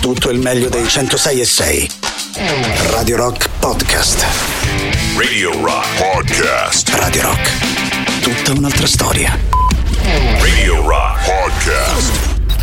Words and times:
tutto 0.00 0.30
il 0.30 0.38
meglio 0.38 0.70
dei 0.70 0.88
106 0.88 1.40
e 1.40 1.44
6. 1.44 1.90
Radio 2.90 3.16
Rock 3.16 3.48
Podcast. 3.58 4.24
Radio 5.16 5.52
Rock 5.62 5.86
Podcast. 5.98 6.88
Radio 6.94 7.22
Rock. 7.22 8.20
Tutta 8.20 8.52
un'altra 8.58 8.86
storia. 8.86 9.38
Radio 10.40 10.86
Rock 10.86 11.24
Podcast. 11.24 12.12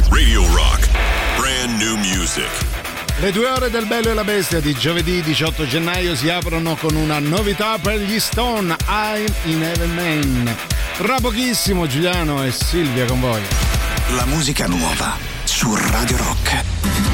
Radio 0.09 0.45
Rock. 0.51 0.89
Brand 1.37 1.79
new 1.79 1.95
music. 1.97 2.49
Le 3.19 3.31
due 3.31 3.47
ore 3.47 3.69
del 3.69 3.85
Bello 3.85 4.09
e 4.09 4.13
la 4.15 4.23
Bestia 4.23 4.59
di 4.59 4.73
giovedì 4.73 5.21
18 5.21 5.67
gennaio 5.67 6.15
si 6.15 6.29
aprono 6.29 6.75
con 6.75 6.95
una 6.95 7.19
novità 7.19 7.77
per 7.77 7.99
gli 7.99 8.19
Stone, 8.19 8.75
I'm 8.87 9.25
in 9.43 9.63
Heaven 9.63 9.93
Man. 9.93 10.55
Tra 10.97 11.17
pochissimo 11.21 11.85
Giuliano 11.85 12.43
e 12.43 12.51
Silvia 12.51 13.05
con 13.05 13.19
voi. 13.19 13.41
La 14.15 14.25
musica 14.25 14.65
nuova 14.65 15.17
su 15.43 15.75
Radio 15.75 16.17
Rock. 16.17 17.06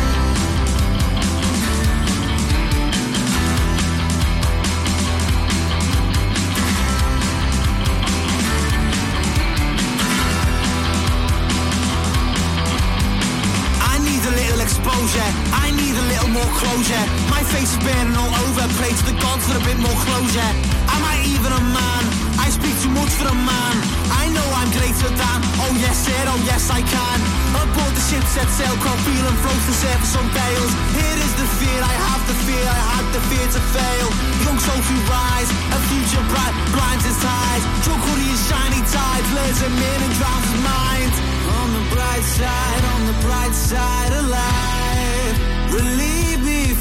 Closure. 16.60 17.06
My 17.30 17.42
face 17.54 17.74
is 17.74 17.82
burning 17.82 18.16
all 18.16 18.34
over. 18.46 18.66
Pray 18.80 18.94
to 18.94 19.04
the 19.06 19.18
gods 19.20 19.44
for 19.48 19.58
a 19.58 19.64
bit 19.64 19.78
more 19.78 19.98
closure. 20.06 20.52
Am 20.94 21.02
I 21.04 21.16
even 21.34 21.52
a 21.52 21.64
man? 21.74 22.04
I 22.38 22.50
speak 22.50 22.76
too 22.82 22.92
much 22.92 23.14
for 23.16 23.28
a 23.30 23.38
man. 23.38 23.76
I 24.12 24.30
know 24.36 24.48
I'm 24.60 24.70
greater 24.74 25.10
than. 25.10 25.40
Oh 25.64 25.74
yes, 25.80 25.98
sir. 26.06 26.22
Oh 26.30 26.40
yes, 26.50 26.70
I 26.70 26.82
can. 26.82 27.20
Aboard 27.54 27.94
the 27.94 28.04
ship, 28.10 28.26
set 28.34 28.50
sail, 28.50 28.76
crowd 28.84 29.00
feeling 29.06 29.38
floats 29.44 29.66
the 29.70 29.76
surface 29.84 30.16
on 30.18 30.28
bales. 30.34 30.74
Here 30.98 31.18
is 31.26 31.34
the 31.40 31.48
fear. 31.60 31.80
I 31.82 31.96
have 32.10 32.24
the 32.30 32.38
fear. 32.46 32.66
I 32.66 32.82
had 32.94 33.06
the 33.16 33.22
fear 33.30 33.48
to 33.56 33.62
fail. 33.76 34.08
Young 34.46 34.60
soul 34.60 34.82
to 34.82 34.96
rise. 35.10 35.50
A 35.78 35.80
future 35.90 36.26
bright 36.32 36.56
blinds 36.74 37.06
his 37.06 37.18
ties. 37.22 37.64
Drug 37.86 38.02
hoodie 38.06 38.32
is 38.34 38.42
shiny 38.50 38.82
tide. 38.90 39.26
Lures 39.36 39.60
him 39.62 39.76
in 39.78 40.00
and 40.06 40.14
drowns 40.20 40.48
his 40.52 40.62
mind. 40.62 41.14
On 41.58 41.68
the 41.78 41.84
bright 41.94 42.26
side, 42.38 42.84
on 42.94 43.02
the 43.10 43.18
bright 43.26 43.56
side 43.56 44.14
of 44.20 44.26
life. 44.30 45.38
Relieve 45.74 46.14
me 46.14 46.33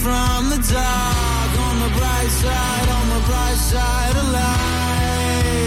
from 0.03 0.51
the 0.51 0.59
dark. 0.59 1.51
On 1.67 1.77
the 1.79 1.91
bright 1.95 2.33
side, 2.43 2.89
on 2.99 3.07
the 3.15 3.23
bright 3.31 3.61
side 3.71 4.17
of 4.19 4.27
life. 4.35 5.63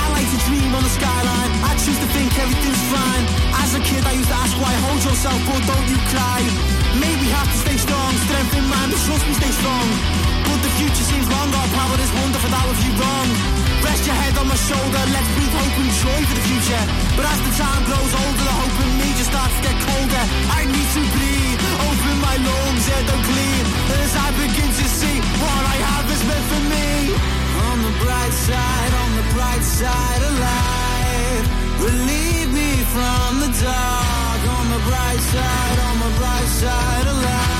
I 0.00 0.02
like 0.10 0.28
to 0.34 0.38
dream 0.46 0.74
on 0.74 0.82
the 0.82 0.94
skyline. 0.98 1.52
I 1.70 1.72
choose 1.78 1.98
to 2.02 2.08
think 2.16 2.34
everything's 2.34 2.84
fine. 2.90 3.24
As 3.62 3.70
a 3.78 3.80
kid, 3.88 4.02
I 4.10 4.12
used 4.18 4.28
to 4.28 4.38
ask 4.42 4.54
why. 4.58 4.74
Hold 4.86 5.02
yourself, 5.06 5.38
but 5.46 5.62
don't 5.70 5.88
you 5.92 5.98
cry. 6.10 6.40
Maybe 6.98 7.26
have 7.38 7.46
to 7.46 7.58
stay 7.64 7.78
strong. 7.78 8.10
Strength 8.26 8.58
in 8.58 8.66
mind, 8.66 8.90
but 8.92 9.00
trust 9.06 9.24
me, 9.28 9.34
stay 9.38 9.52
strong. 9.60 10.27
But 10.48 10.60
the 10.64 10.72
future 10.80 11.04
seems 11.04 11.28
long. 11.28 11.48
Our 11.52 11.68
power 11.76 11.98
is 12.00 12.12
wonderful. 12.16 12.48
That 12.48 12.64
was 12.64 12.80
you 12.80 12.92
wrong. 12.96 13.28
Rest 13.84 14.02
your 14.08 14.16
head 14.16 14.34
on 14.40 14.48
my 14.48 14.56
shoulder. 14.56 15.02
Let's 15.12 15.30
breathe 15.36 15.54
hope 15.60 15.76
and 15.76 15.92
joy 16.00 16.20
for 16.24 16.36
the 16.40 16.44
future. 16.48 16.84
But 17.16 17.24
as 17.28 17.40
the 17.44 17.52
time 17.60 17.82
grows 17.84 18.12
older, 18.16 18.44
the 18.48 18.56
hope 18.56 18.76
in 18.80 18.90
me 18.96 19.08
just 19.20 19.28
starts 19.28 19.54
to 19.56 19.62
get 19.68 19.76
colder. 19.84 20.24
I 20.56 20.64
need 20.64 20.88
to 20.96 21.02
breathe. 21.14 21.60
Open 21.84 22.16
my 22.24 22.36
lungs, 22.40 22.84
air 22.88 23.04
don't 23.04 23.24
clean. 23.28 23.64
As 24.00 24.12
I 24.16 24.28
begin 24.40 24.70
to 24.72 24.86
see 24.88 25.16
what 25.36 25.62
I 25.68 25.76
have 25.92 26.06
is 26.08 26.22
meant 26.24 26.46
for 26.48 26.62
me. 26.72 26.88
On 27.68 27.76
the 27.84 27.94
bright 28.00 28.34
side, 28.48 28.92
on 29.04 29.10
the 29.20 29.26
bright 29.36 29.64
side 29.64 30.22
of 30.28 30.34
life. 30.48 31.46
Relieve 31.92 32.50
me 32.56 32.70
from 32.94 33.30
the 33.44 33.50
dark. 33.60 34.40
On 34.58 34.66
the 34.74 34.80
bright 34.88 35.22
side, 35.32 35.78
on 35.92 35.96
the 36.02 36.12
bright 36.16 36.50
side 36.62 37.06
of 37.12 37.18
life. 37.20 37.57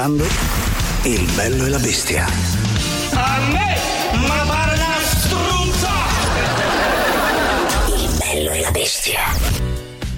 Ascoltando 0.00 0.24
Il 1.02 1.30
bello 1.34 1.66
e 1.66 1.68
la 1.68 1.78
bestia. 1.78 2.26
A 3.12 3.40
me, 3.50 3.76
ma 4.26 4.44
pare 4.46 4.74
una 4.74 4.96
struzza! 5.04 5.90
Il 7.96 8.16
bello 8.18 8.50
e 8.50 8.60
la 8.60 8.70
bestia. 8.70 9.20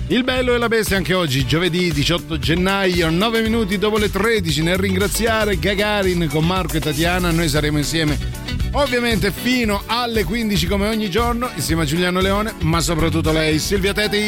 Il 0.09 0.25
bello 0.25 0.55
e 0.55 0.59
la 0.59 0.69
bestia 0.69 0.97
anche 0.97 1.15
oggi, 1.15 1.47
giovedì 1.47 1.91
18 1.91 2.39
gennaio, 2.39 3.11
9 3.11 3.41
minuti 3.41 3.79
dopo 3.79 3.99
le 3.99 4.11
13, 4.11 4.63
nel 4.63 4.77
ringraziare 4.77 5.59
Gagarin 5.59 6.29
con 6.31 6.45
Marco 6.45 6.77
e 6.77 6.81
Tatiana, 6.81 7.31
noi 7.31 7.49
saremo 7.49 7.79
insieme 7.79 8.42
ovviamente 8.73 9.31
fino 9.31 9.83
alle 9.87 10.25
15 10.25 10.67
come 10.67 10.89
ogni 10.89 11.11
giorno, 11.11 11.51
insieme 11.55 11.83
a 11.83 11.85
Giuliano 11.85 12.21
Leone, 12.21 12.55
ma 12.63 12.81
soprattutto 12.81 13.33
lei, 13.33 13.59
Silvia 13.59 13.93
Teti. 13.93 14.21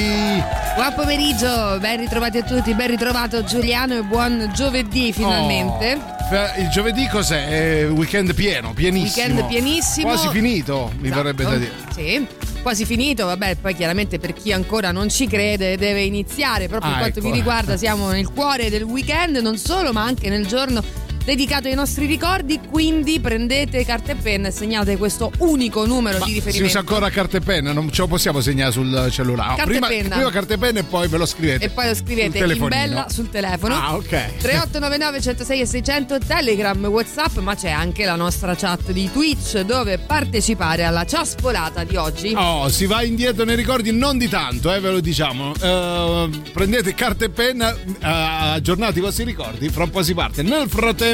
Buon 0.75 0.93
pomeriggio, 0.97 1.79
ben 1.81 1.99
ritrovati 1.99 2.39
a 2.39 2.43
tutti, 2.43 2.75
ben 2.75 2.89
ritrovato 2.89 3.45
Giuliano 3.45 3.97
e 3.99 4.03
buon 4.03 4.51
giovedì 4.55 5.13
finalmente. 5.13 5.99
Oh, 5.99 6.61
il 6.61 6.69
giovedì 6.69 7.07
cos'è? 7.09 7.47
È 7.85 7.89
weekend 7.91 8.35
pieno, 8.35 8.73
pienissimo. 8.73 9.27
Weekend 9.27 9.49
pienissimo. 9.49 10.09
Quasi 10.09 10.29
finito, 10.29 10.93
mi 10.99 11.07
Esatto. 11.09 11.23
verrebbe 11.23 11.45
da 11.45 11.57
dire. 11.57 11.73
Sì, 11.95 12.27
quasi 12.63 12.85
finito, 12.85 13.27
vabbè, 13.27 13.57
poi 13.57 13.75
chiaramente 13.75 14.19
per 14.19 14.33
chi 14.33 14.53
ancora 14.53 14.91
non 14.91 15.09
ci 15.11 15.27
crede 15.27 15.77
deve 15.77 16.03
iniziare, 16.03 16.67
proprio 16.69 16.91
Ah, 16.91 16.95
per 16.95 17.03
quanto 17.03 17.19
ecco. 17.21 17.29
mi 17.29 17.35
riguarda 17.35 17.77
siamo 17.77 18.11
nel 18.11 18.29
cuore 18.31 18.69
del 18.71 18.83
weekend, 18.83 19.37
non 19.37 19.57
solo, 19.59 19.93
ma 19.93 20.03
anche 20.03 20.29
nel 20.29 20.47
giorno 20.47 20.83
dedicato 21.25 21.69
ai 21.69 21.75
nostri 21.75 22.07
ricordi, 22.07 22.61
quindi 22.71 23.19
prendete 23.21 23.85
carta 23.85 24.13
e 24.13 24.15
penna 24.17 24.49
e 24.49 24.51
segnate 24.51 24.97
questo 24.97 25.33
unico 25.39 25.87
numero 25.87 26.19
Ma 26.19 26.25
di 26.25 26.33
si 26.33 26.37
riferimento. 26.39 26.67
usa 26.69 26.79
ancora 26.81 27.11
carta 27.11 27.39
e 27.39 27.41
penna, 27.41 27.73
non 27.73 27.91
ce 27.91 28.03
lo 28.03 28.09
possiamo 28.09 28.41
segnare 28.41 28.73
sul 28.73 29.09
cellulare. 29.11 29.57
Carta 29.57 29.63
e 29.63 29.67
prima, 29.67 29.87
penna. 29.87 30.15
prima 30.17 30.31
carta 30.31 30.55
e 30.55 30.59
penna 30.59 30.81
e 30.81 30.85
poi 30.85 31.09
ve 31.09 31.17
lo 31.17 31.27
scrivete. 31.27 31.65
E 31.65 31.71
poi 31.71 31.87
lo 31.89 31.95
scrivete 31.95 32.39
in 32.39 32.69
bella 32.69 33.07
sul 33.09 33.31
telefono. 33.31 33.75
Ah, 33.75 33.95
ok. 33.95 34.09
3899 34.39 35.21
106 35.21 35.61
e 35.61 35.67
600 35.67 36.19
Telegram, 36.19 36.85
Whatsapp, 36.85 37.39
ma 37.39 37.55
c'è 37.55 37.71
anche 37.71 38.05
la 38.05 38.17
nostra 38.17 38.55
chat 38.55 38.91
di 38.93 39.11
Twitch 39.11 39.61
dove 39.61 39.99
partecipare 39.99 40.85
alla 40.85 41.05
ciaspolata 41.05 41.85
di 41.85 41.97
oggi. 41.97 42.33
Oh, 42.37 42.69
si 42.69 42.87
va 42.87 43.03
indietro 43.03 43.45
nei 43.45 43.57
ricordi, 43.57 43.93
non 43.93 44.19
di 44.19 44.29
tanto, 44.29 44.73
eh, 44.73 44.81
ve 44.81 44.91
lo 44.91 45.01
diciamo. 45.01 45.55
Eh, 45.61 46.31
prendete 46.53 46.95
carta 46.95 47.25
e 47.25 47.31
penna, 47.31 47.73
eh, 47.73 47.79
aggiornate 48.01 48.99
i 48.99 49.03
vostri 49.03 49.25
ricordi, 49.25 49.69
fra 49.71 49.85
un 49.85 49.91
po' 49.91 50.03
si 50.03 50.15
parte. 50.15 50.43
Nel 50.43 50.69
frattempo, 50.69 51.13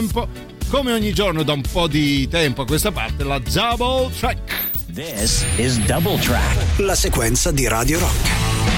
come 0.69 0.93
ogni 0.93 1.13
giorno 1.13 1.43
da 1.43 1.53
un 1.53 1.61
po' 1.61 1.87
di 1.87 2.27
tempo 2.29 2.63
a 2.63 2.67
questa 2.67 2.91
parte, 2.91 3.23
la 3.23 3.39
Double 3.39 4.11
Track. 4.19 4.71
This 4.95 5.45
is 5.57 5.79
Double 5.81 6.19
Track. 6.19 6.79
La 6.79 6.95
sequenza 6.95 7.51
di 7.51 7.69
Radio 7.69 7.99
Rock. 7.99 8.70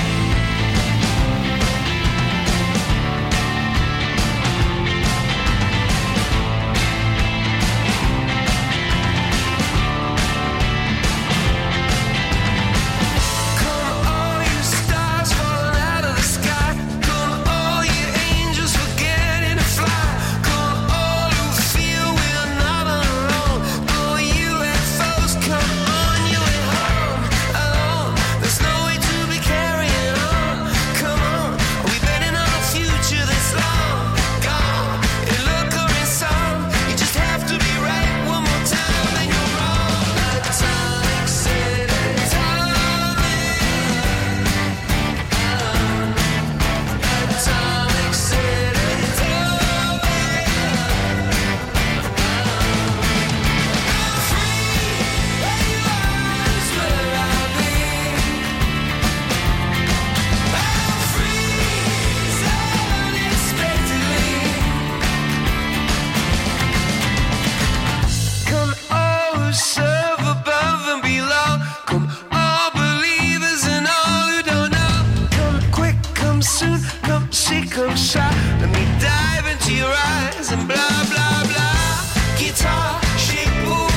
Soon, 76.79 77.01
come 77.03 77.33
see, 77.33 77.67
shy. 77.97 78.31
Let 78.61 78.71
me 78.71 78.85
dive 79.01 79.47
into 79.47 79.75
your 79.75 79.93
eyes 79.93 80.53
and 80.53 80.67
blah 80.67 81.05
blah 81.11 81.45
blah. 81.45 82.39
Guitar, 82.39 83.01
shape, 83.19 83.49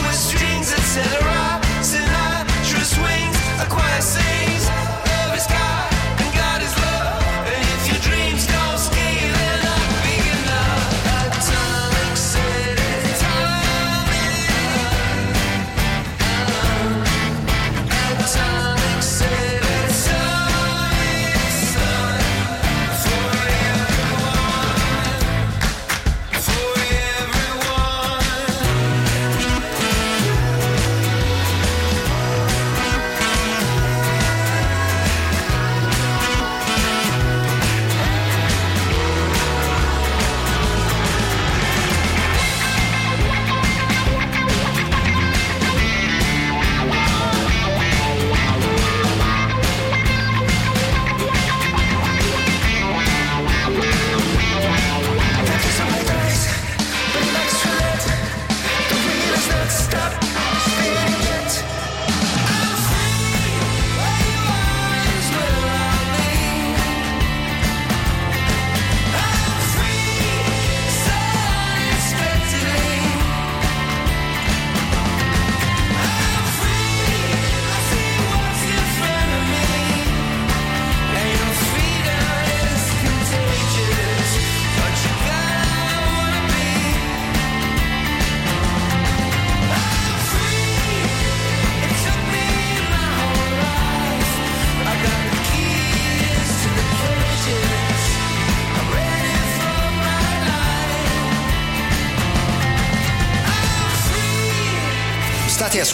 with 0.03 0.15
strings, 0.15 0.71
etc. 0.73 1.44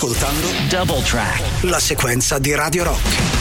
ascoltando 0.02 0.48
Double 0.68 1.04
Track. 1.04 1.64
la 1.66 1.80
sequenza 1.80 2.40
di 2.40 2.56
Radio 2.56 2.86
Rock. 2.86 3.41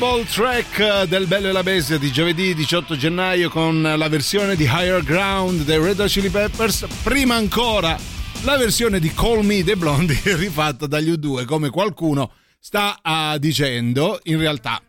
Double 0.00 0.24
track 0.24 1.02
del 1.08 1.26
Bello 1.26 1.48
e 1.48 1.52
la 1.52 1.62
Bestia 1.62 1.98
di 1.98 2.10
giovedì 2.10 2.54
18 2.54 2.96
gennaio 2.96 3.50
con 3.50 3.82
la 3.82 4.08
versione 4.08 4.56
di 4.56 4.64
Higher 4.64 5.02
Ground 5.02 5.62
dei 5.64 5.78
Red 5.78 6.00
Hot 6.00 6.08
Chili 6.08 6.30
Peppers. 6.30 6.86
Prima 7.02 7.34
ancora 7.34 7.98
la 8.44 8.56
versione 8.56 8.98
di 8.98 9.12
Call 9.12 9.44
Me 9.44 9.62
dei 9.62 9.76
Blondi 9.76 10.18
rifatta 10.36 10.86
dagli 10.86 11.10
U2, 11.10 11.44
come 11.44 11.68
qualcuno 11.68 12.30
sta 12.58 12.98
uh, 13.02 13.36
dicendo. 13.36 14.18
In 14.24 14.38
realtà 14.38 14.80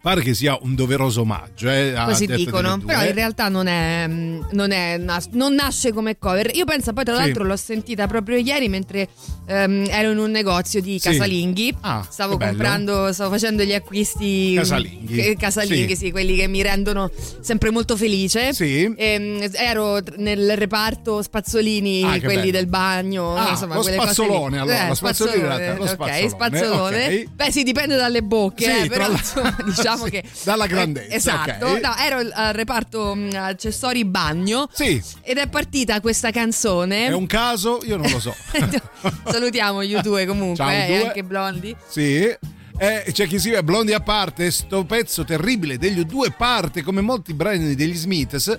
pare 0.00 0.22
che 0.22 0.32
sia 0.34 0.58
un 0.62 0.74
doveroso 0.74 1.20
omaggio. 1.22 1.68
Eh, 1.70 1.94
Così 2.06 2.26
dicono, 2.26 2.78
però 2.78 3.04
in 3.04 3.12
realtà 3.12 3.48
non, 3.48 3.66
è, 3.66 4.06
mm, 4.08 4.40
non, 4.52 4.70
è 4.70 4.98
non 5.32 5.54
nasce 5.54 5.92
come 5.92 6.16
cover. 6.18 6.50
Io 6.54 6.64
penso 6.64 6.92
poi, 6.92 7.04
tra 7.04 7.14
Sì. 7.16 7.20
l'altro, 7.20 7.44
l'ho 7.44 7.56
sentita 7.56 8.06
proprio 8.06 8.36
ieri 8.38 8.68
mentre 8.68 9.08
ehm, 9.46 9.86
ero 9.90 10.12
in 10.12 10.18
un 10.18 10.30
negozio 10.30 10.80
di 10.80 10.98
Sì. 10.98 11.08
casalinghi. 11.10 11.76
Ah, 11.80 12.06
stavo 12.08 12.38
comprando, 12.38 13.12
stavo 13.12 13.30
facendo 13.30 13.62
gli 13.62 13.74
acquisti. 13.74 14.54
Casalinghi. 14.54 15.14
che- 15.14 15.36
casalinghi, 15.38 15.96
Sì. 15.96 16.06
sì. 16.06 16.10
quelli 16.10 16.36
che 16.36 16.46
mi 16.48 16.62
rendono 16.62 17.10
sempre 17.40 17.70
molto 17.70 17.96
felice. 17.96 18.52
Sì. 18.54 18.90
Ehm, 18.96 19.48
ero 19.52 19.98
nel 20.16 20.56
reparto 20.56 21.20
spazzolini, 21.22 22.04
Ah, 22.04 22.18
quelli 22.20 22.36
bello. 22.36 22.50
del 22.52 22.66
bagno. 22.68 23.36
Ah, 23.36 23.50
insomma, 23.50 23.74
lo 23.74 23.80
cose 23.80 23.90
lì. 23.96 24.00
spazzolone, 24.00 24.58
allora, 24.60 24.84
Eh, 24.84 24.88
lo 24.88 24.94
spazzolino 24.94 25.36
in 25.36 25.42
realtà, 25.46 25.74
lo 25.76 25.82
Ok, 25.82 25.88
spazzolone, 25.90 26.28
spazzolone. 26.28 27.06
ok. 27.06 27.26
Beh, 27.34 27.50
sì, 27.50 27.62
dipende 27.64 27.96
dalle 27.96 28.22
bocche, 28.22 28.64
Sì, 28.64 28.84
eh, 28.84 28.88
però 28.88 29.10
insomma, 29.10 29.56
diciamo 29.64 29.88
sì, 29.96 30.10
che 30.10 30.24
dalla 30.44 30.64
eh, 30.64 30.68
grandezza, 30.68 31.14
esatto. 31.14 31.66
ok. 31.66 31.80
No, 31.80 31.96
ero 31.96 32.18
al 32.32 32.52
reparto 32.54 33.14
mh, 33.14 33.30
accessori 33.34 34.04
bagno. 34.04 34.68
Sì. 34.72 35.02
Ed 35.22 35.38
è 35.38 35.48
partita 35.48 36.00
questa 36.00 36.30
canzone. 36.30 37.06
È 37.06 37.12
un 37.12 37.26
caso? 37.26 37.80
Io 37.84 37.96
non 37.96 38.10
lo 38.10 38.20
so. 38.20 38.34
Salutiamo 39.30 39.82
gli 39.84 39.96
due 39.98 40.26
comunque, 40.26 40.56
Ciao, 40.56 40.70
eh, 40.70 40.86
U2. 40.86 40.90
e 40.90 41.06
anche 41.06 41.22
Blondi. 41.24 41.76
Sì. 41.88 42.36
Eh, 42.82 43.04
c'è 43.12 43.26
chi 43.26 43.38
si 43.38 43.50
vede 43.50 43.62
blondi 43.62 43.92
a 43.92 44.00
parte, 44.00 44.50
sto 44.50 44.84
pezzo 44.84 45.22
terribile 45.22 45.76
degli 45.76 46.02
due 46.04 46.30
parte 46.30 46.80
come 46.82 47.02
molti 47.02 47.34
brani 47.34 47.74
degli 47.74 47.94
Smiths. 47.94 48.58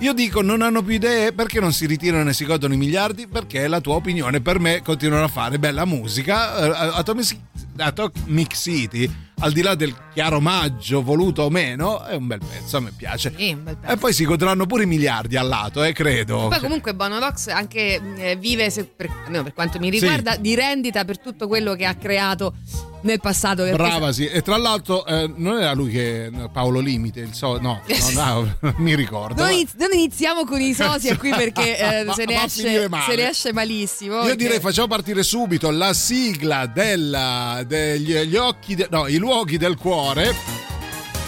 Io 0.00 0.12
dico 0.14 0.40
non 0.40 0.62
hanno 0.62 0.82
più 0.82 0.94
idee 0.94 1.32
perché 1.32 1.60
non 1.60 1.72
si 1.72 1.86
ritirano 1.86 2.30
e 2.30 2.32
si 2.32 2.46
godono 2.46 2.72
i 2.72 2.78
miliardi 2.78 3.26
perché 3.28 3.68
la 3.68 3.80
tua 3.80 3.96
opinione 3.96 4.40
per 4.40 4.58
me 4.58 4.80
continuano 4.82 5.24
a 5.24 5.28
fare 5.28 5.58
bella 5.58 5.84
musica 5.84 6.56
Eh, 6.56 6.98
Atomic, 6.98 7.36
Atomic 7.76 8.56
City 8.56 9.14
al 9.40 9.52
di 9.52 9.62
là 9.62 9.74
del 9.74 9.94
chiaro 10.12 10.36
omaggio 10.36 11.02
voluto 11.02 11.42
o 11.42 11.50
meno 11.50 12.04
è 12.04 12.14
un 12.14 12.26
bel 12.26 12.40
pezzo 12.40 12.76
a 12.76 12.80
me 12.80 12.92
piace 12.96 13.32
Sì, 13.36 13.56
e 13.86 13.96
poi 13.96 14.12
si 14.12 14.24
godranno 14.24 14.66
pure 14.66 14.82
i 14.82 14.86
miliardi 14.86 15.36
al 15.36 15.48
lato 15.48 15.82
eh 15.82 15.92
credo 15.92 16.48
Poi 16.48 16.60
comunque 16.60 16.94
Bono 16.94 17.18
Vox 17.18 17.48
anche 17.48 18.00
eh, 18.16 18.36
vive, 18.36 18.70
se- 18.70 18.84
per, 18.84 19.08
almeno 19.24 19.42
per 19.42 19.54
quanto 19.54 19.78
mi 19.78 19.88
riguarda, 19.90 20.36
di 20.36 20.54
rendita 20.54 21.04
per 21.04 21.18
tutto 21.18 21.46
quello 21.48 21.74
che 21.74 21.84
ha 21.86 21.94
creato 21.94 22.54
nel 23.02 23.18
passato. 23.18 23.64
Brava, 23.64 24.12
sì. 24.12 24.26
E 24.26 24.42
tra 24.42 24.58
l'altro, 24.58 25.06
eh, 25.06 25.32
non 25.34 25.58
era 25.58 25.72
lui 25.72 25.90
che 25.90 26.30
Paolo 26.52 26.80
Limite, 26.80 27.20
il 27.20 27.32
so, 27.32 27.58
no, 27.58 27.80
no, 28.12 28.52
no, 28.60 28.74
mi 28.76 28.94
ricordo. 28.94 29.42
Non, 29.42 29.52
iniz- 29.52 29.74
non 29.78 29.88
iniziamo 29.90 30.44
con 30.44 30.60
i 30.60 30.74
sosia 30.76 31.16
qui 31.16 31.30
perché 31.30 31.78
eh, 31.78 32.12
se, 32.12 32.26
ne 32.26 32.44
esce, 32.44 32.88
se 33.06 33.16
ne 33.16 33.28
esce 33.30 33.52
malissimo. 33.54 34.16
Io 34.16 34.20
perché- 34.24 34.36
direi 34.36 34.60
facciamo 34.60 34.86
partire 34.88 35.22
subito 35.22 35.70
la 35.70 35.94
sigla 35.94 36.66
della, 36.66 37.62
degli 37.66 38.12
gli 38.20 38.36
occhi, 38.36 38.74
de- 38.74 38.88
no, 38.90 39.06
i 39.06 39.16
luoghi 39.16 39.28
del 39.58 39.76
cuore. 39.76 40.69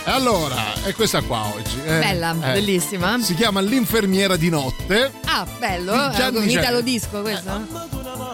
E 0.05 0.11
allora, 0.11 0.57
è 0.83 0.93
questa 0.95 1.21
qua 1.23 1.47
oggi. 1.55 1.77
eh. 1.85 1.99
Bella, 1.99 2.33
Eh. 2.43 2.53
bellissima. 2.55 3.19
Si 3.21 3.35
chiama 3.35 3.61
L'infermiera 3.61 4.37
di 4.37 4.49
notte. 4.51 5.13
Ah, 5.27 5.47
bello. 5.59 5.93
Gianni 6.15 6.45
Eh, 6.53 6.59
Italo 6.59 6.81
disco 6.81 7.21
questo? 7.21 7.51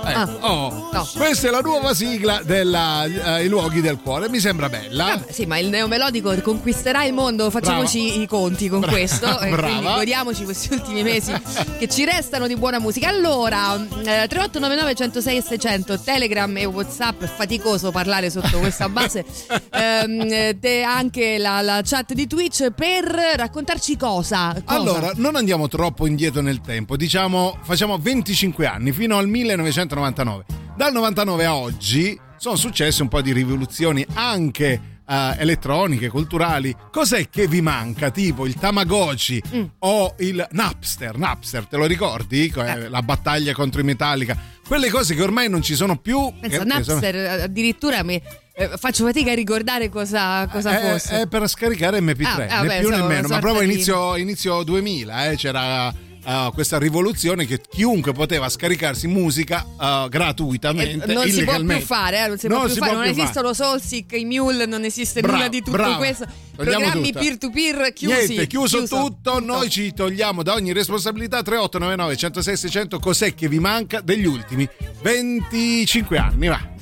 Eh, 0.06 0.12
Ah. 0.12 0.26
oh, 0.40 0.88
No. 0.90 1.06
Questa 1.14 1.48
è 1.48 1.50
la 1.50 1.60
nuova 1.60 1.92
sigla 1.92 2.40
della 2.42 3.04
eh, 3.04 3.44
I 3.44 3.48
luoghi 3.48 3.82
del 3.82 3.98
cuore. 4.02 4.30
Mi 4.30 4.40
sembra 4.40 4.70
bella. 4.70 5.04
Vabbè, 5.04 5.30
sì, 5.32 5.44
ma 5.44 5.58
il 5.58 5.68
neomelodico 5.68 6.34
conquisterà 6.40 7.04
il 7.04 7.12
mondo, 7.12 7.50
facciamoci 7.50 8.20
i 8.22 8.26
conti 8.26 8.68
con 8.70 8.80
Brava. 8.80 8.96
questo 8.96 9.26
Brava. 9.50 9.96
godiamoci 9.96 10.44
questi 10.44 10.72
ultimi 10.72 11.02
mesi 11.02 11.32
che 11.78 11.86
ci 11.88 12.06
restano 12.06 12.46
di 12.46 12.56
buona 12.56 12.78
musica. 12.78 13.08
Allora, 13.08 13.74
eh, 13.74 14.26
3899 14.26 14.94
106 14.94 15.36
e 15.36 15.42
600, 15.42 16.00
Telegram 16.00 16.56
e 16.56 16.64
Whatsapp, 16.64 17.22
è 17.24 17.26
faticoso 17.26 17.90
parlare 17.90 18.30
sotto 18.30 18.58
questa 18.58 18.88
base, 18.88 19.24
Ehm, 19.70 20.26
eh, 20.60 20.82
anche 20.82 21.36
la, 21.38 21.57
la 21.60 21.80
chat 21.84 22.12
di 22.14 22.26
Twitch 22.26 22.70
per 22.70 23.04
raccontarci 23.36 23.96
cosa. 23.96 24.52
cosa? 24.64 24.78
Allora, 24.80 25.12
non 25.16 25.36
andiamo 25.36 25.68
troppo 25.68 26.06
indietro 26.06 26.40
nel 26.40 26.60
tempo, 26.60 26.96
diciamo, 26.96 27.58
facciamo 27.62 27.98
25 27.98 28.66
anni, 28.66 28.92
fino 28.92 29.16
al 29.16 29.28
1999. 29.28 30.44
Dal 30.76 30.92
99 30.92 31.44
a 31.44 31.54
oggi 31.56 32.18
sono 32.36 32.56
successe 32.56 33.02
un 33.02 33.08
po' 33.08 33.20
di 33.20 33.32
rivoluzioni 33.32 34.06
anche 34.14 34.96
eh, 35.08 35.34
elettroniche, 35.38 36.08
culturali. 36.08 36.74
Cos'è 36.92 37.28
che 37.30 37.48
vi 37.48 37.60
manca? 37.60 38.10
Tipo 38.10 38.46
il 38.46 38.54
Tamagotchi 38.54 39.42
Mm. 39.54 39.64
o 39.80 40.14
il 40.18 40.46
Napster. 40.52 41.16
Napster, 41.16 41.64
te 41.66 41.76
lo 41.76 41.86
ricordi? 41.86 42.52
Eh, 42.54 42.88
La 42.88 43.02
battaglia 43.02 43.52
contro 43.54 43.80
i 43.80 43.84
Metallica. 43.84 44.36
Quelle 44.66 44.90
cose 44.90 45.14
che 45.14 45.22
ormai 45.22 45.48
non 45.48 45.62
ci 45.62 45.74
sono 45.74 45.96
più. 45.96 46.30
Pensa, 46.38 46.58
che- 46.58 46.64
Napster 46.64 47.16
eh, 47.16 47.42
addirittura 47.42 48.02
mi, 48.04 48.22
eh, 48.58 48.70
faccio 48.76 49.04
fatica 49.04 49.30
a 49.30 49.34
ricordare 49.34 49.88
cosa, 49.88 50.48
cosa 50.50 50.78
è, 50.78 50.90
fosse. 50.90 51.20
è 51.22 51.26
per 51.28 51.48
scaricare 51.48 52.00
MP3, 52.00 52.24
Ah, 52.26 52.36
né 52.36 52.46
vabbè, 52.48 52.78
più 52.80 52.88
né 52.88 52.94
insomma, 52.96 53.14
meno, 53.14 53.28
ma 53.28 53.38
proprio 53.38 53.62
inizio, 53.62 54.16
inizio 54.16 54.62
2000 54.64 55.30
eh, 55.30 55.36
c'era 55.36 55.88
uh, 55.88 56.52
questa 56.52 56.76
rivoluzione 56.78 57.46
che 57.46 57.60
chiunque 57.60 58.12
poteva 58.12 58.48
scaricarsi 58.48 59.06
musica 59.06 59.64
uh, 59.64 60.08
gratuitamente, 60.08 61.06
Eh, 61.10 61.14
non 61.14 61.28
si 61.28 61.44
può 61.44 61.56
più 61.56 61.78
fare, 61.80 62.24
eh, 62.24 62.28
non 62.28 62.38
si 62.38 62.48
può 62.48 62.64
più 62.64 62.74
fare, 62.74 62.92
non 62.92 63.02
più 63.02 63.10
esistono 63.12 63.52
Soulseek, 63.54 64.12
i 64.12 64.24
Mule, 64.24 64.66
non 64.66 64.82
esiste 64.84 65.20
Bravo, 65.20 65.36
nulla 65.36 65.48
di 65.48 65.58
tutto 65.58 65.70
bravo. 65.70 65.96
questo. 65.98 66.26
Togliamo 66.56 66.78
Programmi 66.78 67.06
tutto. 67.12 67.18
peer-to-peer 67.20 67.92
chiusi. 67.92 68.16
Niente, 68.16 68.46
chiuso, 68.48 68.82
tutto, 68.88 69.38
noi 69.38 69.70
ci 69.70 69.92
togliamo 69.94 70.42
da 70.42 70.54
ogni 70.54 70.72
responsabilità 70.72 71.42
3899 71.42 72.16
106 72.16 72.56
600, 72.56 72.98
cos'è 72.98 73.34
che 73.34 73.48
vi 73.48 73.60
manca 73.60 74.00
degli 74.00 74.26
ultimi 74.26 74.68
25 75.02 76.18
anni, 76.18 76.48
va. 76.48 76.76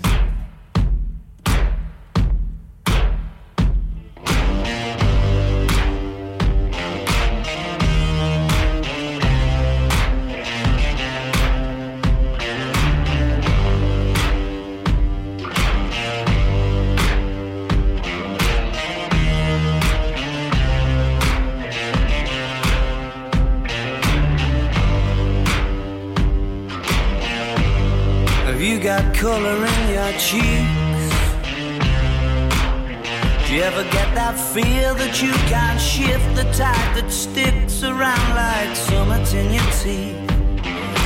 Ever 33.66 33.82
get 33.90 34.14
that 34.14 34.38
feel 34.54 34.94
that 34.94 35.20
you 35.20 35.32
can't 35.50 35.80
shift 35.80 36.28
the 36.36 36.44
tide 36.52 36.90
that 36.94 37.10
sticks 37.10 37.82
around 37.82 38.28
like 38.38 38.76
summits 38.76 39.32
in 39.34 39.52
your 39.52 39.70
teeth? 39.82 40.14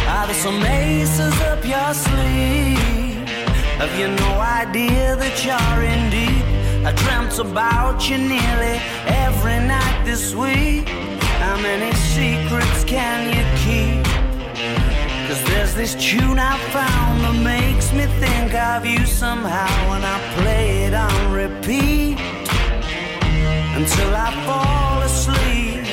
Are 0.06 0.26
there 0.26 0.34
some 0.34 0.62
aces 0.64 1.32
up 1.48 1.64
your 1.64 1.92
sleeve? 1.94 3.24
Have 3.80 3.94
you 3.98 4.08
no 4.08 4.32
idea 4.62 5.16
that 5.16 5.36
you're 5.42 5.80
in 5.94 6.02
deep? 6.12 6.44
I 6.84 6.92
dreamt 7.02 7.38
about 7.38 8.10
you 8.10 8.18
nearly 8.18 8.76
every 9.24 9.60
night 9.66 10.02
this 10.04 10.34
week. 10.34 10.86
How 11.40 11.56
many 11.62 11.90
secrets 12.12 12.84
can 12.84 13.20
you 13.32 13.44
keep? 13.64 14.04
Cause 15.28 15.42
there's 15.48 15.74
this 15.74 15.94
tune 15.94 16.38
I 16.38 16.58
found 16.76 17.24
that 17.24 17.42
makes 17.42 17.90
me 17.94 18.04
think 18.20 18.52
of 18.52 18.84
you 18.84 19.06
somehow 19.06 19.72
when 19.88 20.04
I 20.04 20.18
play 20.36 20.84
it 20.84 20.92
on 20.92 21.32
repeat 21.32 22.39
until 23.80 24.14
I 24.14 24.30
fall 24.46 25.00
asleep, 25.10 25.84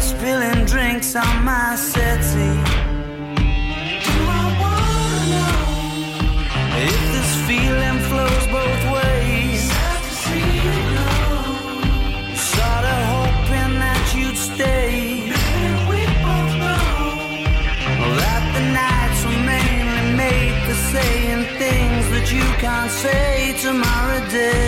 spilling 0.00 0.64
drinks 0.64 1.14
on 1.14 1.34
my 1.44 1.76
settee. 1.76 2.60
Do 4.06 4.16
I 4.40 4.44
wanna 4.62 5.20
know 5.32 5.58
if 6.90 7.00
this 7.14 7.32
feeling 7.48 7.98
flows 8.08 8.44
both 8.58 8.82
ways? 8.96 9.62
Sorta 12.52 12.96
hoping 13.14 13.72
that 13.84 14.04
you'd 14.16 14.38
stay. 14.50 14.92
We 15.90 16.00
both 16.24 16.52
know 16.62 16.86
that 18.20 18.42
the 18.56 18.64
nights 18.82 19.20
were 19.28 19.42
mainly 19.52 20.06
made 20.22 20.56
for 20.64 20.78
saying 20.92 21.42
things 21.62 22.04
that 22.14 22.26
you 22.36 22.46
can't 22.64 22.90
say 22.90 23.54
tomorrow 23.66 24.20
day. 24.30 24.67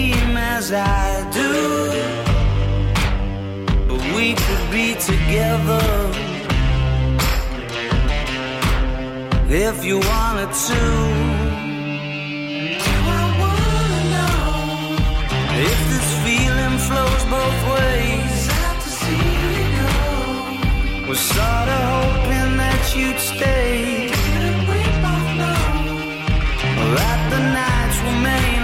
as 0.61 0.71
I 0.73 1.09
do. 1.39 1.51
But 3.87 4.01
we 4.15 4.27
could 4.43 4.65
be 4.77 4.87
together 5.11 5.85
if 9.67 9.77
you 9.87 9.95
wanted 10.11 10.51
to. 10.67 10.81
I 13.19 13.23
wanna 13.41 14.01
know 14.15 14.41
if 15.69 15.79
this 15.91 16.09
feeling 16.25 16.77
flows 16.87 17.23
both 17.35 17.59
ways. 17.75 18.39
Was 21.07 21.21
sorta 21.33 21.79
hoping 21.93 22.51
that 22.63 22.83
you'd 22.97 23.21
stay. 23.33 23.75
That 26.97 27.19
the 27.33 27.41
nights 27.59 27.97
were 28.05 28.19
made 28.29 28.60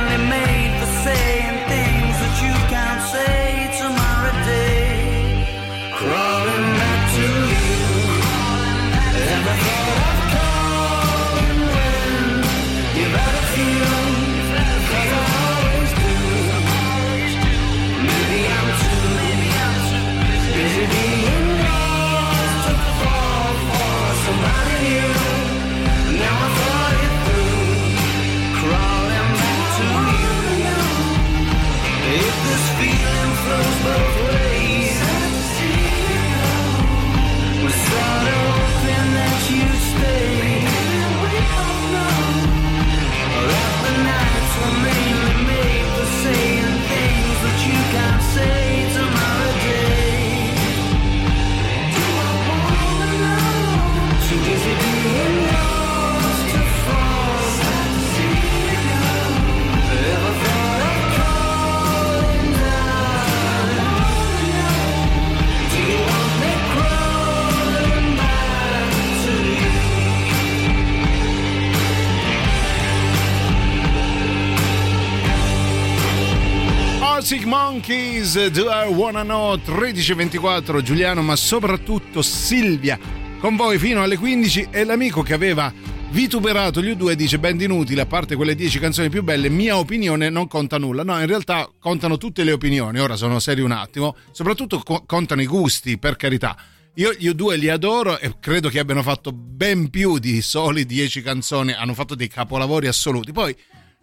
Arctic 77.29 77.45
Monkeys, 77.45 78.47
Do 78.51 78.69
I 78.71 78.87
Wanna 78.87 79.23
Know 79.23 79.55
1324 79.57 80.81
Giuliano, 80.81 81.21
ma 81.21 81.35
soprattutto 81.35 82.21
Silvia 82.21 82.97
con 83.41 83.57
voi 83.57 83.77
fino 83.77 84.01
alle 84.01 84.15
15 84.15 84.69
e 84.71 84.85
l'amico 84.85 85.23
che 85.23 85.33
aveva 85.33 85.69
vituperato 86.11 86.81
gli 86.81 86.91
U2 86.91 87.11
dice 87.11 87.37
band 87.37 87.59
inutile, 87.59 87.99
a 87.99 88.05
parte 88.05 88.37
quelle 88.37 88.55
10 88.55 88.79
canzoni 88.79 89.09
più 89.09 89.23
belle, 89.23 89.49
mia 89.49 89.77
opinione 89.77 90.29
non 90.29 90.47
conta 90.47 90.77
nulla. 90.77 91.03
No, 91.03 91.19
in 91.19 91.27
realtà 91.27 91.69
contano 91.77 92.15
tutte 92.15 92.45
le 92.45 92.53
opinioni, 92.53 92.97
ora 92.97 93.17
sono 93.17 93.39
serio 93.39 93.65
un 93.65 93.71
attimo, 93.71 94.15
soprattutto 94.31 94.79
co- 94.79 95.03
contano 95.05 95.41
i 95.41 95.47
gusti, 95.47 95.97
per 95.97 96.15
carità. 96.15 96.55
Io 96.93 97.11
gli 97.11 97.27
U2 97.27 97.59
li 97.59 97.67
adoro 97.67 98.19
e 98.19 98.35
credo 98.39 98.69
che 98.69 98.79
abbiano 98.79 99.03
fatto 99.03 99.33
ben 99.33 99.89
più 99.89 100.17
di 100.17 100.41
soli 100.41 100.85
10 100.85 101.21
canzoni, 101.21 101.73
hanno 101.73 101.93
fatto 101.93 102.15
dei 102.15 102.29
capolavori 102.29 102.87
assoluti. 102.87 103.33
Poi 103.33 103.53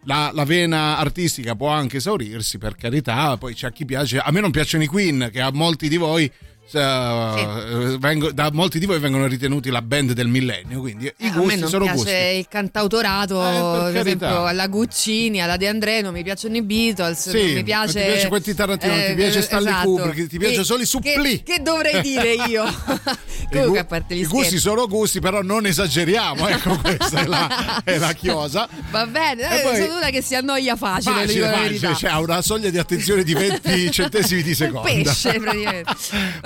la, 0.05 0.31
la 0.33 0.43
vena 0.43 0.97
artistica 0.97 1.55
può 1.55 1.69
anche 1.69 1.97
esaurirsi, 1.97 2.57
per 2.57 2.75
carità, 2.75 3.37
poi 3.37 3.53
c'è 3.53 3.71
chi 3.71 3.85
piace. 3.85 4.17
A 4.17 4.31
me 4.31 4.39
non 4.39 4.51
piacciono 4.51 4.83
i 4.83 4.87
Queen, 4.87 5.29
che 5.31 5.41
a 5.41 5.51
molti 5.51 5.87
di 5.87 5.97
voi. 5.97 6.31
Eh, 6.73 7.97
vengo- 7.99 8.31
da 8.31 8.49
molti 8.51 8.79
di 8.79 8.85
voi 8.85 8.99
vengono 8.99 9.27
ritenuti 9.27 9.69
la 9.69 9.81
band 9.81 10.11
del 10.13 10.27
millennio, 10.27 10.79
quindi 10.79 11.05
i 11.05 11.13
Eh, 11.17 11.29
me 11.29 11.31
gusti 11.31 11.59
non 11.59 11.69
sono 11.69 11.83
piace 11.85 11.97
gusti. 11.99 12.37
il 12.39 12.47
cantautorato, 12.49 13.41
Eh, 13.87 13.91
per 13.91 14.01
esempio 14.01 14.45
alla 14.45 14.67
Guccini, 14.67 15.41
alla 15.41 15.57
De 15.57 15.67
André, 15.67 16.01
non 16.01 16.13
mi 16.13 16.23
piacciono 16.23 16.55
i 16.57 16.61
Beatles, 16.61 17.29
Sì, 17.29 17.37
non 17.43 17.53
mi 17.53 17.63
piace... 17.63 17.93
non 17.99 18.05
ti 18.07 18.11
piace 18.13 18.27
Quentin 18.27 18.55
Tarantino, 18.55 18.95
non 18.95 19.05
ti 19.05 19.13
piace 19.15 19.41
Stanley 19.41 19.73
esatto. 19.73 19.89
Kubrick, 19.89 20.27
ti 20.29 20.37
piace 20.37 20.55
Che- 20.57 20.63
solo 20.63 20.81
i 20.81 20.85
supplì. 20.85 21.43
Che, 21.43 21.53
che 21.55 21.61
dovrei 21.61 22.01
dire 22.01 22.33
io? 22.33 22.63
I 23.45 23.47
Comunque, 23.55 23.79
a 23.79 23.85
parte 23.85 24.15
gli 24.15 24.21
I 24.21 24.25
gusti 24.25 24.37
scherzi. 24.47 24.57
sono 24.59 24.87
gusti, 24.87 25.19
però 25.19 25.41
non 25.41 25.65
esageriamo. 25.65 26.47
Ecco, 26.47 26.77
questa 26.81 27.21
è 27.21 27.25
la, 27.25 27.81
è 27.83 27.97
la 27.97 28.13
chiosa. 28.13 28.67
Va 28.89 29.05
bene, 29.05 29.49
E 29.49 29.59
eh, 29.59 29.61
poi- 29.61 29.81
sono 29.81 29.97
una 29.97 30.09
che 30.09 30.21
si 30.21 30.35
annoia 30.35 30.75
facile, 30.75 31.13
Facile, 31.25 31.49
facile, 31.49 31.95
cioè, 31.95 32.09
ha 32.09 32.19
una 32.19 32.41
soglia 32.41 32.69
di 32.69 32.77
attenzione 32.77 33.23
di 33.23 33.33
20 33.33 33.91
centesimi 33.91 34.41
di 34.41 34.55
secondo. 34.55 34.81
pesce 34.91 35.39
praticamente. 35.39 35.93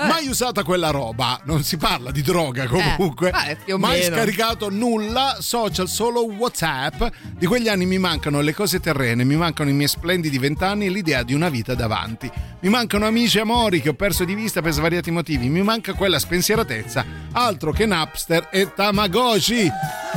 Mai 0.10 0.28
usata 0.28 0.64
quella 0.64 0.90
roba, 0.90 1.40
non 1.44 1.64
si 1.64 1.78
parla 1.78 2.10
di 2.12 2.22
droga 2.22 2.66
comunque. 2.68 3.32
Eh, 3.48 3.58
eh, 3.66 3.78
Mai 3.78 4.00
meno. 4.00 4.16
scaricato 4.16 4.70
nulla, 4.70 5.38
social 5.40 5.88
solo 5.88 6.26
WhatsApp. 6.26 7.04
Di 7.38 7.46
quegli 7.46 7.68
anni 7.70 7.86
mi 7.86 8.00
mancano 8.00 8.42
le 8.42 8.54
cose 8.54 8.80
terrene, 8.80 9.24
mi 9.24 9.36
mancano 9.36 9.70
i 9.70 9.74
miei 9.74 9.88
splendidi 9.88 10.38
vent'anni 10.40 10.88
e 10.88 10.90
l'idea 10.90 11.24
di 11.24 11.34
una 11.34 11.50
vita 11.50 11.76
davanti. 11.76 12.30
Mi 12.62 12.70
mancano 12.70 13.06
amici 13.06 13.38
e 13.38 13.42
amori 13.42 13.82
che 13.82 13.90
ho 13.90 13.94
perso 13.94 14.26
di 14.26 14.34
vista 14.34 14.62
per 14.62 14.74
svariati 14.74 15.12
motivi. 15.12 15.48
Mi 15.48 15.62
manca 15.62 15.94
quella 15.94 16.20
spensieratezza, 16.20 17.06
altro 17.34 17.72
che 17.72 17.86
Napster 17.86 18.50
e 18.52 18.74
Tamagotchi. 18.74 19.70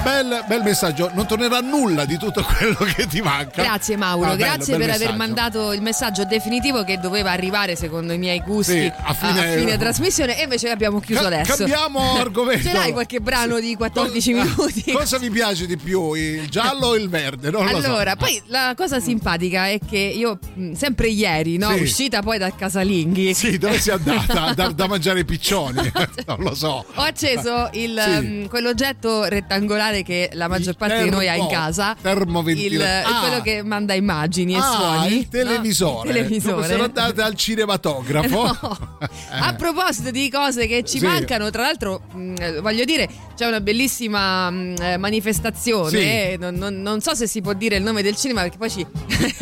Bel, 0.03 0.45
bel 0.49 0.63
messaggio, 0.63 1.11
non 1.13 1.27
tornerà 1.27 1.61
nulla 1.61 2.07
di 2.07 2.17
tutto 2.17 2.43
quello 2.59 2.77
che 2.97 3.07
ti 3.07 3.21
manca. 3.21 3.63
Grazie 3.63 3.97
Mauro, 3.97 4.31
Ah, 4.31 4.37
bello, 4.37 4.55
grazie 4.55 4.77
bel 4.77 4.87
per 4.87 4.95
aver 4.95 4.99
messaggio. 5.13 5.17
mandato 5.19 5.73
il 5.75 5.83
messaggio 5.83 6.25
definitivo 6.25 6.83
che 6.83 6.99
doveva 6.99 7.31
arrivare 7.31 7.77
secondo 7.77 8.13
i 8.15 8.19
miei 8.19 8.41
gusti 8.41 8.73
Sì, 8.73 8.93
a 9.05 9.13
fine- 9.13 9.55
trasmissione 9.83 10.39
e 10.39 10.43
invece 10.45 10.71
abbiamo 10.71 11.01
chiuso 11.01 11.21
Ca- 11.23 11.27
adesso. 11.27 11.57
cambiamo 11.57 12.17
argomento. 12.19 12.63
Ce 12.69 12.73
l'hai 12.73 12.93
qualche 12.93 13.21
brano 13.21 13.59
di 13.61 13.75
14 13.75 14.33
minuti? 14.33 14.93
Cosa 14.93 15.19
vi 15.19 15.31
piace 15.31 15.67
di 15.67 15.77
più, 15.77 16.15
il 16.15 16.49
giallo 16.49 16.89
o 16.89 16.97
il 16.97 17.09
verde? 17.09 17.51
Non 17.51 17.65
lo 17.67 17.81
so. 17.81 17.87
Allora, 17.87 18.17
poi 18.17 18.41
la 18.47 18.75
cosa 18.77 19.01
simpatica 19.01 19.69
è 19.69 19.79
che 19.89 19.99
io 19.99 20.39
sempre 20.75 21.09
ieri, 21.09 21.57
no, 21.59 21.75
Sì. 21.75 21.83
uscita 21.83 22.23
poi 22.23 22.39
dal 22.39 22.55
casalinghi, 22.55 23.35
Sì, 23.35 23.59
dove 23.59 23.79
sei 23.79 23.95
andata? 23.95 24.53
Da, 24.63 24.69
da 24.71 24.87
mangiare 24.87 25.21
i 25.21 25.25
piccioni? 25.25 25.91
non 26.27 26.37
lo 26.41 26.55
so. 26.55 26.85
ho 26.95 27.01
acceso 27.03 27.69
il, 27.73 28.01
Sì. 28.21 28.47
quell'oggetto 28.49 29.25
rettangolare 29.25 30.03
che 30.03 30.31
la 30.35 30.47
maggior 30.49 30.75
parte 30.75 31.03
di 31.05 31.11
noi 31.11 31.29
ha 31.29 31.35
in 31.35 31.47
termo- 31.49 31.63
casa. 31.63 31.97
Il. 32.55 32.81
Ah. 32.83 33.21
quello 33.21 33.41
che 33.43 33.63
manda 33.63 33.95
immagini 33.95 34.55
e 34.55 34.59
Ah, 34.59 34.73
suoni. 34.77 35.17
il 35.19 35.29
televisore. 35.29 36.11
No? 36.13 36.17
Il 36.19 36.25
televisore. 36.25 36.67
Sono 36.69 36.85
andate 36.85 37.23
al 37.23 37.35
cinematografo. 37.35 38.43
No. 38.45 38.79
A 39.31 39.55
proposito 39.55 39.72
di 40.11 40.31
cose 40.31 40.67
che 40.67 40.85
ci 40.85 40.99
Sì. 40.99 41.05
mancano, 41.07 41.51
tra 41.51 41.63
l'altro, 41.63 42.03
mh, 42.13 42.35
eh, 42.39 42.61
voglio 42.61 42.85
dire, 42.85 43.09
c'è 43.37 43.47
una 43.47 43.61
bellissima 43.61 44.51
mh, 44.51 44.75
eh, 44.81 44.97
manifestazione. 44.99 45.89
Sì. 45.91 45.97
eh, 45.97 46.37
non, 46.39 46.55
non- 46.55 46.81
non 46.83 47.01
so 47.01 47.15
se 47.15 47.27
si 47.27 47.41
può 47.41 47.53
dire 47.55 47.77
il 47.77 47.83
nome 47.83 48.03
del 48.03 48.17
cinema 48.17 48.43
perché 48.43 48.59
poi 48.59 48.71
ci. 48.71 48.87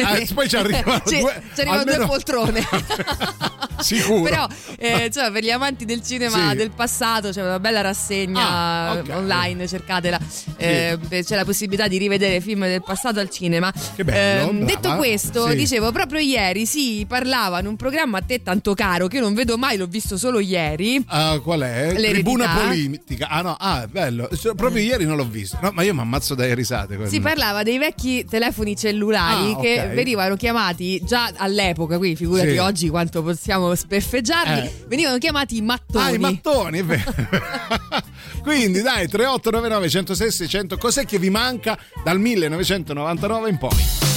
Ah, 0.02 0.18
poi 0.34 0.48
ci 0.48 0.56
arrivano 0.56 1.02
ci, 1.06 1.18
due- 1.18 1.42
ci 1.54 1.60
arrivano 1.60 1.80
almeno- 1.80 1.98
due 1.98 2.06
poltrone. 2.06 2.66
Sicuro. 3.80 4.22
Però, 4.22 4.46
eh, 4.78 5.06
insomma, 5.06 5.30
per 5.30 5.42
gli 5.42 5.50
amanti 5.50 5.84
del 5.86 6.02
cinema 6.02 6.50
Sì. 6.50 6.56
del 6.56 6.70
passato 6.70 7.30
c'è 7.30 7.42
una 7.42 7.58
bella 7.58 7.80
rassegna 7.80 8.48
Ah, 8.48 8.92
ok. 9.02 9.08
online, 9.14 9.66
cercatela. 9.66 10.18
Eh, 10.56 10.98
c'è 11.08 11.34
la 11.34 11.44
possibilità 11.44 11.88
di 11.88 11.96
rivedere 11.96 12.40
film 12.40 12.60
del 12.66 12.82
passato 12.82 13.20
al 13.20 13.30
cinema. 13.30 13.72
Che 13.96 14.04
bello, 14.04 14.50
Ehm, 14.50 14.64
detto 14.66 14.94
questo, 14.96 15.46
dicevo 15.54 15.92
proprio 15.92 16.20
ieri, 16.20 16.66
sì, 16.66 17.04
parlava 17.08 17.60
in 17.60 17.66
un 17.66 17.76
programma 17.76 18.18
a 18.18 18.22
te 18.22 18.42
tanto 18.42 18.74
caro 18.74 19.06
che 19.06 19.16
io 19.16 19.22
non 19.22 19.32
vedo 19.34 19.56
mai, 19.56 19.76
l'ho 19.78 19.86
visto 19.86 20.16
solo 20.20 20.38
ieri. 20.38 21.02
Ah, 21.08 21.40
qual 21.42 21.60
è? 21.62 21.86
L'eredità. 21.86 22.10
Tribuna 22.12 22.46
politica. 22.48 23.26
Ah 23.28 23.40
no, 23.42 23.56
ah, 23.58 23.86
bello. 23.90 24.28
Cioè, 24.36 24.54
Proprio 24.54 24.82
ieri 24.82 25.04
non 25.04 25.16
l'ho 25.16 25.24
visto. 25.28 25.58
No, 25.60 25.70
ma 25.72 25.82
io 25.82 25.94
mi 25.94 26.00
ammazzo 26.00 26.34
dalle 26.36 26.54
risate. 26.54 26.94
quello. 26.94 27.10
Si 27.10 27.18
parlava 27.20 27.62
dei 27.64 27.78
vecchi 27.78 28.24
telefoni 28.24 28.76
cellulari 28.76 29.52
Ah, 29.52 29.60
che 29.60 29.80
ok. 29.80 29.94
venivano 29.94 30.36
chiamati 30.36 31.00
già 31.04 31.32
all'epoca, 31.36 31.96
quindi 31.98 32.16
figurati 32.16 32.50
Sì. 32.52 32.56
oggi 32.58 32.88
quanto 32.88 33.22
possiamo 33.22 33.74
sperfeggiarli, 33.74 34.66
Eh. 34.66 34.84
venivano 34.86 35.18
chiamati 35.18 35.60
mattoni. 35.62 36.04
Ah, 36.04 36.10
i 36.14 36.18
mattoni, 36.18 36.78
è 36.78 36.84
vero. 36.84 37.14
Quindi 38.42 38.80
dai, 38.82 39.08
3899 39.08 39.88
106 39.88 40.30
600, 40.30 40.76
cos'è 40.78 41.04
che 41.04 41.18
vi 41.18 41.30
manca 41.30 41.78
dal 42.04 42.18
1999 42.18 43.48
in 43.48 43.58
poi? 43.58 44.09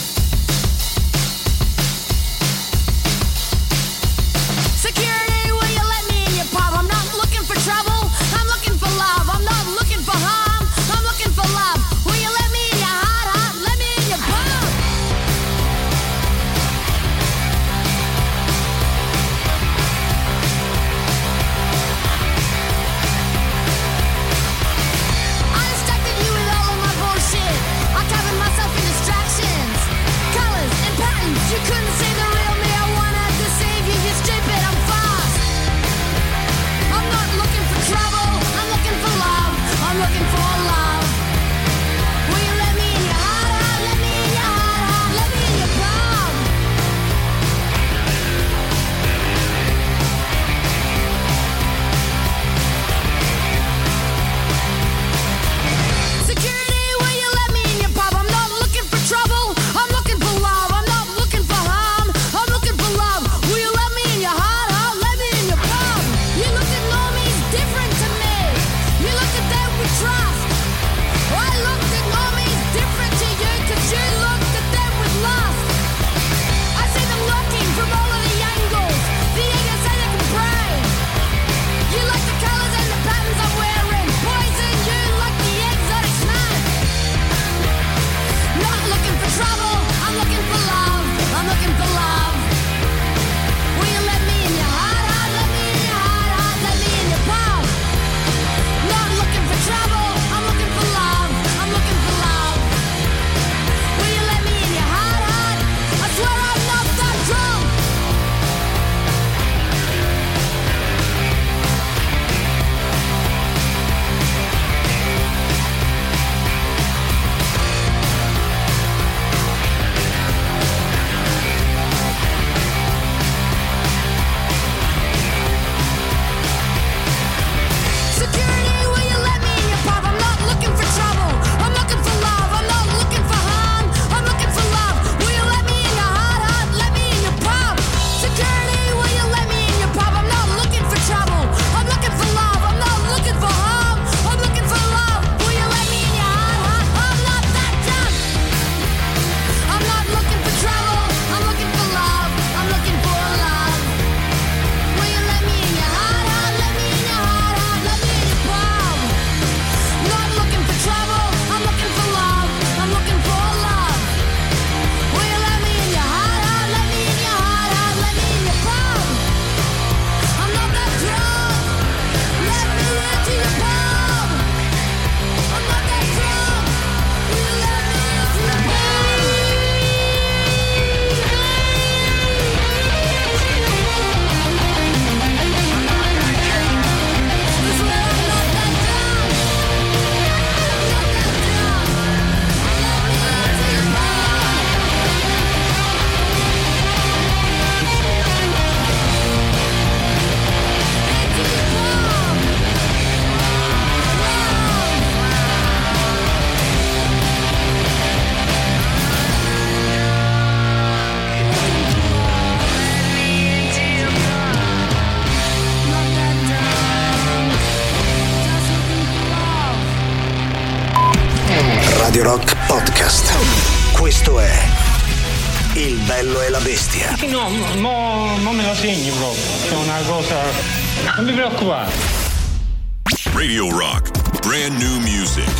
Radio 233.44 233.70
Rock. 233.78 234.40
Brand 234.40 234.82
new 234.82 235.00
music. 235.02 235.52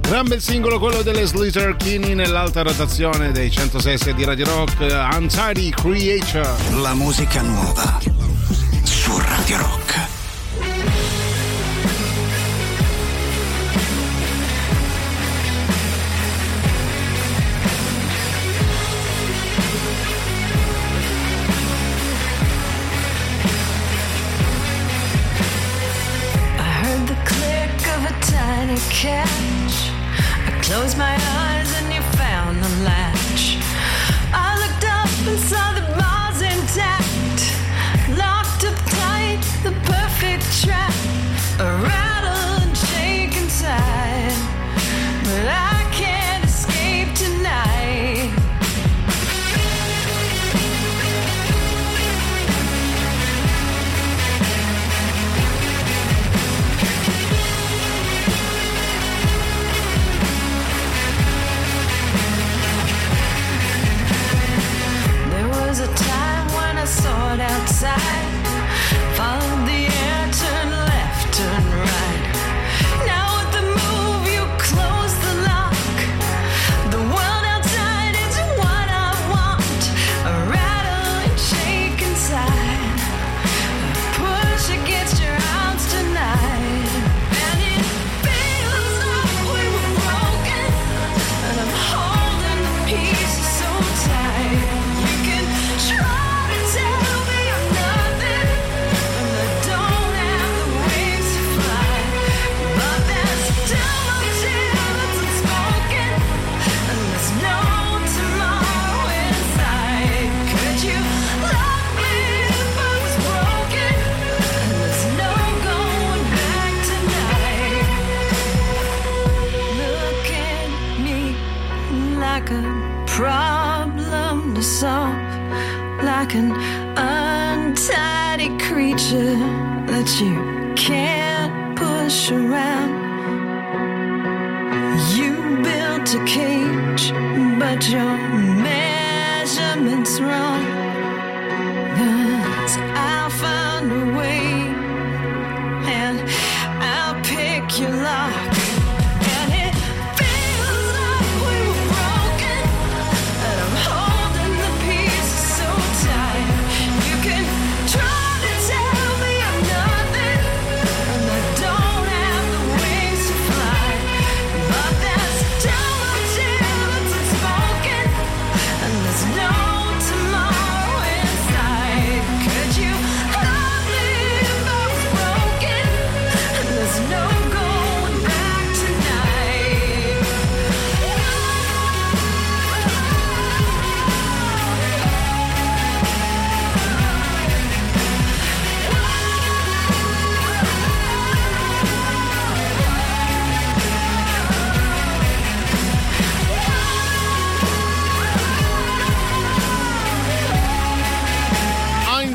Gran 0.00 0.26
bel 0.26 0.40
singolo 0.40 0.78
quello 0.78 1.02
delle 1.02 1.26
Slater 1.26 1.76
Kinney 1.76 2.14
nell'alta 2.14 2.62
rotazione 2.62 3.32
dei 3.32 3.50
106 3.50 4.14
di 4.14 4.24
Radio 4.24 4.46
Rock, 4.46 4.78
Untidy 5.18 5.68
Creature. 5.68 6.48
La 6.80 6.94
musica 6.94 7.42
nuova 7.42 8.00
su 8.82 9.18
Radio 9.18 9.58
Rock. 9.58 10.01
catch. 28.92 29.90
I 30.46 30.60
close 30.62 30.94
my 30.96 31.14
eyes. 31.14 31.31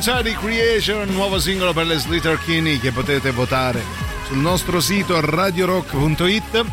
Inside 0.10 0.38
Creation, 0.38 1.10
nuovo 1.10 1.38
singolo 1.38 1.74
per 1.74 1.86
le 1.86 1.98
Slater 1.98 2.39
Kinney 2.39 2.80
che 2.80 2.93
potete 2.93 3.32
votare 3.32 3.84
sul 4.26 4.38
nostro 4.38 4.80
sito 4.80 5.20
radiorock.it. 5.20 6.65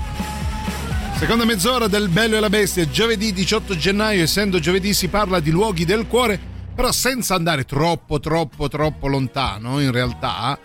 Seconda 1.16 1.44
mezz'ora 1.44 1.88
del 1.88 2.10
Bello 2.10 2.36
e 2.36 2.38
la 2.38 2.48
Bestia, 2.48 2.88
giovedì 2.88 3.32
18 3.32 3.76
gennaio, 3.76 4.22
essendo 4.22 4.60
giovedì 4.60 4.94
si 4.94 5.08
parla 5.08 5.40
di 5.40 5.50
luoghi 5.50 5.84
del 5.84 6.06
cuore, 6.06 6.38
però 6.76 6.92
senza 6.92 7.34
andare 7.34 7.64
troppo, 7.64 8.20
troppo, 8.20 8.68
troppo 8.68 9.08
lontano 9.08 9.80
in 9.80 9.90
realtà, 9.90 10.56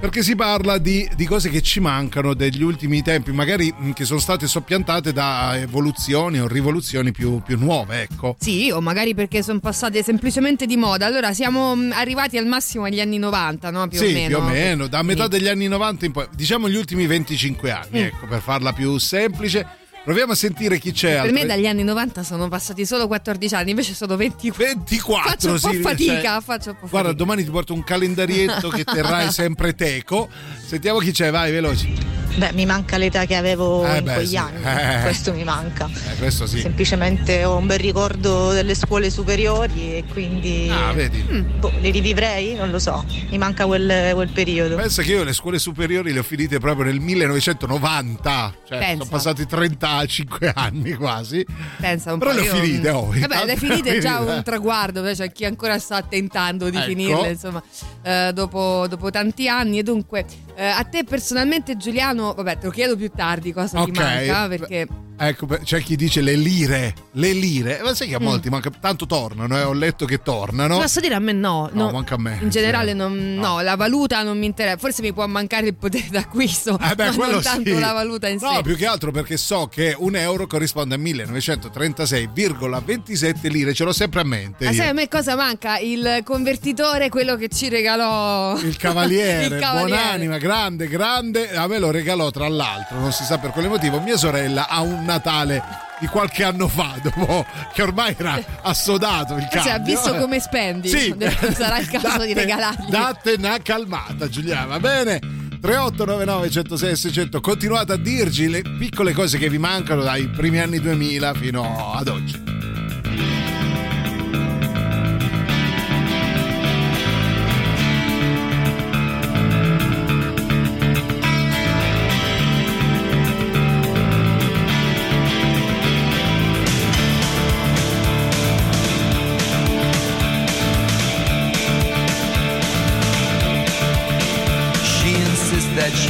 perché 0.00 0.22
si 0.22 0.34
parla 0.34 0.76
di, 0.78 1.08
di 1.16 1.24
cose 1.24 1.48
che 1.48 1.62
ci 1.62 1.80
mancano 1.80 2.34
degli 2.34 2.62
ultimi 2.62 3.02
tempi, 3.02 3.32
magari 3.32 3.74
che 3.94 4.04
sono 4.04 4.18
state 4.20 4.46
soppiantate 4.46 5.12
da 5.12 5.56
evoluzioni 5.58 6.40
o 6.40 6.46
rivoluzioni 6.46 7.10
più, 7.10 7.40
più 7.42 7.56
nuove, 7.58 8.02
ecco. 8.02 8.36
Sì, 8.38 8.70
o 8.70 8.80
magari 8.80 9.14
perché 9.14 9.42
sono 9.42 9.60
passate 9.60 10.02
semplicemente 10.02 10.66
di 10.66 10.76
moda. 10.76 11.06
Allora 11.06 11.32
siamo 11.32 11.74
arrivati 11.92 12.36
al 12.36 12.46
massimo 12.46 12.84
agli 12.84 13.00
anni 13.00 13.18
90, 13.18 13.70
no? 13.70 13.88
Più 13.88 13.98
sì, 13.98 14.04
o 14.06 14.08
meno. 14.12 14.26
più 14.28 14.36
o 14.36 14.42
meno, 14.42 14.86
da 14.88 15.02
metà 15.02 15.26
degli 15.26 15.48
anni 15.48 15.68
90 15.68 16.04
in 16.04 16.12
poi, 16.12 16.26
diciamo 16.34 16.68
gli 16.68 16.76
ultimi 16.76 17.06
25 17.06 17.70
anni, 17.70 18.00
Mm. 18.00 18.04
ecco, 18.04 18.26
per 18.26 18.40
farla 18.40 18.72
più 18.72 18.96
semplice. 18.98 19.66
Proviamo 20.04 20.32
a 20.32 20.34
sentire 20.34 20.78
chi 20.78 20.92
c'è. 20.92 21.14
Per 21.22 21.32
me 21.32 21.40
altre- 21.40 21.46
dagli 21.46 21.66
anni 21.66 21.82
90 21.82 22.22
sono 22.22 22.48
passati 22.48 22.84
solo 22.84 23.06
14 23.06 23.54
anni, 23.54 23.70
invece 23.70 23.94
sono 23.94 24.16
24. 24.16 24.74
24 24.74 25.30
Faccio 25.30 25.48
un 25.48 25.58
po' 25.60 25.68
sì, 25.70 25.80
fatica, 25.80 26.22
cioè- 26.22 26.40
faccio 26.42 26.70
un 26.70 26.76
po' 26.80 26.86
Guarda, 26.88 27.08
fatica. 27.08 27.12
domani 27.24 27.44
ti 27.44 27.50
porto 27.50 27.72
un 27.72 27.82
calendarietto 27.82 28.68
che 28.68 28.84
terrai 28.84 29.30
sempre 29.32 29.74
teco. 29.74 30.28
Sentiamo 30.62 30.98
chi 30.98 31.10
c'è, 31.10 31.30
vai, 31.30 31.50
veloci. 31.52 31.94
Beh, 32.36 32.52
mi 32.52 32.66
manca 32.66 32.96
l'età 32.96 33.26
che 33.26 33.36
avevo 33.36 33.84
Eh 33.86 33.98
in 33.98 34.04
beh, 34.04 34.14
quegli 34.14 34.26
sì. 34.28 34.36
anni, 34.36 34.62
Eh. 34.64 35.02
questo 35.02 35.32
mi 35.32 35.44
manca. 35.44 35.88
Eh, 35.88 36.16
questo 36.16 36.46
sì. 36.46 36.58
Semplicemente 36.60 37.44
ho 37.44 37.56
un 37.56 37.66
bel 37.66 37.78
ricordo 37.78 38.50
delle 38.52 38.74
scuole 38.74 39.08
superiori 39.10 39.96
e 39.96 40.04
quindi 40.12 40.68
Ah, 40.70 40.92
vedi. 40.92 41.22
boh, 41.22 41.72
li 41.80 41.90
rivivrei? 41.90 42.54
Non 42.54 42.70
lo 42.70 42.78
so, 42.80 43.04
mi 43.30 43.38
manca 43.38 43.66
quel, 43.66 44.10
quel 44.14 44.28
periodo. 44.30 44.74
Pensa 44.76 45.02
che 45.02 45.12
io 45.12 45.22
le 45.22 45.32
scuole 45.32 45.58
superiori 45.60 46.12
le 46.12 46.18
ho 46.18 46.22
finite 46.24 46.58
proprio 46.58 46.86
nel 46.86 46.98
1990, 47.00 48.54
cioè 48.68 48.78
Pensa. 48.78 48.96
sono 48.96 49.04
passati 49.10 49.46
35 49.46 50.52
anni 50.54 50.92
quasi. 50.94 51.44
Pensa 51.80 52.12
un 52.12 52.18
Però 52.18 52.32
po'. 52.32 52.40
le 52.40 52.50
ho 52.50 52.54
finite, 52.56 52.90
oh, 52.90 53.06
Vabbè, 53.16 53.44
le 53.44 53.56
finite 53.56 53.96
è 53.96 53.98
già 54.02 54.18
un 54.20 54.42
traguardo, 54.44 55.02
però 55.02 55.14
c'è 55.14 55.30
chi 55.32 55.44
ancora 55.44 55.78
sta 55.78 56.02
tentando 56.02 56.68
di 56.70 56.76
Ecco. 56.76 56.86
finirle, 56.86 57.30
insomma, 57.30 57.62
eh, 58.02 58.30
dopo, 58.34 58.86
dopo 58.88 59.10
tanti 59.10 59.48
anni. 59.48 59.78
E 59.78 59.82
dunque, 59.82 60.24
eh, 60.56 60.64
a 60.66 60.82
te 60.84 61.04
personalmente, 61.04 61.76
Giuliano, 61.76 62.23
vabbè, 62.32 62.58
te 62.58 62.64
lo 62.66 62.72
chiedo 62.72 62.96
più 62.96 63.10
tardi 63.14 63.52
cosa 63.52 63.82
ti 63.84 63.90
Ok. 63.90 63.96
manca, 63.98 64.48
perché 64.48 64.88
Ecco, 65.16 65.46
c'è 65.62 65.80
chi 65.80 65.94
dice 65.94 66.20
le 66.22 66.34
lire, 66.34 66.92
le 67.12 67.32
lire, 67.32 67.80
ma 67.84 67.94
sai 67.94 68.08
che 68.08 68.16
a 68.16 68.20
Mm. 68.20 68.24
molti 68.24 68.48
manca, 68.50 68.68
tanto 68.80 69.06
tornano, 69.06 69.56
eh, 69.56 69.62
ho 69.62 69.72
letto 69.72 70.06
che 70.06 70.20
tornano. 70.22 70.76
posso 70.78 70.98
dire 70.98 71.14
a 71.14 71.20
me 71.20 71.30
no, 71.30 71.70
No, 71.72 71.92
manca 71.92 72.16
a 72.16 72.18
me. 72.18 72.36
In 72.42 72.48
generale 72.50 72.90
Sì. 72.90 72.96
non, 72.96 73.34
no, 73.34 73.60
la 73.60 73.76
valuta 73.76 74.24
non 74.24 74.36
mi 74.38 74.46
interessa, 74.46 74.76
forse 74.76 75.02
mi 75.02 75.12
può 75.12 75.24
mancare 75.28 75.68
il 75.68 75.74
potere 75.76 76.06
d'acquisto, 76.10 76.76
Eh 76.82 76.96
beh, 76.96 77.10
ma 77.10 77.14
quello 77.14 77.32
non 77.34 77.42
tanto 77.42 77.70
sì. 77.74 77.78
la 77.78 77.92
valuta 77.92 78.26
in 78.26 78.38
No, 78.40 78.54
sé. 78.56 78.62
più 78.62 78.74
che 78.76 78.86
altro 78.86 79.12
perché 79.12 79.36
so 79.36 79.68
che 79.68 79.94
un 79.96 80.16
euro 80.16 80.48
corrisponde 80.48 80.96
a 80.96 80.98
1936,27 80.98 83.50
lire, 83.50 83.74
ce 83.74 83.84
l'ho 83.84 83.92
sempre 83.92 84.20
a 84.20 84.24
mente. 84.24 84.64
Ma 84.64 84.72
sai 84.72 84.88
a 84.88 84.92
me 84.92 85.08
cosa 85.08 85.36
manca? 85.36 85.78
Il 85.78 86.20
convertitore, 86.24 87.08
quello 87.08 87.36
che 87.36 87.48
ci 87.48 87.68
regalò 87.68 88.58
Il 88.58 88.76
cavaliere, 88.76 89.46
Il 89.54 89.60
cavaliere. 89.60 90.00
buonanima, 90.00 90.38
grande, 90.38 90.88
grande, 90.88 91.54
a 91.54 91.66
me 91.66 91.78
lo 91.78 91.90
regalò 91.90 92.13
tra 92.30 92.48
l'altro, 92.48 92.98
non 92.98 93.12
si 93.12 93.24
sa 93.24 93.38
per 93.38 93.50
quale 93.50 93.68
motivo, 93.68 94.00
mia 94.00 94.16
sorella 94.16 94.68
a 94.68 94.80
un 94.80 95.04
Natale 95.04 95.62
di 95.98 96.06
qualche 96.06 96.44
anno 96.44 96.68
fa, 96.68 96.94
dopo 97.02 97.44
che 97.72 97.82
ormai 97.82 98.14
era 98.16 98.40
assodato 98.62 99.34
il 99.36 99.46
cambio. 99.50 99.72
ha 99.72 99.78
visto 99.78 100.14
come 100.16 100.40
spendi. 100.40 100.88
Sì. 100.88 101.14
Sarà 101.52 101.78
il 101.78 101.88
caso 101.88 102.24
di 102.24 102.32
Date- 102.32 102.34
regalargli. 102.34 102.88
Date 102.88 103.34
una 103.38 103.58
calmata, 103.62 104.28
Giuliana, 104.28 104.66
va 104.66 104.80
bene? 104.80 105.18
3899 105.60 106.50
106 106.50 106.96
600 106.96 107.40
continuate 107.40 107.92
a 107.92 107.96
dirci 107.96 108.48
le 108.48 108.60
piccole 108.78 109.12
cose 109.12 109.38
che 109.38 109.48
vi 109.48 109.56
mancano 109.56 110.02
dai 110.02 110.28
primi 110.28 110.58
anni 110.60 110.78
2000 110.78 111.34
fino 111.34 111.94
ad 111.94 112.08
oggi. 112.08 112.53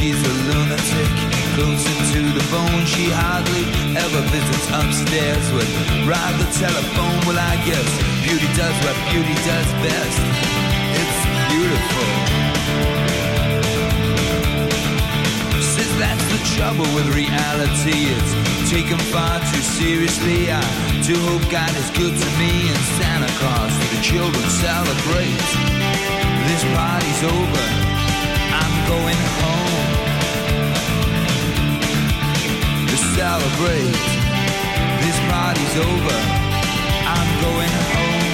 She's 0.05 0.21
a 0.21 0.33
lunatic, 0.53 1.13
closer 1.57 1.97
to 2.13 2.21
the 2.37 2.45
bone. 2.53 2.85
She 2.85 3.09
hardly 3.09 3.65
ever 3.97 4.21
visits 4.29 4.67
upstairs 4.69 5.45
with 5.49 5.71
rather 6.05 6.45
telephone. 6.61 7.17
Well, 7.25 7.41
I 7.41 7.57
guess 7.65 7.89
beauty 8.21 8.45
does 8.53 8.75
what 8.85 8.97
beauty 9.09 9.33
does 9.49 9.69
best. 9.81 10.21
It's 11.01 11.21
beautiful. 11.49 12.09
Says 15.73 15.91
that's 15.97 16.25
the 16.29 16.41
trouble 16.53 16.85
with 16.93 17.09
reality. 17.17 18.13
It's 18.13 18.33
taken 18.69 18.99
far 19.09 19.41
too 19.49 19.65
seriously. 19.81 20.53
I 20.53 20.61
do 21.01 21.17
hope 21.33 21.49
God 21.49 21.73
is 21.81 21.89
good 21.97 22.13
to 22.13 22.29
me 22.37 22.51
and 22.69 22.81
Santa 23.01 23.31
Claus 23.41 23.73
to 23.73 23.85
the 23.95 24.01
children 24.05 24.45
celebrate. 24.53 25.49
This 26.45 26.61
party's 26.77 27.21
over. 27.25 27.65
I'm 28.53 28.75
going 28.87 29.21
home 29.41 29.54
celebrate. 33.15 33.95
This 35.03 35.17
party's 35.31 35.75
over. 35.77 36.17
I'm 37.15 37.29
going 37.45 37.73
home. 37.93 38.25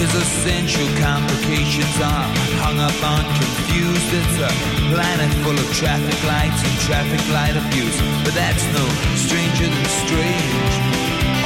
His 0.00 0.12
essential 0.14 0.88
complications 0.98 2.00
are 2.02 2.47
hung 2.68 2.80
up 2.84 3.00
on 3.00 3.24
confused. 3.40 4.12
It's 4.12 4.36
a 4.44 4.52
planet 4.92 5.32
full 5.40 5.56
of 5.56 5.68
traffic 5.72 6.20
lights 6.28 6.60
and 6.60 6.74
traffic 6.84 7.22
light 7.32 7.56
abuse. 7.56 7.96
But 8.24 8.36
that's 8.36 8.64
no 8.76 8.84
stranger 9.16 9.64
than 9.72 9.86
strange 10.04 10.72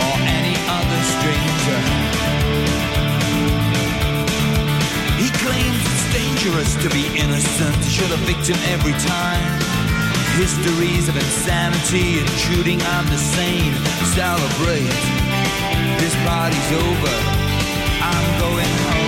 or 0.02 0.14
any 0.26 0.56
other 0.66 1.00
stranger. 1.14 1.78
He 5.22 5.30
claims 5.38 5.78
it's 5.94 6.06
dangerous 6.10 6.72
to 6.82 6.88
be 6.90 7.06
innocent. 7.14 7.78
Should 7.86 8.10
a 8.10 8.20
victim 8.26 8.58
every 8.74 8.96
time. 9.06 9.62
Histories 10.42 11.06
of 11.06 11.14
insanity 11.14 12.18
intruding 12.18 12.82
on 12.98 13.06
the 13.06 13.20
sane. 13.34 13.74
Celebrate. 14.18 14.98
This 16.02 16.14
party's 16.26 16.70
over. 16.82 17.14
I'm 18.10 18.26
going 18.42 18.74
home. 18.90 19.01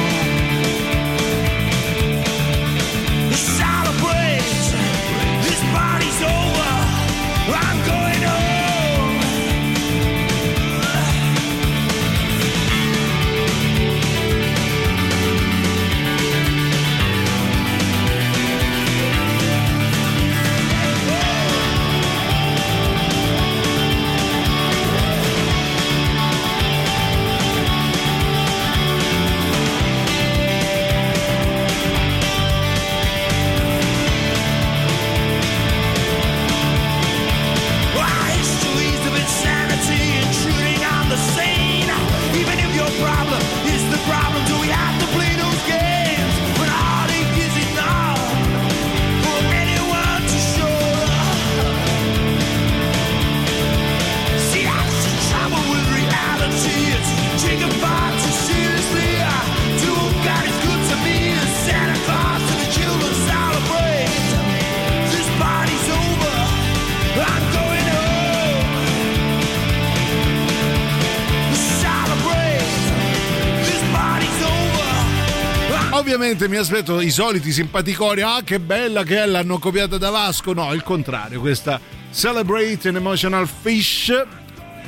Over. 76.34 76.48
Ovviamente 76.48 76.48
mi 76.48 76.56
aspetto 76.56 77.00
i 77.00 77.10
soliti 77.10 77.52
simpaticori. 77.52 78.22
Ah, 78.22 78.42
che 78.44 78.58
bella 78.60 79.02
che 79.04 79.22
è, 79.22 79.26
l'hanno 79.26 79.58
copiata 79.58 79.98
da 79.98 80.10
Vasco. 80.10 80.52
No, 80.52 80.72
il 80.72 80.82
contrario. 80.82 81.40
Questa 81.40 81.80
Celebrate 82.12 82.88
an 82.88 82.96
Emotional 82.96 83.48
Fish 83.48 84.12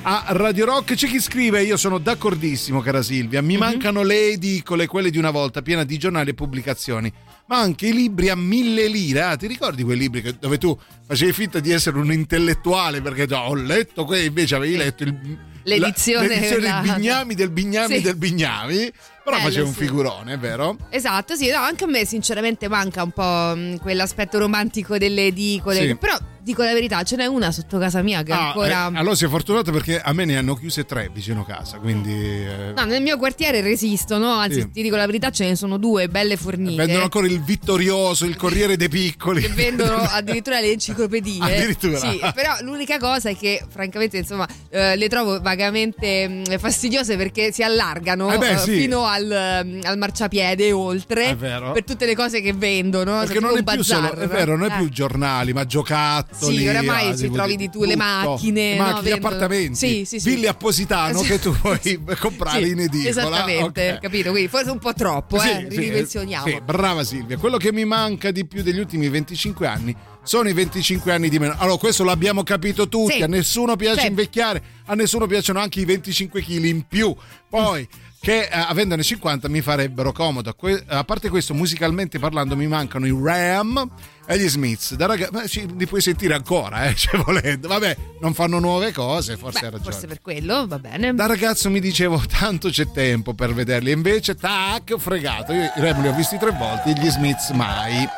a 0.02 0.24
Radio 0.28 0.64
Rock. 0.66 0.94
C'è 0.94 1.06
chi 1.08 1.20
scrive: 1.20 1.62
Io 1.62 1.76
sono 1.76 1.98
d'accordissimo, 1.98 2.80
cara 2.80 3.02
Silvia. 3.02 3.42
Mi 3.42 3.56
mancano 3.56 4.02
le 4.02 4.30
edicole, 4.30 4.86
quelle 4.86 5.10
di 5.10 5.18
una 5.18 5.30
volta, 5.30 5.62
piena 5.62 5.84
di 5.84 5.98
giornali 5.98 6.30
e 6.30 6.34
pubblicazioni. 6.34 7.12
Ma 7.46 7.58
anche 7.58 7.86
i 7.88 7.92
libri 7.92 8.28
a 8.28 8.34
mille 8.36 8.88
lire. 8.88 9.22
Ah, 9.22 9.36
ti 9.36 9.46
ricordi 9.46 9.84
quei 9.84 9.96
libri 9.96 10.20
che- 10.20 10.34
dove 10.38 10.58
tu 10.58 10.76
facevi 11.06 11.32
finta 11.32 11.60
di 11.60 11.70
essere 11.70 11.96
un 11.98 12.12
intellettuale? 12.12 13.00
Perché 13.00 13.26
già 13.26 13.48
ho 13.48 13.54
letto 13.54 14.04
quello, 14.04 14.24
invece 14.24 14.56
avevi 14.56 14.76
letto 14.76 15.02
il. 15.04 15.14
L'edizione- 15.62 16.28
la- 16.28 16.34
l'edizione 16.34 16.68
la- 16.68 16.80
del 16.80 16.92
Bignami 16.94 17.34
del 17.34 17.50
Bignami 17.50 17.96
Sì. 17.96 18.00
del 18.02 18.16
Bignami. 18.16 18.92
Però 19.26 19.38
Bello, 19.38 19.48
faceva 19.48 19.66
un 19.66 19.72
sì. 19.72 19.80
figurone, 19.80 20.34
è 20.34 20.38
vero? 20.38 20.76
Esatto, 20.88 21.34
sì, 21.34 21.50
no, 21.50 21.58
anche 21.58 21.82
a 21.82 21.88
me 21.88 22.04
sinceramente 22.04 22.68
manca 22.68 23.02
un 23.02 23.10
po' 23.10 23.56
mh, 23.56 23.80
quell'aspetto 23.80 24.38
romantico 24.38 24.98
delle 24.98 25.26
edicole. 25.26 25.84
Sì. 25.84 25.96
Però 25.96 26.16
dico 26.46 26.62
la 26.62 26.72
verità, 26.72 27.02
ce 27.02 27.16
n'è 27.16 27.26
una 27.26 27.50
sotto 27.50 27.76
casa 27.76 28.02
mia 28.02 28.22
che 28.22 28.30
Ah, 28.32 28.46
ancora... 28.46 28.88
eh, 28.88 28.96
allora 28.96 29.16
sei 29.16 29.28
fortunato 29.28 29.72
perché 29.72 30.00
a 30.00 30.12
me 30.12 30.24
ne 30.24 30.36
hanno 30.36 30.54
chiuse 30.54 30.84
tre 30.84 31.10
vicino 31.12 31.44
casa, 31.44 31.78
quindi 31.78 32.12
eh, 32.14 32.72
No, 32.76 32.84
nel 32.84 33.02
mio 33.02 33.18
quartiere 33.18 33.60
resistono, 33.62 34.30
anzi 34.32 34.60
Sì. 34.60 34.70
ti 34.70 34.82
dico 34.82 34.94
la 34.94 35.06
verità, 35.06 35.30
ce 35.30 35.44
ne 35.48 35.56
sono 35.56 35.76
due 35.76 36.06
belle 36.08 36.36
fornite. 36.36 36.76
vendono 36.84 37.02
ancora 37.02 37.26
il 37.26 37.42
Vittorioso, 37.42 38.26
il 38.26 38.36
Corriere 38.36 38.76
dei 38.76 38.88
Piccoli. 38.88 39.40
che 39.40 39.48
vendono 39.48 39.96
addirittura 40.08 40.60
le 40.60 40.70
enciclopedie. 40.70 41.42
Addirittura. 41.42 41.98
Sì, 41.98 42.20
però 42.32 42.54
l'unica 42.60 42.98
cosa 42.98 43.28
è 43.28 43.36
che 43.36 43.60
francamente 43.68 44.18
insomma 44.18 44.46
eh, 44.70 44.94
le 44.94 45.08
trovo 45.08 45.40
vagamente 45.40 46.28
mh, 46.28 46.58
fastidiose 46.58 47.16
perché 47.16 47.50
si 47.50 47.64
allargano 47.64 48.32
Eh 48.32 48.38
beh, 48.38 48.50
eh, 48.52 48.58
sì. 48.58 48.76
fino 48.78 49.04
al, 49.06 49.62
mm, 49.64 49.80
al 49.82 49.98
marciapiede 49.98 50.66
e 50.68 50.72
oltre 50.72 51.30
È 51.30 51.36
vero. 51.36 51.72
per 51.72 51.82
tutte 51.82 52.06
le 52.06 52.14
cose 52.14 52.40
che 52.40 52.52
vendono. 52.52 53.18
Perché 53.20 53.40
non 53.40 53.50
è 53.56 53.60
un 53.60 53.82
solo, 53.82 54.00
bazar, 54.00 54.18
è 54.18 54.28
vero, 54.28 54.56
non 54.56 54.70
è 54.70 54.74
eh. 54.74 54.78
più 54.78 54.88
giornali, 54.90 55.52
ma 55.52 55.64
giocattoli. 55.66 56.34
Sì, 56.38 56.68
oramai 56.68 57.08
ah, 57.08 57.16
ci 57.16 57.30
trovi 57.30 57.56
di 57.56 57.70
tu, 57.70 57.84
le 57.84 57.96
macchine, 57.96 58.74
le 58.74 58.76
no, 58.76 59.02
gli 59.02 59.10
appartamenti, 59.10 59.74
Sì, 59.74 60.04
sì, 60.04 60.20
sì. 60.20 60.28
ville 60.28 60.48
appositano 60.48 61.20
che 61.22 61.38
tu 61.38 61.52
puoi 61.58 62.00
comprare 62.18 62.66
in 62.68 62.80
edicola. 62.80 63.08
Esattamente, 63.08 63.92
Ok. 63.92 64.00
capito? 64.00 64.30
Quindi 64.30 64.48
forse 64.48 64.70
un 64.70 64.78
po' 64.78 64.92
troppo, 64.92 65.36
eh? 65.36 65.40
sì, 65.40 65.76
ridimensioniamo. 65.76 66.60
brava 66.60 67.04
Silvia. 67.04 67.36
Quello 67.38 67.56
che 67.56 67.72
mi 67.72 67.84
manca 67.84 68.30
di 68.30 68.46
più 68.46 68.62
degli 68.62 68.78
ultimi 68.78 69.08
25 69.08 69.66
anni 69.66 69.96
sono 70.22 70.48
i 70.48 70.52
25 70.52 71.12
anni 71.12 71.28
di 71.28 71.38
meno. 71.38 71.54
Allora, 71.58 71.78
questo 71.78 72.04
l'abbiamo 72.04 72.42
capito 72.42 72.88
tutti. 72.88 73.22
A 73.22 73.26
nessuno 73.26 73.76
piace 73.76 74.06
invecchiare, 74.06 74.62
a 74.86 74.94
nessuno 74.94 75.26
piacciono 75.26 75.60
anche 75.60 75.80
i 75.80 75.84
25 75.84 76.42
kg 76.42 76.64
in 76.64 76.86
più. 76.86 77.14
Poi. 77.48 77.88
Che 78.26 78.40
eh, 78.40 78.48
avendone 78.50 79.04
50 79.04 79.48
mi 79.48 79.60
farebbero 79.60 80.10
comodo. 80.10 80.52
A 80.88 81.04
parte 81.04 81.28
questo, 81.28 81.54
musicalmente 81.54 82.18
parlando, 82.18 82.56
mi 82.56 82.66
mancano 82.66 83.06
i 83.06 83.16
Ram 83.16 83.88
e 84.26 84.36
gli 84.36 84.48
Smiths. 84.48 84.94
Da 84.96 85.06
raga- 85.06 85.28
li 85.76 85.86
puoi 85.86 86.00
sentire 86.00 86.34
ancora, 86.34 86.86
eh, 86.86 86.96
se 86.96 87.16
volendo. 87.24 87.68
Vabbè, 87.68 87.96
non 88.20 88.34
fanno 88.34 88.58
nuove 88.58 88.90
cose, 88.90 89.36
forse 89.36 89.60
Beh, 89.60 89.66
hai 89.66 89.70
ragione. 89.74 89.92
forse 89.92 90.06
per 90.08 90.20
quello, 90.22 90.66
va 90.66 90.80
bene. 90.80 91.14
Da 91.14 91.26
ragazzo 91.26 91.70
mi 91.70 91.78
dicevo 91.78 92.20
tanto 92.28 92.68
c'è 92.68 92.90
tempo 92.90 93.32
per 93.32 93.54
vederli, 93.54 93.92
invece 93.92 94.34
tac, 94.34 94.90
ho 94.94 94.98
fregato. 94.98 95.52
Io 95.52 95.62
i 95.62 95.70
Ram 95.76 96.02
li 96.02 96.08
ho 96.08 96.12
visti 96.12 96.36
tre 96.36 96.50
volte, 96.50 96.94
gli 97.00 97.08
Smiths 97.08 97.50
mai. 97.50 98.08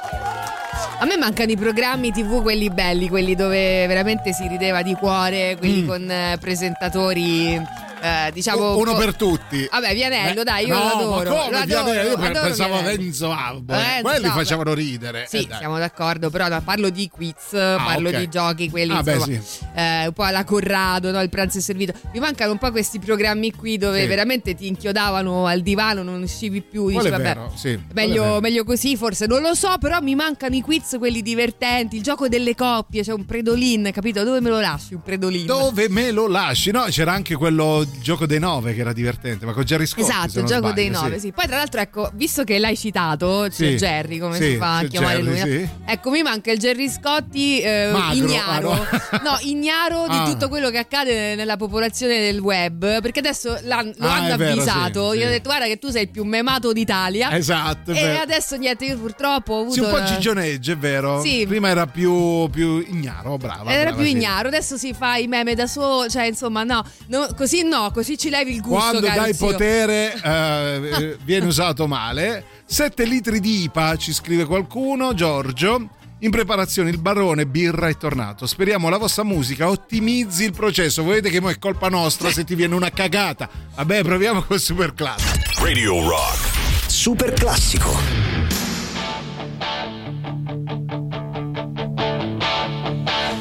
A 1.00 1.04
me 1.04 1.18
mancano 1.18 1.50
i 1.50 1.56
programmi 1.58 2.12
TV, 2.12 2.40
quelli 2.40 2.70
belli, 2.70 3.10
quelli 3.10 3.34
dove 3.34 3.86
veramente 3.86 4.32
si 4.32 4.48
rideva 4.48 4.80
di 4.82 4.94
cuore, 4.94 5.56
quelli 5.58 5.82
Mm. 5.82 5.86
con 5.86 6.10
eh, 6.10 6.38
presentatori. 6.40 7.60
Eh, 8.00 8.30
diciamo 8.32 8.76
Uno 8.76 8.94
per 8.94 9.14
tutti. 9.14 9.66
Vabbè, 9.70 9.94
Vianello, 9.94 10.42
dai, 10.42 10.66
io 10.66 10.74
no, 10.74 10.80
lo 10.80 10.84
ma 10.84 10.92
adoro. 10.92 11.30
come 11.30 11.50
lo 11.50 11.56
adoro, 11.58 11.64
Vianello? 11.66 12.08
Io 12.08 12.14
adoro 12.16 12.40
pensavo 12.46 12.72
Vianello. 12.74 13.02
Enzo 13.02 13.32
Abbo. 13.32 13.74
Eh, 13.74 14.00
Quelli 14.02 14.26
no, 14.26 14.32
facevano 14.32 14.74
ridere. 14.74 15.26
Sì, 15.28 15.38
Eh, 15.50 15.54
siamo 15.58 15.78
d'accordo, 15.78 16.30
però 16.30 16.48
no, 16.48 16.60
parlo 16.62 16.90
di 16.90 17.08
quiz, 17.08 17.34
parlo 17.50 18.08
ok. 18.10 18.16
di 18.16 18.28
giochi, 18.28 18.70
quelli 18.70 18.92
Ah, 18.94 19.02
beh, 19.02 19.14
insomma, 19.14 19.40
sì. 19.42 19.58
eh, 19.74 20.06
un 20.06 20.12
po' 20.12 20.22
alla 20.22 20.44
Corrado, 20.44 21.10
no? 21.10 21.20
il 21.22 21.28
pranzo 21.28 21.58
è 21.58 21.60
servito. 21.60 21.92
Mi 22.12 22.20
mancano 22.20 22.52
un 22.52 22.58
po' 22.58 22.70
questi 22.70 22.98
programmi 22.98 23.52
qui 23.52 23.78
dove 23.78 24.00
Sì. 24.02 24.06
veramente 24.06 24.54
ti 24.54 24.66
inchiodavano 24.66 25.46
al 25.46 25.60
divano, 25.62 26.02
non 26.02 26.22
uscivi 26.22 26.60
più, 26.62 26.88
dici 26.90 27.08
vabbè. 27.08 27.22
vero, 27.22 27.52
sì, 27.56 27.78
Meglio, 27.92 28.40
meglio 28.40 28.64
così, 28.64 28.96
forse 28.96 29.26
non 29.26 29.42
lo 29.42 29.54
so, 29.54 29.76
però 29.78 30.00
mi 30.00 30.14
mancano 30.14 30.54
i 30.54 30.60
quiz, 30.60 30.96
quelli 30.98 31.22
divertenti, 31.22 31.96
il 31.96 32.02
gioco 32.02 32.28
delle 32.28 32.54
coppie, 32.54 33.02
c'è 33.02 33.12
un 33.12 33.24
predolin, 33.24 33.90
capito? 33.92 34.22
Dove 34.24 34.40
me 34.40 34.48
lo 34.50 34.60
lasci 34.60 34.94
un 34.94 35.02
predolin? 35.02 35.46
Dove 35.46 35.88
me 35.88 36.10
lo 36.10 36.26
lasci? 36.28 36.70
No, 36.70 36.84
c'era 36.88 37.12
anche 37.12 37.34
quello 37.34 37.86
gioco 38.00 38.26
dei 38.26 38.38
nove 38.38 38.74
che 38.74 38.80
era 38.80 38.92
divertente, 38.92 39.44
ma 39.46 39.52
con 39.52 39.64
Jerry 39.64 39.86
Scotti. 39.86 40.02
Esatto, 40.08 40.40
il 40.40 40.44
gioco 40.46 40.68
sbaglio, 40.68 40.72
dei 40.74 40.90
nove, 40.90 41.18
sì. 41.18 41.32
Poi 41.32 41.46
tra 41.46 41.56
l'altro, 41.56 41.80
ecco, 41.80 42.10
visto 42.14 42.44
che 42.44 42.58
l'hai 42.58 42.76
citato, 42.76 43.46
c'è 43.48 43.52
Sì. 43.52 43.76
Jerry, 43.76 44.18
come 44.18 44.36
Sì, 44.36 44.42
si 44.52 44.56
fa 44.56 44.78
a 44.78 44.84
chiamare 44.84 45.22
Jerry, 45.22 45.28
lui? 45.28 45.38
no? 45.38 45.44
sì. 45.46 45.68
Ecco, 45.86 46.10
mi 46.10 46.22
manca 46.22 46.50
il 46.52 46.58
Jerry 46.58 46.88
Scotti 46.90 47.60
eh, 47.60 47.90
Magro, 47.92 48.26
ignaro. 48.26 48.72
ah, 48.72 49.20
no. 49.22 49.36
ignaro 49.42 50.06
di 50.08 50.16
Ah. 50.16 50.24
tutto 50.24 50.48
quello 50.48 50.70
che 50.70 50.78
accade 50.78 51.34
nella 51.34 51.56
popolazione 51.56 52.18
del 52.20 52.38
web, 52.40 53.00
perché 53.00 53.18
adesso 53.20 53.58
lo 53.62 53.74
Ah, 53.74 53.78
hanno 54.14 54.36
vero, 54.36 54.52
avvisato. 54.52 55.10
sì, 55.12 55.18
Io 55.18 55.24
ho 55.24 55.26
sì. 55.26 55.32
detto 55.32 55.48
"Guarda 55.48 55.66
che 55.66 55.78
tu 55.78 55.90
sei 55.90 56.02
il 56.02 56.10
più 56.10 56.24
memato 56.24 56.72
d'Italia". 56.72 57.30
Esatto, 57.36 57.90
E 57.92 57.94
vero. 57.94 58.20
adesso 58.22 58.56
niente, 58.56 58.84
io 58.84 58.98
purtroppo 58.98 59.52
ho 59.54 59.60
avuto 59.60 59.74
Sì, 59.74 59.80
un 59.80 59.90
po' 59.90 60.02
gigioneggio, 60.04 60.72
è 60.72 60.76
vero? 60.76 61.20
Sì. 61.22 61.44
Prima 61.46 61.68
era 61.68 61.86
più, 61.86 62.48
più 62.50 62.78
ignaro, 62.86 63.36
brava. 63.36 63.70
era 63.70 63.82
brava, 63.90 63.96
più 63.96 64.04
sì. 64.06 64.10
ignaro, 64.12 64.48
adesso 64.48 64.76
si 64.76 64.92
fa 64.94 65.16
i 65.16 65.26
meme 65.26 65.54
da 65.54 65.66
solo, 65.66 66.08
cioè 66.08 66.24
insomma 66.24 66.64
no, 66.64 66.82
no, 67.08 67.28
così 67.36 67.62
no, 67.62 67.77
così 67.92 68.18
ci 68.18 68.28
levi 68.30 68.54
il 68.54 68.60
gusto 68.60 68.76
Quando 68.76 69.00
dai 69.00 69.32
zio. 69.34 69.46
potere 69.46 70.14
eh, 70.22 70.90
eh, 71.02 71.16
viene 71.24 71.46
usato 71.46 71.86
male. 71.86 72.44
7 72.66 73.04
litri 73.04 73.40
di 73.40 73.62
IPA, 73.62 73.96
ci 73.96 74.12
scrive 74.12 74.44
qualcuno, 74.44 75.14
Giorgio. 75.14 75.88
In 76.20 76.30
preparazione 76.30 76.90
il 76.90 76.98
barone 76.98 77.46
birra 77.46 77.86
è 77.88 77.96
tornato. 77.96 78.46
Speriamo 78.46 78.88
la 78.88 78.98
vostra 78.98 79.22
musica 79.22 79.68
ottimizzi 79.68 80.44
il 80.44 80.52
processo. 80.52 81.04
Vedete 81.04 81.30
che 81.30 81.40
mo 81.40 81.48
è 81.48 81.58
colpa 81.58 81.88
nostra 81.88 82.30
se 82.32 82.44
ti 82.44 82.56
viene 82.56 82.74
una 82.74 82.90
cagata. 82.90 83.48
Vabbè, 83.76 84.02
proviamo 84.02 84.42
col 84.42 84.58
super 84.58 84.94
classico. 84.94 85.64
Radio 85.64 86.06
Rock. 86.08 86.56
Super 86.88 87.32
classico. 87.34 87.96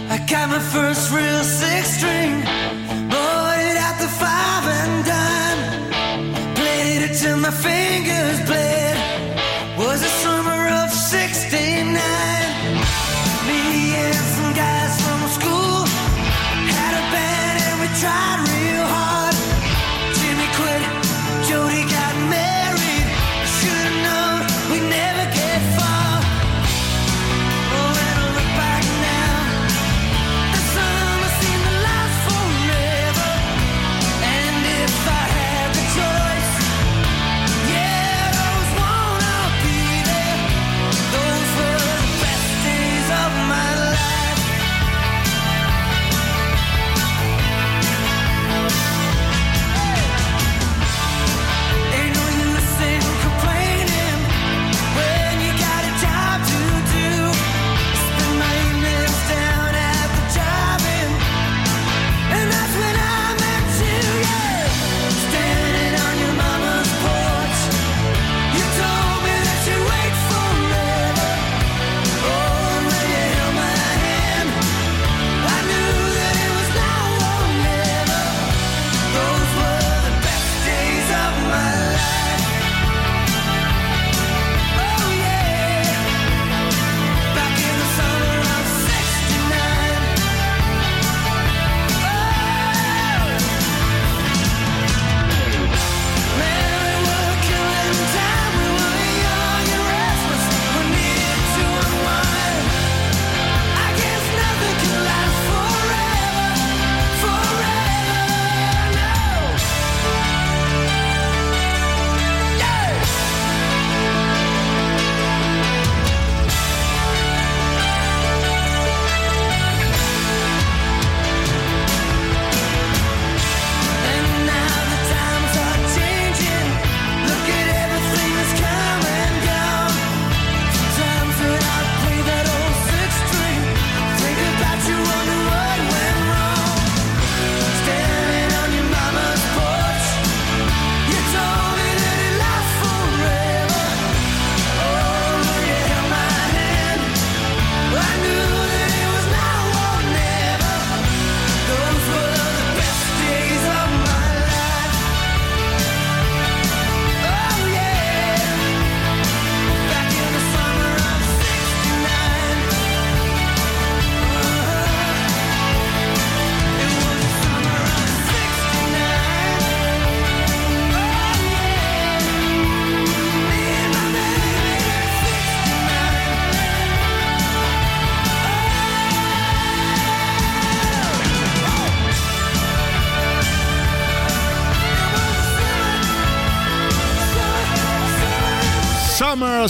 I 0.10 0.18
got 0.28 0.50
my 0.50 0.60
first 0.60 1.12
real 1.12 1.44
six 1.44 1.98
string, 1.98 2.44
in 7.38 7.44
my 7.44 7.52
face 7.52 7.97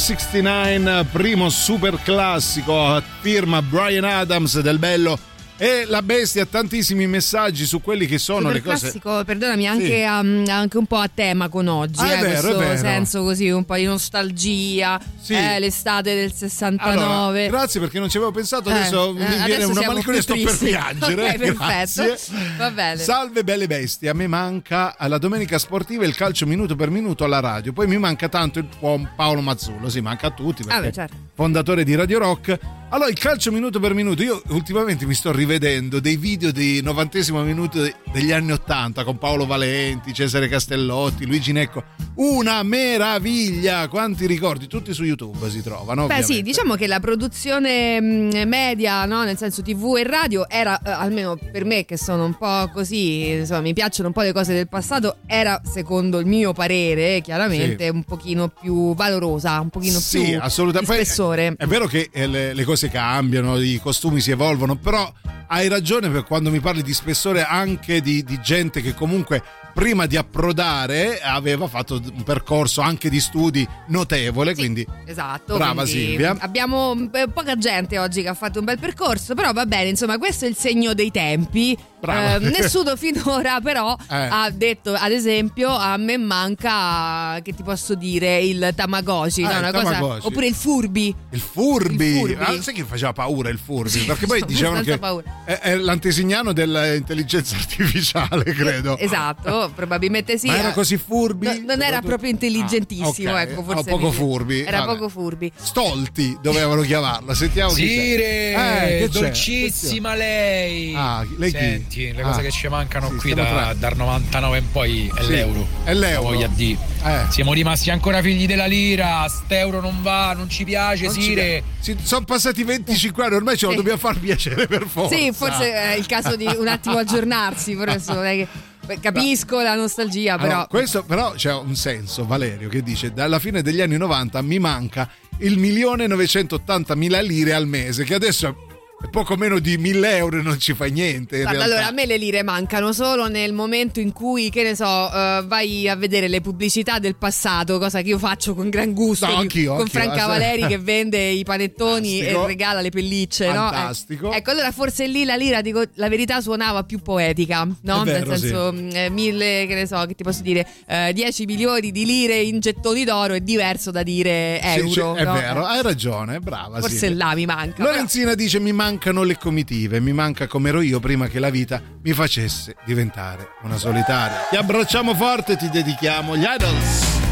69, 0.08 1.04
primo 1.12 1.50
super 1.50 1.98
classico 2.02 3.04
firma 3.20 3.62
Brian 3.62 4.06
Adams 4.06 4.62
del 4.62 4.80
bello 4.80 5.20
E 5.60 5.86
la 5.88 6.04
bestia 6.04 6.44
ha 6.44 6.46
tantissimi 6.46 7.08
messaggi 7.08 7.66
su 7.66 7.82
quelli 7.82 8.06
che 8.06 8.20
sono 8.20 8.50
le 8.52 8.62
cose. 8.62 8.80
classico, 8.82 9.24
perdonami, 9.26 9.68
anche, 9.68 9.86
Sì. 9.88 10.02
um, 10.04 10.44
anche 10.48 10.78
un 10.78 10.86
po' 10.86 10.98
a 10.98 11.10
tema 11.12 11.50
con 11.50 11.68
oggi, 11.68 12.00
Ah, 12.00 12.14
eh, 12.14 12.22
vero, 12.22 12.54
questo 12.56 12.78
senso 12.78 13.24
così, 13.24 13.50
un 13.50 13.66
po' 13.66 13.76
di 13.76 13.86
nostalgia, 13.86 15.00
Sì. 15.20 15.34
eh, 15.34 15.58
l'estate 15.60 16.14
del 16.14 16.32
69. 16.32 17.46
Allora, 17.46 17.58
grazie 17.58 17.80
perché 17.80 17.98
non 17.98 18.08
ci 18.10 18.18
avevo 18.18 18.32
pensato, 18.32 18.70
Eh, 18.70 18.74
adesso 18.74 19.10
eh, 19.10 19.14
mi 19.14 19.18
viene 19.26 19.44
adesso 19.44 19.70
una 19.72 19.82
malinconia 19.88 20.20
e 20.20 20.22
sto 20.24 20.36
per 20.36 20.58
piangere. 20.58 21.30
Ok, 21.30 21.38
perfetto. 21.38 22.16
Va 22.58 22.70
bene. 22.72 23.02
Salve 23.02 23.44
belle 23.44 23.66
bestie, 23.66 24.10
a 24.10 24.14
me 24.14 24.28
manca 24.28 24.96
alla 24.96 25.18
domenica 25.18 25.58
sportiva 25.58 26.06
il 26.06 26.14
calcio 26.16 26.46
minuto 26.46 26.76
per 26.76 26.92
minuto 26.92 27.24
alla 27.24 27.40
radio, 27.40 27.74
poi 27.74 27.88
mi 27.88 27.98
manca 27.98 28.30
tanto 28.30 28.60
il 28.60 28.68
buon 28.80 29.10
Paolo 29.16 29.42
Mazzullo, 29.42 29.90
sì, 29.90 30.02
manca 30.02 30.28
a 30.28 30.32
tutti 30.32 30.62
perché 30.64 30.78
Ah, 30.78 30.82
beh, 30.82 30.92
certo. 30.94 31.16
fondatore 31.34 31.84
di 31.84 31.96
Radio 31.96 32.20
Rock. 32.20 32.60
Allora, 32.90 33.10
il 33.10 33.20
calcio 33.20 33.52
minuto 33.52 33.82
per 33.82 33.94
minuto, 33.94 34.24
io 34.24 34.42
ultimamente 34.48 35.06
mi 35.06 35.14
sto 35.14 35.34
rivedendo 35.34 36.00
dei 36.00 36.16
video 36.16 36.52
di 36.54 36.82
90 36.82 37.34
minuto 37.44 37.82
de- 37.82 37.96
degli 38.14 38.32
anni 38.32 38.54
80 38.54 39.04
con 39.04 39.18
Paolo 39.18 39.46
Valenti, 39.46 40.14
Cesare 40.14 40.48
Castellotti, 40.48 41.26
Luigi 41.26 41.52
Necco. 41.52 41.84
Una 42.16 42.64
meraviglia! 42.64 43.90
Quanti 43.90 44.26
ricordi? 44.26 44.68
Tutti 44.68 44.94
su 44.94 45.04
YouTube 45.04 45.50
si 45.50 45.62
trovano. 45.62 46.08
Beh 46.08 46.14
sì, 46.16 46.22
ovviamente. 46.22 46.44
diciamo 46.50 46.76
che 46.76 46.88
la 46.88 47.02
produzione 47.02 48.00
mh, 48.00 48.44
media, 48.48 49.04
no? 49.04 49.26
nel 49.26 49.38
senso 49.38 49.62
tv 49.62 49.98
e 49.98 50.04
radio, 50.04 50.48
era, 50.48 50.80
eh, 50.82 50.90
almeno 50.90 51.36
per 51.36 51.66
me 51.66 51.84
che 51.84 51.98
sono 51.98 52.24
un 52.24 52.38
po' 52.38 52.70
così, 52.74 53.28
insomma 53.32 53.62
mi 53.62 53.74
piacciono 53.74 54.08
un 54.08 54.14
po' 54.14 54.22
le 54.22 54.32
cose 54.32 54.54
del 54.54 54.70
passato, 54.70 55.18
era 55.26 55.62
secondo 55.70 56.20
il 56.20 56.26
mio 56.26 56.54
parere 56.54 57.20
chiaramente 57.20 57.84
Sì. 57.84 57.90
un 57.90 58.04
pochino 58.06 58.48
più 58.48 58.96
valorosa, 58.96 59.60
un 59.60 59.70
pochino 59.70 60.00
Sì, 60.00 60.24
più 60.24 60.40
assolutamente. 60.42 60.92
di 60.94 60.98
Poi 60.98 61.06
spessore. 61.06 61.54
È 61.58 61.66
vero 61.66 61.86
che 61.86 62.10
eh, 62.14 62.28
le, 62.28 62.54
le 62.54 62.64
cose 62.64 62.76
cambiano, 62.90 63.60
i 63.60 63.80
costumi 63.82 64.22
si 64.22 64.32
evolvono, 64.32 64.76
però 64.76 65.12
hai 65.48 65.68
ragione 65.68 66.10
per 66.10 66.24
quando 66.24 66.52
mi 66.52 66.60
parli 66.60 66.84
di 66.84 66.94
spessore 66.94 67.44
anche 67.44 68.02
di, 68.02 68.24
di 68.24 68.40
gente 68.42 68.82
che 68.82 68.94
comunque 68.94 69.42
prima 69.78 70.08
di 70.08 70.18
approdare 70.18 71.20
aveva 71.22 71.68
fatto 71.68 72.02
un 72.04 72.24
percorso 72.24 72.82
anche 72.82 73.12
di 73.12 73.20
studi 73.20 73.68
notevole, 73.90 74.56
quindi 74.56 74.84
Esatto, 75.06 75.56
Brava 75.56 75.84
quindi 75.84 75.92
Silvia. 76.08 76.36
Abbiamo 76.40 76.96
eh, 77.14 77.28
poca 77.32 77.56
gente 77.58 78.00
oggi 78.00 78.24
che 78.24 78.28
ha 78.30 78.34
fatto 78.34 78.58
un 78.58 78.66
bel 78.66 78.80
percorso, 78.80 79.36
però 79.36 79.54
va 79.54 79.68
bene, 79.68 79.90
insomma, 79.90 80.18
questo 80.18 80.46
è 80.46 80.48
il 80.48 80.56
segno 80.56 80.96
dei 80.96 81.12
tempi. 81.12 81.78
Eh, 82.00 82.38
nessuno 82.58 82.96
finora 82.96 83.60
però 83.62 83.96
Eh. 84.10 84.16
ha 84.16 84.50
detto, 84.50 84.94
ad 84.94 85.12
esempio, 85.12 85.70
a 85.70 85.96
me 85.98 86.18
manca, 86.18 87.40
che 87.44 87.54
ti 87.54 87.62
posso 87.62 87.94
dire, 87.94 88.40
il 88.42 88.72
Tamagotchi, 88.76 89.44
Ah, 89.44 89.60
no? 89.60 89.68
il 89.70 89.76
Una 89.76 90.00
cosa- 90.00 90.18
oppure 90.28 90.48
il 90.48 90.56
Furby. 90.56 91.14
il 91.32 91.40
furbi, 91.40 92.06
Il 92.06 92.18
Furby. 92.20 92.36
Ah, 92.58 92.62
sai 92.64 92.74
che 92.74 92.84
faceva 92.84 93.14
paura 93.14 93.50
il 93.50 93.60
furbi? 93.60 94.00
Perché 94.00 94.26
poi 94.26 94.42
dicevano 94.46 94.82
che 94.82 94.98
paura. 94.98 95.44
è, 95.46 95.60
è 95.60 95.76
l'antesignano 95.76 96.52
dell'intelligenza 96.52 97.56
artificiale, 97.62 98.44
credo. 98.54 98.98
Esatto, 98.98 99.67
probabilmente 99.74 100.38
sì. 100.38 100.48
Ma 100.48 100.58
era 100.58 100.70
eh. 100.70 100.74
così 100.74 100.98
furbi? 100.98 101.46
No, 101.46 101.76
non 101.76 101.82
era 101.82 102.02
proprio 102.02 102.30
intelligentissimo, 102.30 103.32
Ah, 103.36 103.42
ok. 103.44 103.50
ecco, 103.50 103.62
Ah, 103.62 103.64
forse. 103.64 103.90
poco 103.90 104.08
mi- 104.08 104.14
furbi, 104.14 104.62
Era 104.64 104.80
vabbè. 104.80 104.94
poco 104.98 105.10
furbi. 105.10 105.52
Stolti 105.56 106.38
dovevano 106.42 106.82
chiamarla. 106.82 107.34
Sentiamo 107.34 107.72
chi 107.74 107.86
c'è. 107.86 107.88
Sire, 107.88 108.24
Eh, 108.54 108.98
che 109.00 109.10
c'è? 109.10 109.20
dolcissima 109.20 110.16
lei. 110.16 110.94
Ah, 110.96 111.26
lei 111.38 111.52
chi? 111.52 111.58
Senti, 111.58 112.14
le 112.14 112.22
Ah. 112.22 112.26
cose 112.30 112.42
che 112.42 112.52
ci 112.52 112.68
mancano 112.68 113.10
Sì, 113.12 113.16
qui 113.18 113.34
da, 113.34 113.46
tra- 113.46 113.74
dal 113.74 113.96
99 113.96 114.58
in 114.58 114.72
poi 114.72 115.12
è 115.16 115.24
Sì, 115.24 115.30
l'euro. 115.32 115.68
è 115.84 115.94
l'euro. 115.94 116.30
Voglia 116.30 116.48
di. 116.48 116.78
Eh. 117.04 117.26
Siamo 117.30 117.54
rimasti 117.54 117.90
ancora 117.90 118.22
figli 118.22 118.46
della 118.48 118.66
lira. 118.66 119.28
St'euro 119.30 119.80
non 119.82 120.02
va, 120.02 120.34
non 120.34 120.50
ci 120.50 120.64
piace, 120.64 121.06
Non 121.06 121.14
ci 121.14 121.22
Sire. 121.22 121.64
Sì, 121.80 121.96
sono 122.02 122.26
passati 122.26 122.64
25 122.64 123.24
anni, 123.26 123.36
ormai 123.36 123.56
ce 123.58 123.66
lo 123.66 123.72
Sì. 123.72 123.78
dobbiamo 123.78 123.98
far 124.00 124.20
piacere 124.20 124.68
per 124.68 124.86
forza. 124.88 125.16
Sì, 125.16 125.32
forse 125.32 125.72
è 125.74 125.96
il 125.96 126.06
caso 126.06 126.36
di 126.36 126.46
un 126.58 126.68
attimo 126.68 126.98
aggiornarsi, 126.98 127.76
però 127.76 127.92
adesso 127.92 128.14
non 128.14 128.26
è 128.26 128.36
che- 128.36 128.48
beh, 128.52 128.67
capisco 129.00 129.62
la 129.62 129.76
nostalgia, 129.76 130.34
Allora, 130.34 130.48
però. 130.50 130.68
questo 130.68 131.04
però 131.04 131.32
c'è 131.32 131.54
un 131.54 131.76
senso, 131.76 132.26
Valerio, 132.26 132.70
che 132.70 132.82
dice 132.82 133.12
dalla 133.14 133.40
fine 133.40 133.62
degli 133.62 133.82
anni 133.82 133.98
90 133.98 134.42
mi 134.42 134.60
manca 134.60 135.10
il 135.40 135.58
milione 135.58 136.08
980 136.08 136.96
mila 136.96 137.22
lire 137.22 137.54
al 137.54 137.68
mese, 137.68 138.04
che 138.04 138.16
adesso 138.16 138.48
è 138.48 138.67
poco 139.12 139.36
meno 139.36 139.60
di 139.60 139.78
1000 139.78 140.18
euro 140.18 140.40
e 140.40 140.42
non 140.42 140.60
ci 140.60 140.74
fa 140.74 140.86
niente. 140.86 141.44
Allora 141.44 141.88
a 141.88 141.92
me 141.92 142.06
le 142.06 142.18
lire 142.18 142.42
mancano 142.44 142.92
solo 142.94 143.28
nel 143.28 143.54
momento 143.54 144.00
in 144.00 144.12
cui, 144.12 144.50
che 144.50 144.64
ne 144.64 144.76
so, 144.76 144.86
eh, 145.14 145.44
vai 145.46 145.88
a 145.88 145.96
vedere 145.96 146.28
le 146.28 146.42
pubblicità 146.42 146.98
del 147.00 147.16
passato, 147.16 147.78
cosa 147.78 148.02
che 148.02 148.10
io 148.10 148.18
faccio 148.18 148.56
con 148.56 148.70
gran 148.70 148.94
gusto, 148.94 149.28
No, 149.28 149.36
anch'io, 149.36 149.72
con 149.74 149.82
anch'io, 149.82 150.00
Franca 150.02 150.24
eh, 150.24 150.28
Valeri 150.28 150.66
che 150.68 150.78
vende 150.80 151.20
i 151.30 151.44
panettoni 151.44 152.18
Fantastico. 152.18 152.44
e 152.44 152.48
regala 152.48 152.82
le 152.82 152.90
pellicce, 152.90 153.46
no? 153.48 153.54
Fantastico. 153.70 154.32
Eh, 154.32 154.38
Ecco, 154.38 154.52
allora 154.52 154.72
forse 154.72 155.08
lì 155.08 155.26
la 155.26 155.36
lira, 155.36 155.62
dico, 155.62 155.84
la 155.96 156.10
verità 156.10 156.42
suonava 156.42 156.84
più 156.84 157.00
poetica, 157.00 157.68
no? 157.82 158.02
È 158.02 158.06
vero, 158.06 158.30
nel 158.30 158.40
senso, 158.40 158.72
mh, 158.72 158.90
eh, 158.94 159.10
mille, 159.10 159.66
che 159.68 159.76
ne 159.76 159.86
so, 159.88 160.04
che 160.08 160.16
ti 160.16 160.24
posso 160.24 160.42
dire, 160.42 160.66
eh, 160.88 161.12
10 161.14 161.46
milioni 161.46 161.92
di 161.92 162.04
lire 162.06 162.40
in 162.40 162.60
gettoni 162.60 163.04
d'oro 163.04 163.34
è 163.34 163.42
diverso 163.42 163.92
da 163.92 164.02
dire 164.04 164.60
Sì, 164.62 164.68
euro. 164.80 165.16
sì, 165.16 165.22
è 165.22 165.24
no? 165.24 165.34
vero, 165.34 165.66
hai 165.66 165.82
ragione, 165.84 166.40
brava. 166.40 166.80
Forse 166.80 167.08
sì. 167.10 167.14
là 167.14 167.34
mi 167.36 167.46
manca. 167.46 167.76
però- 167.78 167.90
Lorenzina 167.90 168.34
dice 168.36 168.60
mi 168.60 168.72
mancano 168.88 169.24
le 169.24 169.38
comitive, 169.38 170.00
mi 170.00 170.14
manca 170.14 170.48
come 170.48 170.70
ero 170.70 170.80
io 170.80 171.02
prima 171.02 171.28
che 171.28 171.40
la 171.40 171.50
vita 171.50 171.82
mi 172.04 172.14
facesse 172.14 172.78
diventare 172.86 173.50
una 173.64 173.76
solitaria. 173.76 174.48
Ti 174.50 174.56
abbracciamo 174.56 175.14
forte 175.14 175.54
e 175.54 175.58
ti 175.58 175.70
dedichiamo 175.70 176.38
gli 176.38 176.46
idols. 176.48 177.27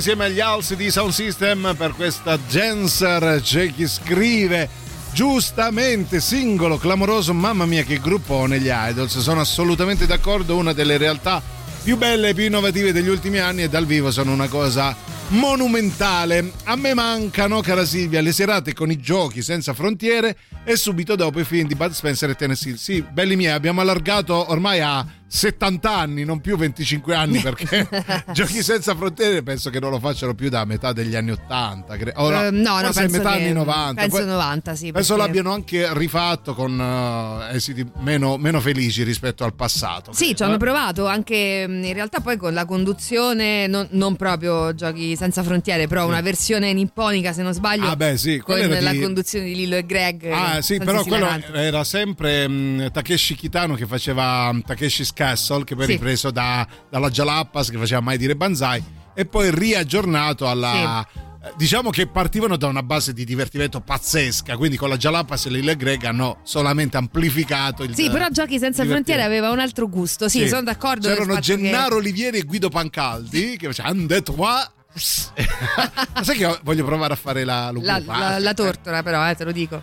Insieme 0.00 0.24
agli 0.24 0.40
House 0.40 0.76
di 0.76 0.90
Sound 0.90 1.12
System 1.12 1.74
per 1.76 1.92
questa 1.94 2.38
Genser. 2.48 3.42
C'è 3.42 3.70
chi 3.70 3.86
scrive 3.86 4.66
giustamente 5.12 6.20
singolo 6.20 6.78
clamoroso. 6.78 7.34
Mamma 7.34 7.66
mia, 7.66 7.82
che 7.82 8.00
gruppone 8.00 8.60
gli 8.60 8.70
Idols. 8.72 9.18
Sono 9.18 9.40
assolutamente 9.40 10.06
d'accordo. 10.06 10.56
Una 10.56 10.72
delle 10.72 10.96
realtà 10.96 11.42
più 11.82 11.98
belle 11.98 12.30
e 12.30 12.34
più 12.34 12.44
innovative 12.44 12.92
degli 12.92 13.08
ultimi 13.08 13.40
anni 13.40 13.64
e 13.64 13.68
dal 13.68 13.84
vivo 13.84 14.10
sono 14.10 14.32
una 14.32 14.48
cosa 14.48 14.96
monumentale. 15.28 16.50
A 16.64 16.76
me 16.76 16.94
mancano, 16.94 17.60
cara 17.60 17.84
Silvia, 17.84 18.22
le 18.22 18.32
serate 18.32 18.72
con 18.72 18.90
i 18.90 18.98
giochi 18.98 19.42
senza 19.42 19.74
frontiere 19.74 20.34
e 20.64 20.76
subito 20.76 21.16
dopo 21.16 21.40
i 21.40 21.44
film 21.44 21.66
di 21.66 21.74
Bud 21.74 21.90
Spencer 21.92 22.30
e 22.30 22.34
Tennessee. 22.34 22.76
Sì, 22.76 23.02
belli 23.02 23.36
miei, 23.36 23.52
abbiamo 23.52 23.80
allargato 23.80 24.50
ormai 24.50 24.80
a 24.80 25.04
70 25.32 25.96
anni, 25.96 26.24
non 26.24 26.40
più 26.40 26.56
25 26.56 27.14
anni, 27.14 27.38
perché 27.42 27.88
giochi 28.32 28.62
senza 28.64 28.94
frontiere 28.96 29.42
penso 29.44 29.70
che 29.70 29.78
non 29.78 29.90
lo 29.90 30.00
facciano 30.00 30.34
più 30.34 30.48
da 30.48 30.64
metà 30.64 30.92
degli 30.92 31.14
anni 31.14 31.30
80. 31.30 31.96
cre- 31.96 32.12
o 32.16 32.32
Eh, 32.32 32.50
no, 32.50 32.80
no, 32.80 32.82
forse 32.86 33.00
penso 33.02 33.16
metà 33.18 33.30
anni 33.30 33.52
90. 33.52 34.00
penso 34.02 34.16
Poi- 34.16 34.26
90, 34.26 34.74
sì, 34.74 34.90
Penso 34.90 35.14
perché- 35.14 35.26
l'abbiano 35.28 35.52
anche 35.54 35.88
rifatto 35.94 36.54
con 36.54 36.80
eh, 36.80 37.54
esiti 37.56 37.86
meno, 38.00 38.36
meno 38.38 38.60
felici 38.60 39.02
rispetto 39.04 39.44
al 39.44 39.54
passato. 39.54 40.12
Sì, 40.12 40.34
ci 40.34 40.42
hanno 40.42 40.56
provato 40.56 41.06
anche 41.06 41.64
mh, 41.66 41.84
in 41.84 41.92
realtà 41.94 42.18
poi 42.20 42.36
con 42.36 42.52
la 42.52 42.64
conduzione, 42.64 43.66
non, 43.68 43.86
non 43.92 44.16
proprio 44.16 44.74
giochi 44.74 45.14
senza 45.16 45.42
frontiere, 45.44 45.86
però 45.86 46.06
una 46.06 46.20
versione 46.20 46.72
nipponica 46.72 47.32
se 47.32 47.42
non 47.42 47.52
sbaglio. 47.54 47.86
Ah, 47.88 47.94
beh, 47.96 48.16
sì, 48.18 48.38
con 48.38 48.58
la 48.58 48.90
di- 48.90 49.00
conduzione 49.00 49.44
di 49.46 49.54
Lillo 49.54 49.76
e 49.76 49.86
Greg. 49.86 50.28
Ah, 50.30 50.49
sì, 50.60 50.78
però 50.78 51.02
quello 51.04 51.28
era 51.54 51.84
sempre 51.84 52.46
mh, 52.48 52.90
Takeshi 52.92 53.34
Kitano 53.36 53.74
che 53.74 53.86
faceva 53.86 54.52
mh, 54.52 54.62
Takeshi's 54.62 55.12
Castle, 55.12 55.64
che 55.64 55.74
poi 55.74 55.86
Sì. 55.86 55.92
ripreso 55.92 56.30
da- 56.30 56.66
dalla 56.90 57.08
Jalapas 57.10 57.70
che 57.70 57.78
faceva 57.78 58.00
mai 58.00 58.18
dire 58.18 58.34
Banzai, 58.36 58.82
e 59.14 59.24
poi 59.26 59.50
riaggiornato 59.50 60.48
alla. 60.48 61.00
eh, 61.06 61.28
Diciamo 61.56 61.88
che 61.88 62.06
partivano 62.06 62.56
da 62.58 62.66
una 62.66 62.82
base 62.82 63.14
di 63.14 63.24
divertimento 63.24 63.80
pazzesca, 63.80 64.58
quindi 64.58 64.76
con 64.76 64.90
la 64.90 64.98
Jalapas 64.98 65.46
e 65.46 65.48
l'Ille 65.50 65.74
Greg 65.74 66.04
hanno 66.04 66.40
solamente 66.42 66.98
amplificato 66.98 67.82
il 67.82 67.94
Sì, 67.94 68.10
però 68.10 68.28
Giochi 68.28 68.58
senza 68.58 68.84
frontiere 68.84 69.22
aveva 69.22 69.50
un 69.50 69.58
altro 69.58 69.88
gusto. 69.88 70.28
Sì, 70.28 70.46
sono 70.48 70.64
d'accordo. 70.64 71.08
C'erano 71.08 71.32
fatto 71.32 71.46
che- 71.46 71.56
Gennaro 71.56 71.96
Olivieri 71.96 72.38
e 72.40 72.42
Guido 72.42 72.68
Pancaldi 72.68 73.56
che 73.56 73.68
facevano 73.68 73.94
"Han 74.00 74.06
detto 74.06 74.34
qua. 74.34 74.70
Ma 76.14 76.22
sai 76.22 76.36
che 76.36 76.58
voglio 76.62 76.84
provare 76.84 77.14
a 77.14 77.16
fare 77.16 77.44
la 77.44 77.72
La, 77.80 78.02
la- 78.04 78.38
la 78.38 78.54
tortora, 78.54 79.02
però, 79.02 79.26
eh, 79.30 79.34
te 79.34 79.44
lo 79.44 79.52
dico. 79.52 79.80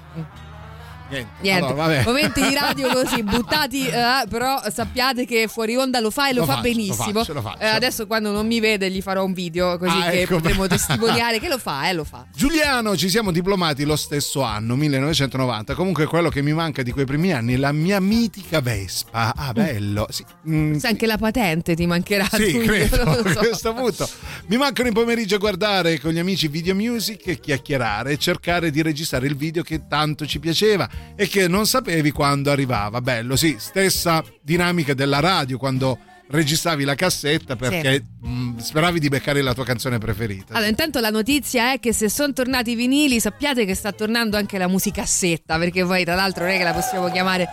Niente. 1.09 1.29
Niente, 1.41 1.65
Allora, 1.71 2.01
momenti 2.03 2.41
di 2.41 2.53
radio 2.53 2.89
così 2.93 3.23
buttati, 3.23 3.87
eh, 3.87 4.25
però 4.29 4.61
sappiate 4.69 5.25
che 5.25 5.47
fuori 5.47 5.75
onda 5.75 5.99
lo 5.99 6.11
fa 6.11 6.29
e 6.29 6.33
lo, 6.33 6.41
Lo 6.41 6.45
fa 6.45 6.55
faccio, 6.55 6.67
lo 6.67 6.73
benissimo. 6.75 7.19
faccio, 7.19 7.33
lo 7.33 7.41
faccio. 7.41 7.59
Eh, 7.59 7.67
adesso 7.67 8.07
quando 8.07 8.31
non 8.31 8.45
mi 8.45 8.59
vede 8.59 8.89
gli 8.91 9.01
farò 9.01 9.23
un 9.23 9.33
video 9.33 9.77
così 9.77 9.97
Ah, 9.97 10.09
che 10.09 10.21
ecco. 10.21 10.35
potremo 10.35 10.67
testimoniare 10.67 11.39
che 11.39 11.47
lo 11.47 11.57
fa, 11.57 11.87
eh, 11.89 11.93
lo 11.93 12.03
fa. 12.03 12.25
Giuliano, 12.35 12.97
ci 12.97 13.09
siamo 13.09 13.31
diplomati 13.31 13.83
lo 13.85 13.95
stesso 13.95 14.41
anno, 14.41 14.75
1990. 14.75 15.75
Comunque 15.75 16.05
quello 16.05 16.29
che 16.29 16.41
mi 16.41 16.53
manca 16.53 16.83
di 16.83 16.91
quei 16.91 17.05
primi 17.05 17.31
anni 17.31 17.53
è 17.53 17.57
la 17.57 17.71
mia 17.71 17.99
mitica 17.99 18.59
Vespa. 18.61 19.33
Ah, 19.35 19.53
bello. 19.53 20.07
Sì, 20.09 20.25
mm, 20.49 20.75
Sai, 20.75 20.91
anche 20.91 21.05
la 21.05 21.17
patente 21.17 21.75
ti 21.75 21.85
mancherà. 21.85 22.27
Sì, 22.31 22.51
Giulio, 22.51 22.65
credo, 22.87 23.03
lo 23.03 23.11
a 23.23 23.31
so. 23.31 23.39
questo 23.39 23.73
punto. 23.73 24.09
Mi 24.47 24.57
mancano 24.57 24.87
in 24.89 24.93
pomeriggio 24.93 25.35
a 25.35 25.39
guardare 25.39 25.99
con 25.99 26.11
gli 26.11 26.19
amici 26.19 26.47
video 26.47 26.75
music 26.75 27.39
chiacchierare 27.39 28.11
e 28.11 28.17
cercare 28.17 28.71
di 28.71 28.81
registrare 28.81 29.25
il 29.27 29.35
video 29.37 29.63
che 29.63 29.87
tanto 29.87 30.25
ci 30.25 30.39
piaceva 30.39 30.87
e 31.15 31.27
che 31.27 31.47
non 31.47 31.65
sapevi 31.65 32.11
quando 32.11 32.51
arrivava. 32.51 33.01
Bello, 33.01 33.35
sì, 33.35 33.55
stessa 33.59 34.23
dinamica 34.41 34.93
della 34.93 35.19
radio 35.19 35.57
quando 35.57 35.99
registravi 36.29 36.83
la 36.83 36.95
cassetta 36.95 37.55
perché 37.55 38.03
mh, 38.21 38.57
speravi 38.57 38.99
di 38.99 39.07
beccare 39.07 39.41
la 39.41 39.53
tua 39.53 39.63
canzone 39.63 39.97
preferita. 39.97 40.53
Allora, 40.53 40.69
intanto 40.69 40.99
la 40.99 41.09
notizia 41.09 41.73
è 41.73 41.79
che 41.79 41.93
se 41.93 42.09
sono 42.09 42.33
tornati 42.33 42.71
i 42.71 42.75
vinili, 42.75 43.19
sappiate 43.19 43.65
che 43.65 43.75
sta 43.75 43.91
tornando 43.91 44.37
anche 44.37 44.57
la 44.57 44.67
musicassetta, 44.67 45.57
perché 45.57 45.85
poi 45.85 46.03
tra 46.03 46.15
l'altro 46.15 46.43
non 46.43 46.53
è 46.53 46.57
che 46.57 46.63
la 46.63 46.73
possiamo 46.73 47.09
chiamare. 47.09 47.47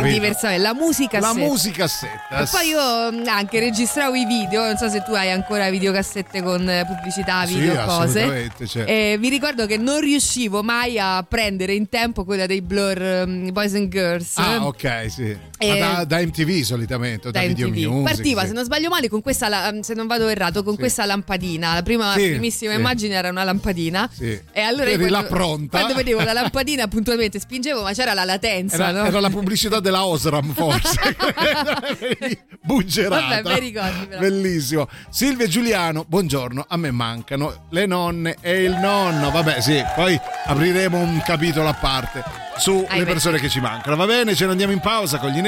Diversamente, 0.00 0.62
la 0.62 0.74
musicassetta. 0.74 1.20
La 1.20 1.34
musicassetta. 1.34 2.38
E 2.40 2.46
poi 2.50 2.68
io 2.68 3.12
mh, 3.12 3.28
anche 3.28 3.60
registravo 3.60 4.14
i 4.14 4.24
video, 4.24 4.64
non 4.64 4.76
so 4.76 4.88
se 4.88 5.02
tu 5.02 5.12
hai 5.12 5.30
ancora 5.30 5.68
videocassette 5.70 6.42
con 6.42 6.68
eh, 6.68 6.84
pubblicità, 6.86 7.44
Sì, 7.46 7.54
video, 7.56 7.74
cose. 7.84 8.20
assolutamente, 8.20 8.66
certo. 8.66 8.90
E 8.90 9.16
vi 9.18 9.28
ricordo 9.28 9.66
che 9.66 9.76
non 9.76 10.00
riuscivo 10.00 10.62
mai 10.62 10.98
a 10.98 11.24
prendere 11.28 11.74
in 11.74 11.88
tempo 11.88 12.24
quella 12.24 12.46
dei 12.46 12.62
Blur 12.62 13.24
um, 13.26 13.52
Boys 13.52 13.74
and 13.74 13.88
Girls. 13.90 14.36
Ah, 14.38 14.64
ok, 14.66 15.06
sì. 15.08 15.36
E- 15.58 15.78
Ma 15.78 15.94
da, 16.02 16.04
da 16.04 16.18
MTV 16.20 16.62
solitamente, 16.62 17.30
da, 17.30 17.40
da 17.40 17.46
Video 17.46 17.68
MTV. 17.68 17.84
Music. 17.90 18.14
Partiva, 18.14 18.40
sì. 18.42 18.46
se 18.48 18.52
non 18.54 18.64
sbaglio 18.64 18.88
male, 18.88 19.08
con 19.08 19.20
questa, 19.22 19.48
la- 19.48 19.72
se 19.80 19.94
non 19.94 20.06
vado 20.06 20.28
errato, 20.28 20.62
con 20.62 20.76
questa 20.76 21.04
lampadina. 21.04 21.74
La 21.74 21.82
prima 21.82 22.12
Sì, 22.14 22.30
primissima 22.30 22.72
sì. 22.72 22.78
immagine 22.78 23.14
era 23.14 23.28
una 23.30 23.44
lampadina. 23.44 24.08
Sì. 24.12 24.38
E 24.52 24.60
allora 24.60 24.90
Eri 24.90 25.08
là 25.08 25.18
quando, 25.24 25.28
pronta. 25.28 25.78
quando 25.78 25.94
vedevo 25.94 26.22
la 26.22 26.32
lampadina 26.34 26.86
puntualmente 26.88 27.38
spingevo, 27.38 27.82
ma 27.82 27.92
c'era 27.92 28.14
la 28.14 28.24
latenza, 28.24 28.74
Era, 28.76 28.90
no? 28.92 29.04
era 29.06 29.20
la 29.20 29.30
pubblicità 29.30 29.71
della 29.80 30.04
Osram, 30.04 30.52
forse. 30.52 30.98
Buggerata. 32.62 33.42
Vabbè, 33.42 33.58
ricordi, 33.58 34.06
però. 34.06 34.20
Bellissimo. 34.20 34.88
Silvia 35.10 35.46
e 35.46 35.48
Giuliano, 35.48 36.04
buongiorno. 36.06 36.64
A 36.68 36.76
me 36.76 36.90
mancano 36.90 37.66
le 37.70 37.86
nonne 37.86 38.36
e 38.40 38.62
il 38.62 38.76
nonno. 38.76 39.30
Vabbè, 39.30 39.60
sì, 39.60 39.82
poi 39.94 40.18
apriremo 40.46 40.98
un 40.98 41.22
capitolo 41.24 41.68
a 41.68 41.74
parte 41.74 42.24
sulle 42.58 43.04
persone 43.04 43.38
che 43.38 43.48
ci 43.48 43.60
mancano. 43.60 43.96
Va 43.96 44.06
bene, 44.06 44.34
ce 44.34 44.44
ne 44.44 44.52
andiamo 44.52 44.72
in 44.72 44.80
pausa 44.80 45.18
con 45.18 45.30
gli 45.30 45.40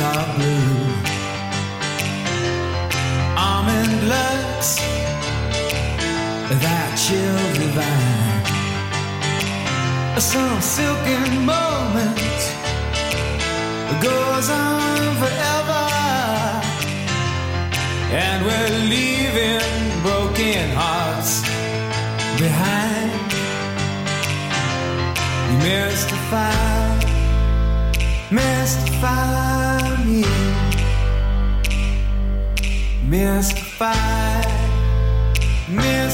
are 0.00 0.26
blue. 0.36 1.16
Almond 3.36 4.08
looks 4.08 4.76
that 6.60 6.96
chill 6.96 7.36
divine. 7.54 8.37
Some 10.20 10.60
silken 10.60 11.46
moment 11.46 12.18
goes 14.02 14.50
on 14.50 15.16
forever, 15.16 15.86
and 18.10 18.44
we're 18.44 18.78
leaving 18.90 20.02
broken 20.02 20.70
hearts 20.74 21.42
behind. 22.36 23.12
Mystify, 25.62 26.50
mystify 28.32 30.04
me. 30.04 30.24
Mystify, 33.06 34.42
mystify 35.68 36.07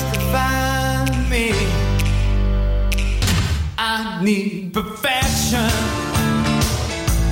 need 4.24 4.72
perfection, 4.72 5.68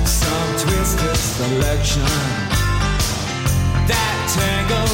some 0.05 0.49
twisted 0.59 1.17
selection. 1.17 2.03
That 3.89 4.15
tangles 4.35 4.92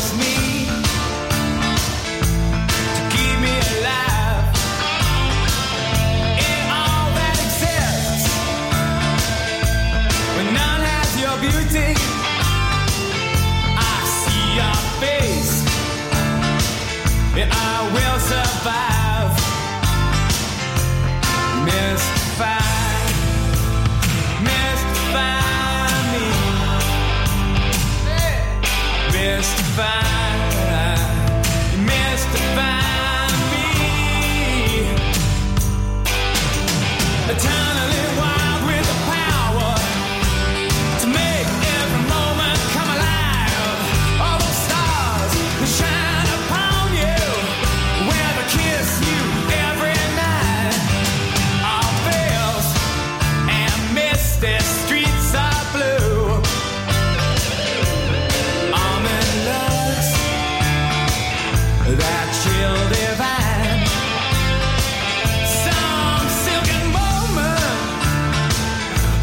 find 29.80 30.09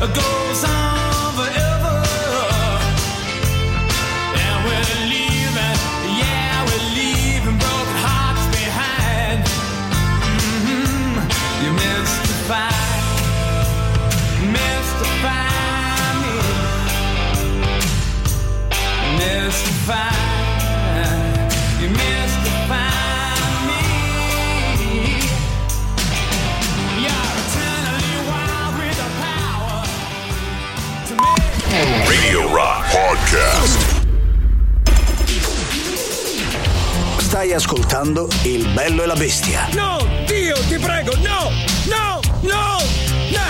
ago 0.07 0.46
ascoltando 38.07 38.29
Il 38.43 38.67
bello 38.69 39.03
e 39.03 39.07
la 39.07 39.15
bestia. 39.15 39.69
No, 39.73 40.07
Dio, 40.27 40.55
ti 40.69 40.79
prego, 40.79 41.15
no! 41.17 41.51
No! 41.87 42.21
No! 42.43 42.79
No! 43.31 43.47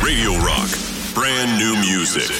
Radio 0.00 0.38
Rock. 0.42 0.78
Brand 1.12 1.58
new 1.58 1.74
music. 1.76 2.32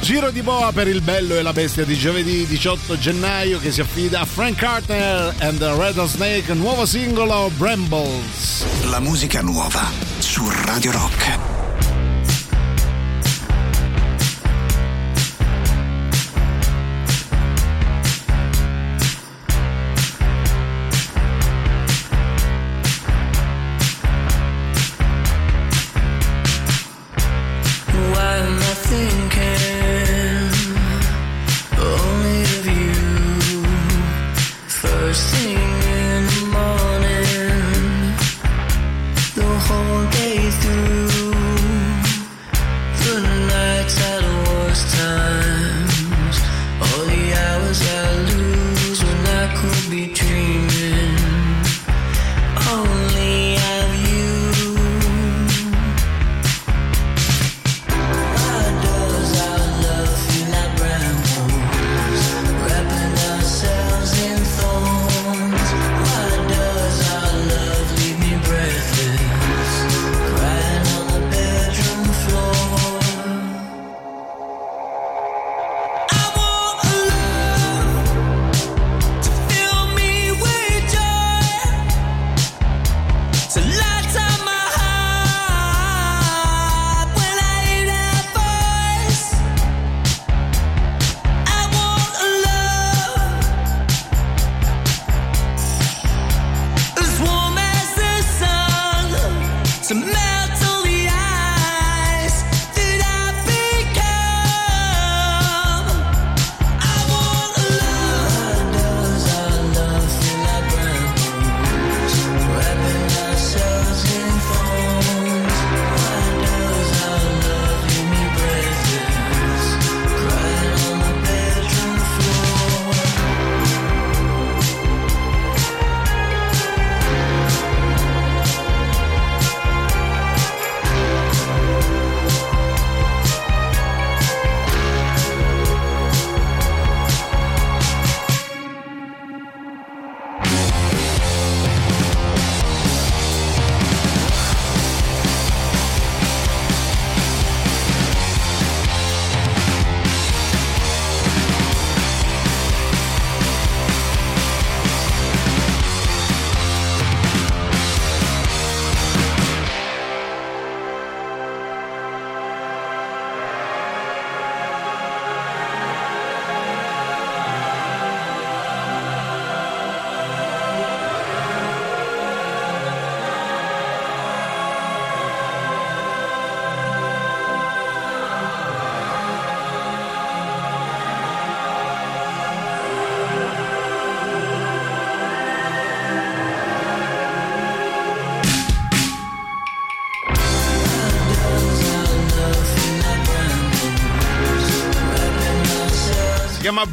Giro 0.00 0.30
di 0.30 0.42
boa 0.42 0.72
per 0.72 0.88
il 0.88 1.00
bello 1.00 1.34
e 1.34 1.42
la 1.42 1.52
bestia 1.52 1.84
di 1.84 1.96
giovedì 1.96 2.46
18 2.46 2.96
gennaio 2.96 3.58
che 3.58 3.72
si 3.72 3.80
affida 3.80 4.20
a 4.20 4.24
Frank 4.24 4.56
Carter 4.56 5.34
and 5.40 5.58
the 5.58 5.74
Rattlesnake, 5.74 6.54
nuovo 6.54 6.86
singolo 6.86 7.50
Brambles. 7.56 8.64
La 8.84 9.00
musica 9.00 9.42
nuova 9.42 9.90
su 10.18 10.48
Radio 10.64 10.92
Rock. 10.92 11.45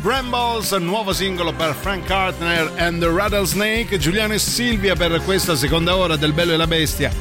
Brambles, 0.02 0.72
nuovo 0.74 1.14
singolo 1.14 1.54
per 1.54 1.76
Frank 1.80 2.06
Carter 2.06 2.72
and 2.78 3.00
the 3.00 3.10
Rattlesnake. 3.10 3.98
Giuliano 3.98 4.34
e 4.34 4.40
Silvia 4.40 4.96
per 4.96 5.22
questa 5.24 5.56
seconda 5.56 5.96
ora 5.96 6.16
del 6.16 6.34
Bello 6.34 6.54
e 6.54 6.58
la 6.58 6.68
Bestia 6.68 7.12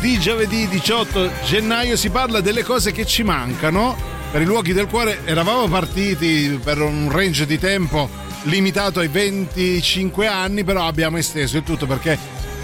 di 0.00 0.18
giovedì 0.18 0.68
18 0.68 1.30
gennaio. 1.44 1.96
Si 1.96 2.10
parla 2.10 2.40
delle 2.40 2.62
cose 2.62 2.92
che 2.92 3.06
ci 3.06 3.22
mancano 3.22 3.96
per 4.30 4.42
i 4.42 4.44
luoghi 4.44 4.72
del 4.72 4.86
cuore. 4.86 5.20
Eravamo 5.24 5.66
partiti 5.68 6.60
per 6.62 6.80
un 6.82 7.10
range 7.10 7.46
di 7.46 7.58
tempo 7.58 8.10
limitato 8.42 9.00
ai 9.00 9.08
25 9.08 10.26
anni, 10.26 10.62
però 10.62 10.86
abbiamo 10.86 11.16
esteso 11.16 11.56
il 11.56 11.62
tutto 11.62 11.86
perché 11.86 12.18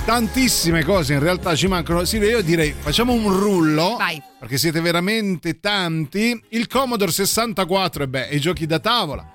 tantissime 0.05 0.85
cose 0.85 1.15
in 1.15 1.21
realtà 1.21 1.55
ci 1.55 1.67
mancano. 1.67 2.05
Silvia, 2.05 2.31
io 2.31 2.43
direi 2.43 2.75
facciamo 2.77 3.13
un 3.13 3.39
rullo. 3.39 3.97
Vai. 3.97 4.21
Perché 4.39 4.59
siete 4.59 4.81
veramente 4.81 5.61
tanti. 5.61 6.39
Il 6.51 6.67
Commodore 6.67 7.11
64, 7.11 8.03
e 8.03 8.09
beh, 8.09 8.29
i 8.33 8.41
giochi 8.41 8.67
da 8.67 8.79
tavola. 8.79 9.30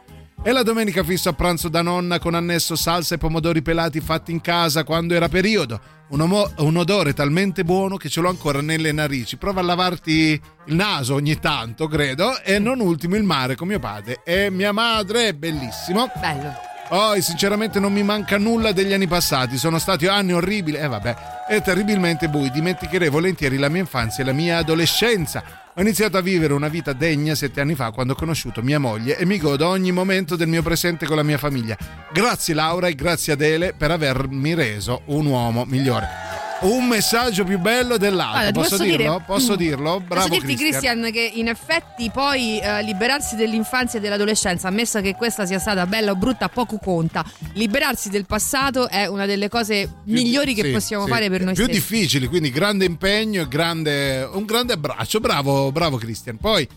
E 0.47 0.51
la 0.51 0.61
domenica 0.61 1.03
fisso 1.03 1.29
a 1.29 1.33
pranzo 1.33 1.69
da 1.69 1.81
nonna 1.81 2.19
con 2.19 2.35
annesso 2.35 2.75
salsa 2.75 3.15
e 3.15 3.17
pomodori 3.17 3.63
pelati 3.63 3.99
fatti 3.99 4.31
in 4.31 4.41
casa 4.41 4.83
quando 4.83 5.15
era 5.15 5.27
periodo. 5.27 5.81
Un, 6.09 6.21
omo- 6.21 6.51
un 6.57 6.77
odore 6.77 7.13
talmente 7.13 7.63
buono 7.63 7.97
che 7.97 8.09
ce 8.09 8.21
l'ho 8.21 8.29
ancora 8.29 8.61
nelle 8.61 8.91
narici. 8.91 9.37
Prova 9.37 9.61
a 9.61 9.63
lavarti 9.63 10.39
il 10.65 10.75
naso 10.75 11.15
ogni 11.15 11.39
tanto, 11.39 11.87
credo. 11.87 12.39
E 12.43 12.59
non 12.59 12.79
ultimo 12.79 13.15
il 13.15 13.23
mare 13.23 13.55
con 13.55 13.69
mio 13.69 13.79
padre 13.79 14.21
e 14.23 14.51
mia 14.51 14.71
madre. 14.71 15.33
Bellissimo. 15.33 16.11
Bello. 16.19 16.53
Oh, 16.89 17.19
sinceramente 17.19 17.79
non 17.79 17.91
mi 17.91 18.03
manca 18.03 18.37
nulla 18.37 18.71
degli 18.71 18.93
anni 18.93 19.07
passati, 19.07 19.57
sono 19.57 19.79
stati 19.79 20.05
anni 20.05 20.33
orribili, 20.33 20.77
e 20.77 20.87
vabbè, 20.87 21.15
e 21.49 21.61
terribilmente 21.61 22.29
bui, 22.29 22.51
dimenticherei 22.51 23.09
volentieri 23.09 23.57
la 23.57 23.69
mia 23.69 23.81
infanzia 23.81 24.23
e 24.23 24.27
la 24.27 24.33
mia 24.33 24.57
adolescenza. 24.57 25.64
Ho 25.77 25.81
iniziato 25.81 26.15
a 26.15 26.21
vivere 26.21 26.53
una 26.53 26.69
vita 26.69 26.93
degna 26.93 27.35
sette 27.35 27.59
anni 27.59 27.75
fa 27.75 27.91
quando 27.91 28.13
ho 28.13 28.15
conosciuto 28.15 28.61
mia 28.61 28.79
moglie 28.79 29.17
e 29.17 29.25
mi 29.25 29.37
godo 29.37 29.67
ogni 29.67 29.91
momento 29.91 30.37
del 30.37 30.47
mio 30.47 30.63
presente 30.63 31.05
con 31.05 31.17
la 31.17 31.23
mia 31.23 31.37
famiglia. 31.37 31.77
Grazie 32.13 32.53
Laura 32.53 32.87
e 32.87 32.95
grazie 32.95 33.33
Adele 33.33 33.73
per 33.73 33.91
avermi 33.91 34.53
reso 34.53 35.01
un 35.07 35.25
uomo 35.25 35.65
migliore. 35.65 36.44
Un 36.61 36.87
messaggio 36.87 37.43
più 37.43 37.59
bello 37.59 37.97
dell'altro, 37.97 38.45
ti 38.47 38.51
posso, 38.53 38.69
posso 38.69 38.83
dirlo? 38.83 38.97
dire- 38.97 39.23
Posso 39.25 39.55
dirlo? 39.55 39.99
Bravo 39.99 40.27
Posso 40.27 40.39
dirti, 40.41 40.55
Christian. 40.55 40.99
Christian, 41.01 41.11
che 41.11 41.31
in 41.39 41.47
effetti 41.47 42.09
poi 42.09 42.59
eh, 42.59 42.81
liberarsi 42.81 43.35
dell'infanzia 43.35 43.99
e 43.99 44.01
dell'adolescenza, 44.01 44.69
ammesso 44.69 44.99
che 45.01 45.13
questa 45.15 45.45
sia 45.45 45.59
stata 45.59 45.85
bella 45.85 46.11
o 46.11 46.15
brutta, 46.15 46.47
poco 46.49 46.77
conta. 46.77 47.23
Liberarsi 47.53 48.09
del 48.09 48.25
passato 48.25 48.87
è 48.89 49.05
una 49.05 49.25
delle 49.25 49.49
cose 49.49 49.97
migliori 50.05 50.53
che 50.55 50.63
Sì, 50.63 50.71
possiamo 50.71 51.03
sì. 51.05 51.11
fare 51.11 51.29
per 51.29 51.41
noi 51.43 51.53
più 51.53 51.63
stessi. 51.65 51.79
difficili 51.79 52.27
quindi 52.27 52.49
grande 52.49 52.85
impegno 52.85 53.41
e 53.41 53.47
grande, 53.47 54.27
un 54.31 54.45
grande 54.45 54.73
abbraccio 54.73 55.19
bravo 55.19 55.71
bravo 55.71 55.97
Christian 55.97 56.37
poi 56.37 56.67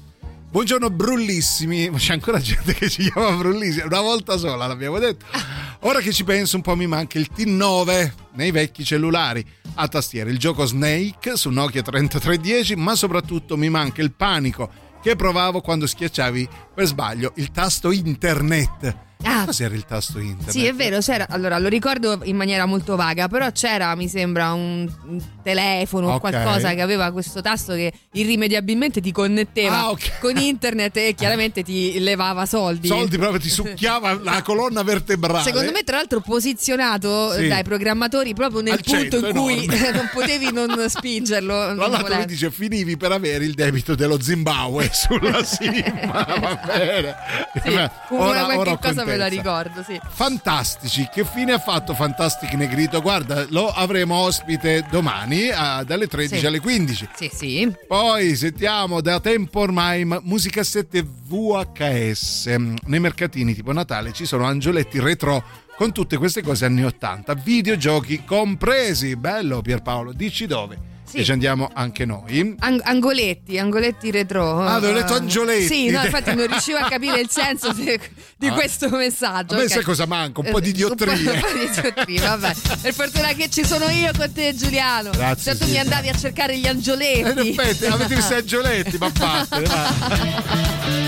Buongiorno 0.50 0.88
brullissimi, 0.88 1.90
c'è 1.96 2.14
ancora 2.14 2.40
gente 2.40 2.72
che 2.72 2.88
ci 2.88 3.10
chiama 3.10 3.36
brullissimi, 3.36 3.84
una 3.84 4.00
volta 4.00 4.38
sola 4.38 4.66
l'abbiamo 4.66 4.98
detto. 4.98 5.26
Ora 5.82 6.00
che 6.00 6.12
ci 6.12 6.24
penso 6.24 6.56
un 6.56 6.62
po' 6.62 6.74
mi 6.74 6.88
manca 6.88 7.18
il 7.18 7.30
T9 7.32 8.12
nei 8.32 8.50
vecchi 8.50 8.84
cellulari 8.84 9.44
a 9.74 9.86
tastiera, 9.86 10.28
il 10.28 10.38
gioco 10.38 10.64
Snake 10.64 11.36
su 11.36 11.50
Nokia 11.50 11.82
3310, 11.82 12.74
ma 12.74 12.96
soprattutto 12.96 13.56
mi 13.56 13.68
manca 13.68 14.02
il 14.02 14.12
panico 14.12 14.68
che 15.00 15.14
provavo 15.14 15.60
quando 15.60 15.86
schiacciavi 15.86 16.48
per 16.74 16.86
sbaglio 16.86 17.32
il 17.36 17.52
tasto 17.52 17.92
internet. 17.92 19.07
Ah. 19.24 19.44
Cos'era 19.46 19.74
il 19.74 19.84
tasto 19.84 20.18
internet? 20.20 20.50
Sì, 20.50 20.64
è 20.66 20.72
vero, 20.74 20.98
c'era, 21.00 21.26
allora 21.28 21.58
lo 21.58 21.68
ricordo 21.68 22.20
in 22.22 22.36
maniera 22.36 22.66
molto 22.66 22.94
vaga, 22.94 23.26
però 23.28 23.50
c'era, 23.50 23.94
mi 23.96 24.08
sembra, 24.08 24.52
un, 24.52 24.88
un 25.06 25.20
telefono 25.42 26.08
o 26.10 26.14
Ok. 26.14 26.20
qualcosa 26.20 26.72
che 26.74 26.80
aveva 26.82 27.10
questo 27.10 27.40
tasto 27.40 27.72
che 27.74 27.92
irrimediabilmente 28.12 29.00
ti 29.00 29.10
connetteva 29.10 29.76
Ah, 29.78 29.90
ok. 29.90 30.18
con 30.20 30.36
internet 30.36 30.96
e 30.98 31.14
chiaramente 31.16 31.62
ti 31.64 31.98
levava 31.98 32.46
soldi. 32.46 32.86
Soldi 32.86 33.18
proprio 33.18 33.40
ti 33.40 33.48
succhiava 33.50 34.20
la 34.22 34.40
colonna 34.42 34.82
vertebrale. 34.84 35.42
Secondo 35.42 35.72
me, 35.72 35.82
tra 35.82 35.96
l'altro, 35.96 36.20
posizionato 36.20 37.32
Sì. 37.32 37.48
dai 37.48 37.64
programmatori 37.64 38.34
proprio 38.34 38.60
nel 38.60 38.74
Al 38.74 38.80
punto 38.82 39.00
centro, 39.00 39.28
in 39.28 39.34
cui 39.34 39.64
enorme. 39.64 39.90
non 39.98 40.10
potevi 40.12 40.52
non 40.52 40.84
spingerlo. 40.88 41.54
Tra 41.54 41.72
non 41.74 41.90
l'altro 41.90 42.16
mi 42.18 42.26
dice 42.26 42.50
finivi 42.52 42.96
per 42.96 43.10
avere 43.12 43.44
il 43.44 43.54
debito 43.54 43.94
dello 43.96 44.20
Zimbabwe 44.20 44.90
sulla 44.94 45.42
SIM. 45.42 45.82
Va 46.06 46.60
bene. 46.64 47.16
Sì, 47.64 47.68
Ora- 48.10 48.56
ora 48.56 48.70
ho 48.72 48.78
cosa 48.78 49.04
me 49.08 49.16
la 49.16 49.26
ricordo, 49.26 49.82
sì. 49.82 49.98
Fantastici, 50.08 51.08
che 51.12 51.24
fine 51.24 51.52
ha 51.52 51.58
fatto 51.58 51.94
Fantastic 51.94 52.52
Negrito? 52.54 53.00
Guarda, 53.00 53.46
lo 53.50 53.68
avremo 53.68 54.16
ospite 54.16 54.84
domani 54.90 55.48
ah, 55.50 55.82
dalle 55.84 56.06
13 56.06 56.38
Sì. 56.40 56.46
alle 56.46 56.60
15. 56.60 57.08
Sì, 57.14 57.30
sì. 57.32 57.72
Poi 57.86 58.36
sentiamo 58.36 59.00
da 59.00 59.20
tempo 59.20 59.60
ormai 59.60 60.04
musicassette 60.04 61.02
VHS. 61.02 62.46
Nei 62.86 63.00
mercatini 63.00 63.54
tipo 63.54 63.72
Natale 63.72 64.12
ci 64.12 64.24
sono 64.26 64.44
angioletti 64.44 64.98
retro 65.00 65.42
con 65.76 65.92
tutte 65.92 66.16
queste 66.16 66.42
cose 66.42 66.64
anni 66.64 66.84
80, 66.84 67.34
videogiochi 67.34 68.24
compresi. 68.24 69.14
Bello 69.16 69.60
Pierpaolo, 69.62 70.12
dici 70.12 70.46
dove? 70.46 70.96
Sì. 71.08 71.16
E 71.18 71.24
ci 71.24 71.32
andiamo 71.32 71.70
anche 71.72 72.04
noi. 72.04 72.54
Ang- 72.58 72.80
angoletti, 72.84 73.58
angoletti 73.58 74.10
retro. 74.10 74.60
Ah, 74.60 74.74
avevo 74.74 74.92
letto 74.92 75.14
angioletti. 75.14 75.66
Sì, 75.66 75.88
no, 75.90 76.04
infatti 76.04 76.34
non 76.34 76.46
riuscivo 76.46 76.76
a 76.78 76.88
capire 76.88 77.20
il 77.20 77.30
senso 77.30 77.72
de- 77.72 77.98
di 78.36 78.48
Ah. 78.48 78.52
questo 78.52 78.88
messaggio. 78.90 79.54
A 79.54 79.58
me 79.58 79.64
ok. 79.64 79.70
sai 79.70 79.82
cosa 79.82 80.06
manca? 80.06 80.40
Un 80.40 80.50
po' 80.50 80.60
di 80.60 80.68
Eh, 80.68 80.72
Un 80.72 80.76
diottrie. 80.94 81.16
po', 81.16 81.30
un 81.32 81.40
po' 81.40 81.46
di 81.58 81.80
diottrie, 81.80 82.20
vabbè. 82.20 82.54
Per 82.82 82.92
fortuna 82.94 83.28
che 83.28 83.48
ci 83.48 83.64
sono 83.64 83.88
io 83.88 84.10
con 84.16 84.32
te, 84.32 84.54
Giuliano. 84.54 85.10
Grazie, 85.10 85.52
Cioè, 85.52 85.56
tu 85.60 85.64
sì. 85.64 85.70
mi 85.72 85.78
andavi 85.78 86.08
a 86.08 86.14
cercare 86.14 86.58
gli 86.58 86.66
angioletti. 86.66 87.20
in 87.20 87.38
effetti, 87.56 87.86
avete 87.86 88.14
visto 88.14 88.34
angioletti, 88.34 88.98
ma 88.98 89.10
vattene, 89.14 89.66
va. 89.66 91.06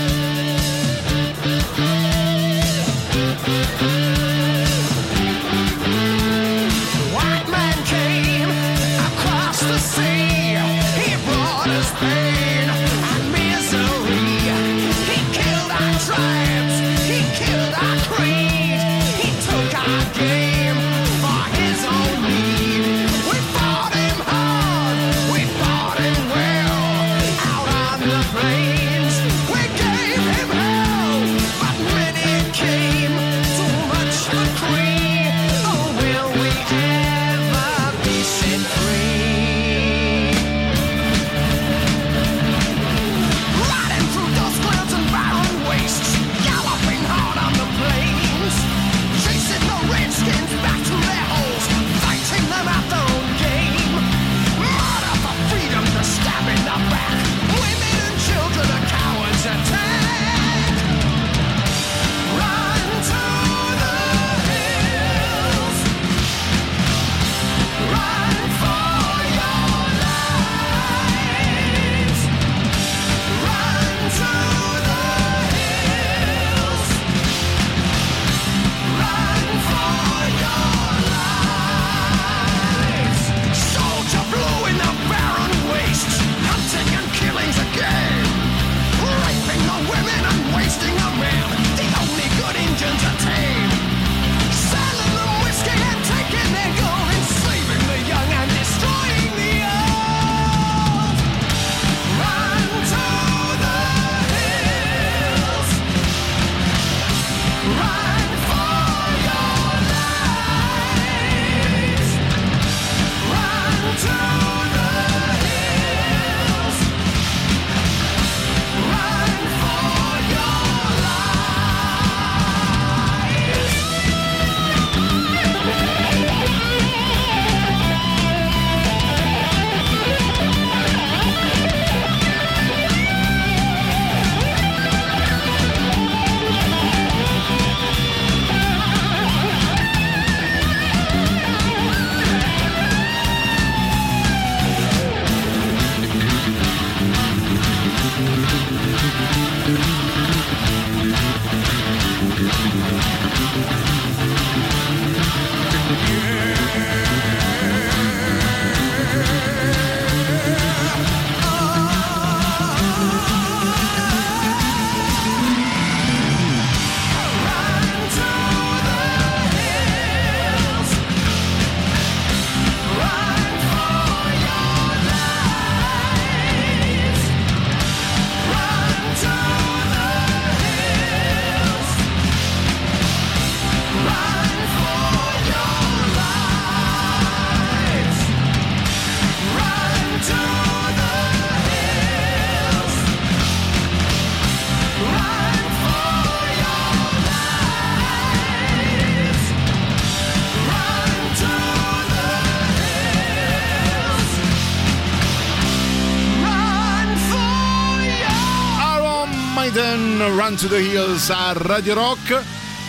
to 210.61 210.67
the 210.67 210.79
Hills 210.79 211.29
a 211.29 211.53
Radio 211.53 211.95
Rock. 211.95 212.39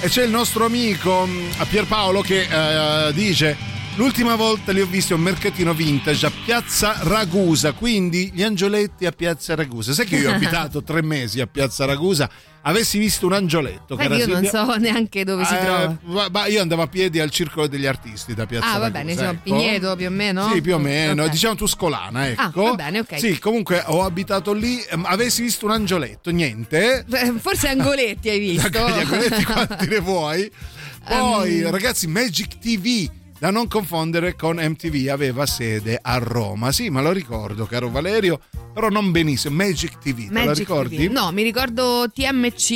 E 0.00 0.08
c'è 0.08 0.24
il 0.24 0.30
nostro 0.30 0.66
amico 0.66 1.24
mh, 1.24 1.66
Pierpaolo 1.68 2.20
che 2.20 2.46
eh, 2.50 3.12
dice 3.14 3.56
L'ultima 3.96 4.36
volta 4.36 4.72
li 4.72 4.80
ho 4.80 4.86
visti 4.86 5.12
a 5.12 5.16
un 5.16 5.22
mercatino 5.22 5.74
vintage 5.74 6.24
a 6.24 6.32
Piazza 6.46 6.96
Ragusa, 7.02 7.72
quindi 7.72 8.30
gli 8.32 8.42
angioletti 8.42 9.04
a 9.04 9.12
Piazza 9.12 9.54
Ragusa. 9.54 9.92
Sai 9.92 10.06
che 10.06 10.16
io 10.16 10.30
ho 10.30 10.34
abitato 10.34 10.82
tre 10.82 11.02
mesi 11.02 11.40
a 11.42 11.46
Piazza 11.46 11.84
Ragusa, 11.84 12.28
avessi 12.62 12.96
visto 12.98 13.26
un 13.26 13.34
angioletto. 13.34 13.94
Che 13.94 14.04
io 14.04 14.08
non 14.26 14.42
Silvia? 14.42 14.50
so 14.50 14.76
neanche 14.76 15.24
dove 15.24 15.44
si 15.44 15.52
Eh, 15.54 15.58
trova. 15.58 15.98
ma- 16.04 16.28
ma 16.32 16.46
io 16.46 16.62
andavo 16.62 16.80
a 16.82 16.86
piedi 16.86 17.20
al 17.20 17.28
Circolo 17.30 17.66
degli 17.66 17.84
Artisti 17.84 18.32
da 18.32 18.46
Piazza 18.46 18.66
Ah, 18.66 18.78
va 18.78 18.84
Ragusa. 18.86 18.90
bene, 18.98 19.12
siamo 19.12 19.28
a 19.28 19.32
ecco. 19.32 19.42
Pigneto 19.42 19.96
più 19.96 20.06
o 20.06 20.10
meno? 20.10 20.50
Sì, 20.50 20.60
più 20.62 20.74
o 20.74 20.78
meno, 20.78 21.24
Ok. 21.24 21.28
diciamo 21.30 21.54
Tuscolana, 21.54 22.28
ecco. 22.28 22.42
Ah, 22.42 22.70
va 22.70 22.74
bene, 22.74 22.98
ok. 23.00 23.18
Sì, 23.18 23.38
comunque 23.38 23.82
ho 23.86 24.04
abitato 24.04 24.54
lì, 24.54 24.82
ehm, 24.88 25.04
avessi 25.06 25.42
visto 25.42 25.66
un 25.66 25.72
angioletto, 25.72 26.30
niente. 26.30 27.04
Eh, 27.12 27.32
Forse 27.38 27.68
Angoletti 27.68 28.30
hai 28.30 28.38
visto. 28.56 28.68
Gli 28.70 28.76
angoletti 29.00 29.44
quanti 29.44 29.86
ne 29.86 29.98
vuoi? 30.00 30.50
Poi, 31.06 31.60
Ehm. 31.60 31.70
ragazzi, 31.70 32.06
Magic 32.06 32.56
TV. 32.58 33.20
Da 33.42 33.50
non 33.50 33.66
confondere 33.66 34.36
con 34.36 34.58
MTV, 34.58 35.08
aveva 35.08 35.46
sede 35.46 35.98
a 36.00 36.16
Roma. 36.18 36.70
Sì, 36.70 36.90
ma 36.90 37.00
lo 37.02 37.10
ricordo, 37.10 37.66
caro 37.66 37.90
Valerio, 37.90 38.38
però 38.72 38.88
non 38.88 39.10
benissimo. 39.10 39.56
Magic 39.56 39.98
TV, 39.98 40.28
te 40.28 40.32
la 40.32 40.44
Magic 40.44 40.58
ricordi? 40.58 41.08
TV. 41.08 41.10
No, 41.10 41.32
mi 41.32 41.42
ricordo 41.42 42.04
TMC 42.14 42.68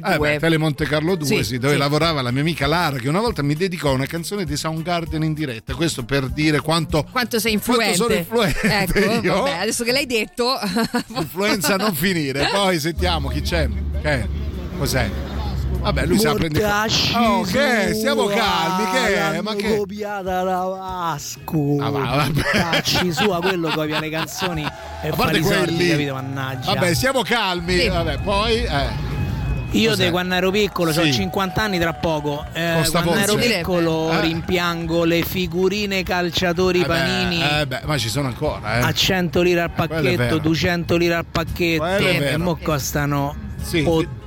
Eh 0.14 0.18
beh, 0.18 0.38
Tele 0.38 0.58
Monte 0.58 0.84
Carlo 0.84 1.14
2, 1.14 1.26
Sì, 1.26 1.42
sì, 1.42 1.58
dove 1.58 1.72
sì. 1.72 1.78
lavorava 1.78 2.20
la 2.20 2.30
mia 2.32 2.42
amica 2.42 2.66
Lara, 2.66 2.98
che 2.98 3.08
una 3.08 3.20
volta 3.20 3.40
mi 3.42 3.54
dedicò 3.54 3.94
una 3.94 4.04
canzone 4.04 4.44
di 4.44 4.56
Soundgarden 4.58 5.22
in 5.22 5.32
diretta. 5.32 5.72
Questo 5.74 6.04
per 6.04 6.28
dire 6.28 6.60
quanto 6.60 7.02
Quanto 7.10 7.38
sei 7.38 7.58
Quanto 7.58 7.70
influente. 7.82 7.96
sono 7.96 8.12
influente 8.12 8.78
Ecco, 8.82 9.22
io. 9.26 9.34
vabbè, 9.42 9.56
adesso 9.56 9.84
che 9.84 9.92
l'hai 9.92 10.04
detto. 10.04 10.52
influenza 11.16 11.76
non 11.76 11.94
finire. 11.94 12.46
Poi 12.52 12.78
sentiamo 12.78 13.28
chi 13.30 13.40
c'è. 13.40 13.66
Che? 14.02 14.28
Cos'è? 14.76 15.29
Vabbè, 15.80 16.04
lui 16.06 16.18
sa 16.18 16.34
prendere. 16.34 16.64
Oh, 16.66 17.42
che? 17.42 17.86
sua, 17.88 17.94
Stiamo 17.94 18.26
calmi, 18.26 18.90
che? 18.92 19.14
l'hanno 19.16 19.42
Ma 19.42 19.54
che? 19.54 19.76
copiata 19.76 20.42
da 20.42 20.58
Vasco. 20.64 21.76
Ah, 21.80 21.88
va, 21.90 21.98
vabbè. 22.00 22.32
Mortacci 22.34 23.12
sua, 23.12 23.40
quello 23.40 23.70
copia 23.70 23.98
le 23.98 24.10
canzoni 24.10 24.62
e 24.62 25.08
A 25.08 25.12
fa 25.12 25.22
parte 25.22 25.38
i 25.38 25.42
soldi, 25.42 25.74
quelli. 25.76 25.90
capito? 25.90 26.12
Mannaggia. 26.14 26.74
Vabbè, 26.74 26.94
stiamo 26.94 27.22
calmi. 27.22 27.78
Sì. 27.78 27.88
Vabbè, 27.88 28.18
poi. 28.18 28.62
Eh. 28.64 29.08
Io 29.72 29.90
Cos'è? 29.90 30.10
quando 30.10 30.34
ero 30.34 30.50
piccolo, 30.50 30.90
ho 30.90 30.92
Sì. 31.04 31.12
50 31.12 31.62
anni 31.62 31.78
tra 31.78 31.92
poco. 31.94 32.44
Eh, 32.52 32.84
quando 32.90 33.14
ero 33.14 33.34
piccolo 33.36 34.10
Eh. 34.10 34.20
rimpiango 34.20 35.04
le 35.04 35.22
figurine 35.22 36.02
calciatori 36.02 36.80
Eh 36.80 36.86
beh, 36.86 36.88
panini 36.88 37.42
eh 37.42 37.66
beh, 37.66 37.80
ma 37.84 37.96
ci 37.96 38.08
sono 38.08 38.26
ancora, 38.26 38.80
eh. 38.80 38.82
a 38.82 38.92
100 38.92 39.40
lire 39.42 39.60
al 39.62 39.70
è 39.70 39.72
pacchetto, 39.72 40.16
vero. 40.16 40.38
200 40.38 40.96
lire 40.96 41.14
al 41.14 41.24
pacchetto 41.24 41.84
è 41.84 42.32
e 42.32 42.36
mo 42.36 42.58
costano 42.60 43.34
Sì. 43.62 43.82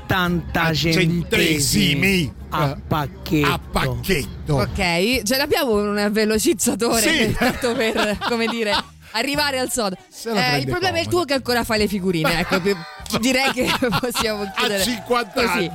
80 0.05 0.61
A 0.61 0.73
centesimi 0.73 1.21
centesimi. 1.29 2.33
a 2.49 2.69
Eh. 2.69 2.75
pacchetto. 2.87 3.47
A 3.51 3.59
pacchetto. 3.71 4.53
ok, 4.55 5.21
ce 5.23 5.37
l'abbiamo 5.37 5.73
un 5.73 6.09
velocizzatore 6.11 7.01
Sì. 7.01 7.31
tanto 7.37 7.73
per, 7.73 8.17
come 8.27 8.47
dire, 8.47 8.71
arrivare 9.13 9.59
al 9.59 9.71
sodo. 9.71 9.95
Eh, 10.25 10.57
il 10.59 10.67
problema 10.67 10.97
è 10.97 11.01
il 11.01 11.07
tuo 11.07 11.23
che 11.25 11.33
ancora 11.33 11.63
fai 11.63 11.79
le 11.79 11.87
figurine. 11.87 12.39
Ecco, 12.39 12.59
direi 13.19 13.51
che 13.51 13.67
possiamo 13.99 14.51
chiudere. 14.55 14.81
A 14.81 14.83
50 14.83 15.31
così. 15.33 15.47
anni. 15.47 15.71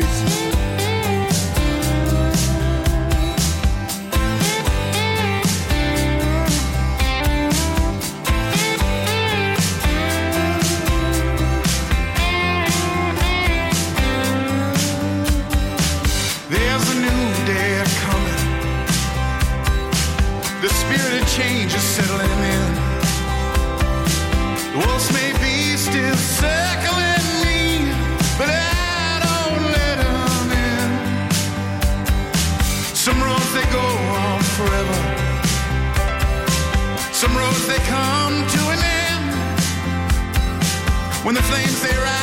Sarah. 41.79 42.18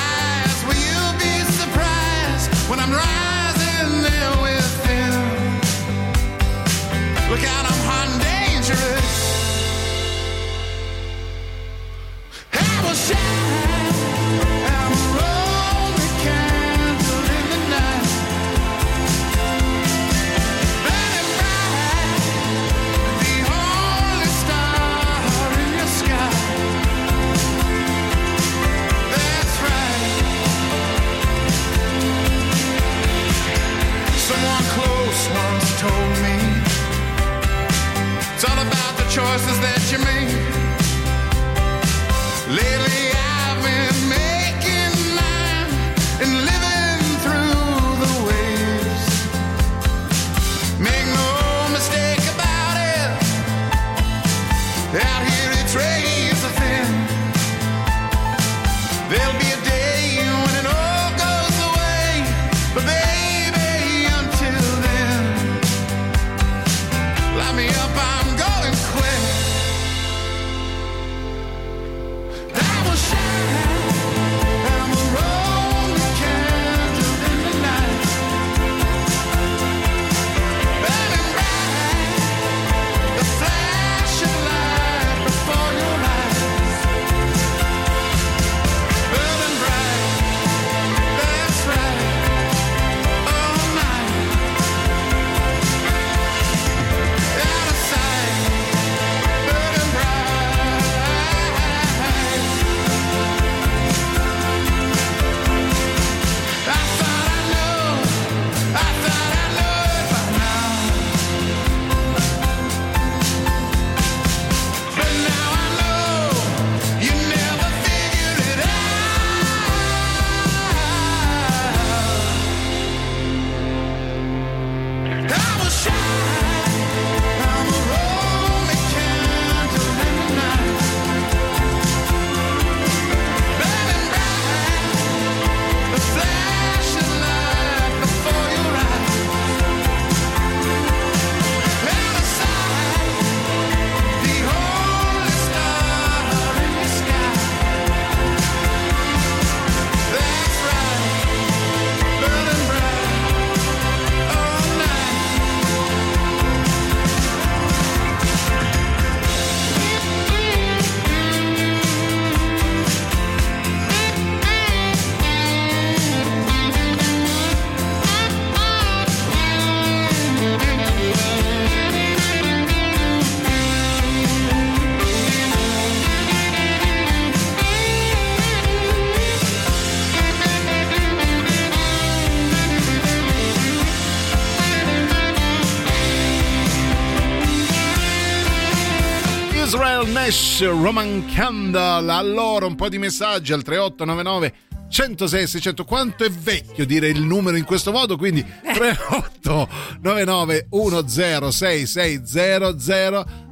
Nash, 190.26 190.66
Roman 190.66 191.24
Candle. 191.32 192.12
Allora, 192.12 192.66
un 192.66 192.74
po' 192.74 192.90
di 192.90 192.98
messaggi 192.98 193.54
al 193.54 193.62
3899 193.62 194.54
106 194.90 195.46
600. 195.46 195.86
Quanto 195.86 196.24
è 196.24 196.32
vecchio 196.32 196.84
dire 196.84 197.10
il 197.10 197.22
numero 197.22 197.58
in 197.58 197.64
questo 197.64 197.92
modo? 197.92 198.18
Quindi 198.18 198.44
3899 198.44 200.66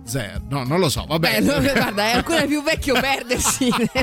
106600. 0.06 0.42
No, 0.50 0.64
non 0.64 0.80
lo 0.80 0.90
so, 0.90 1.06
vabbè. 1.08 1.40
Beh, 1.40 1.40
no, 1.40 1.62
guarda, 1.62 2.10
è 2.10 2.12
ancora 2.16 2.42
più 2.46 2.62
vecchio 2.64 2.94
perdersi 3.00 3.70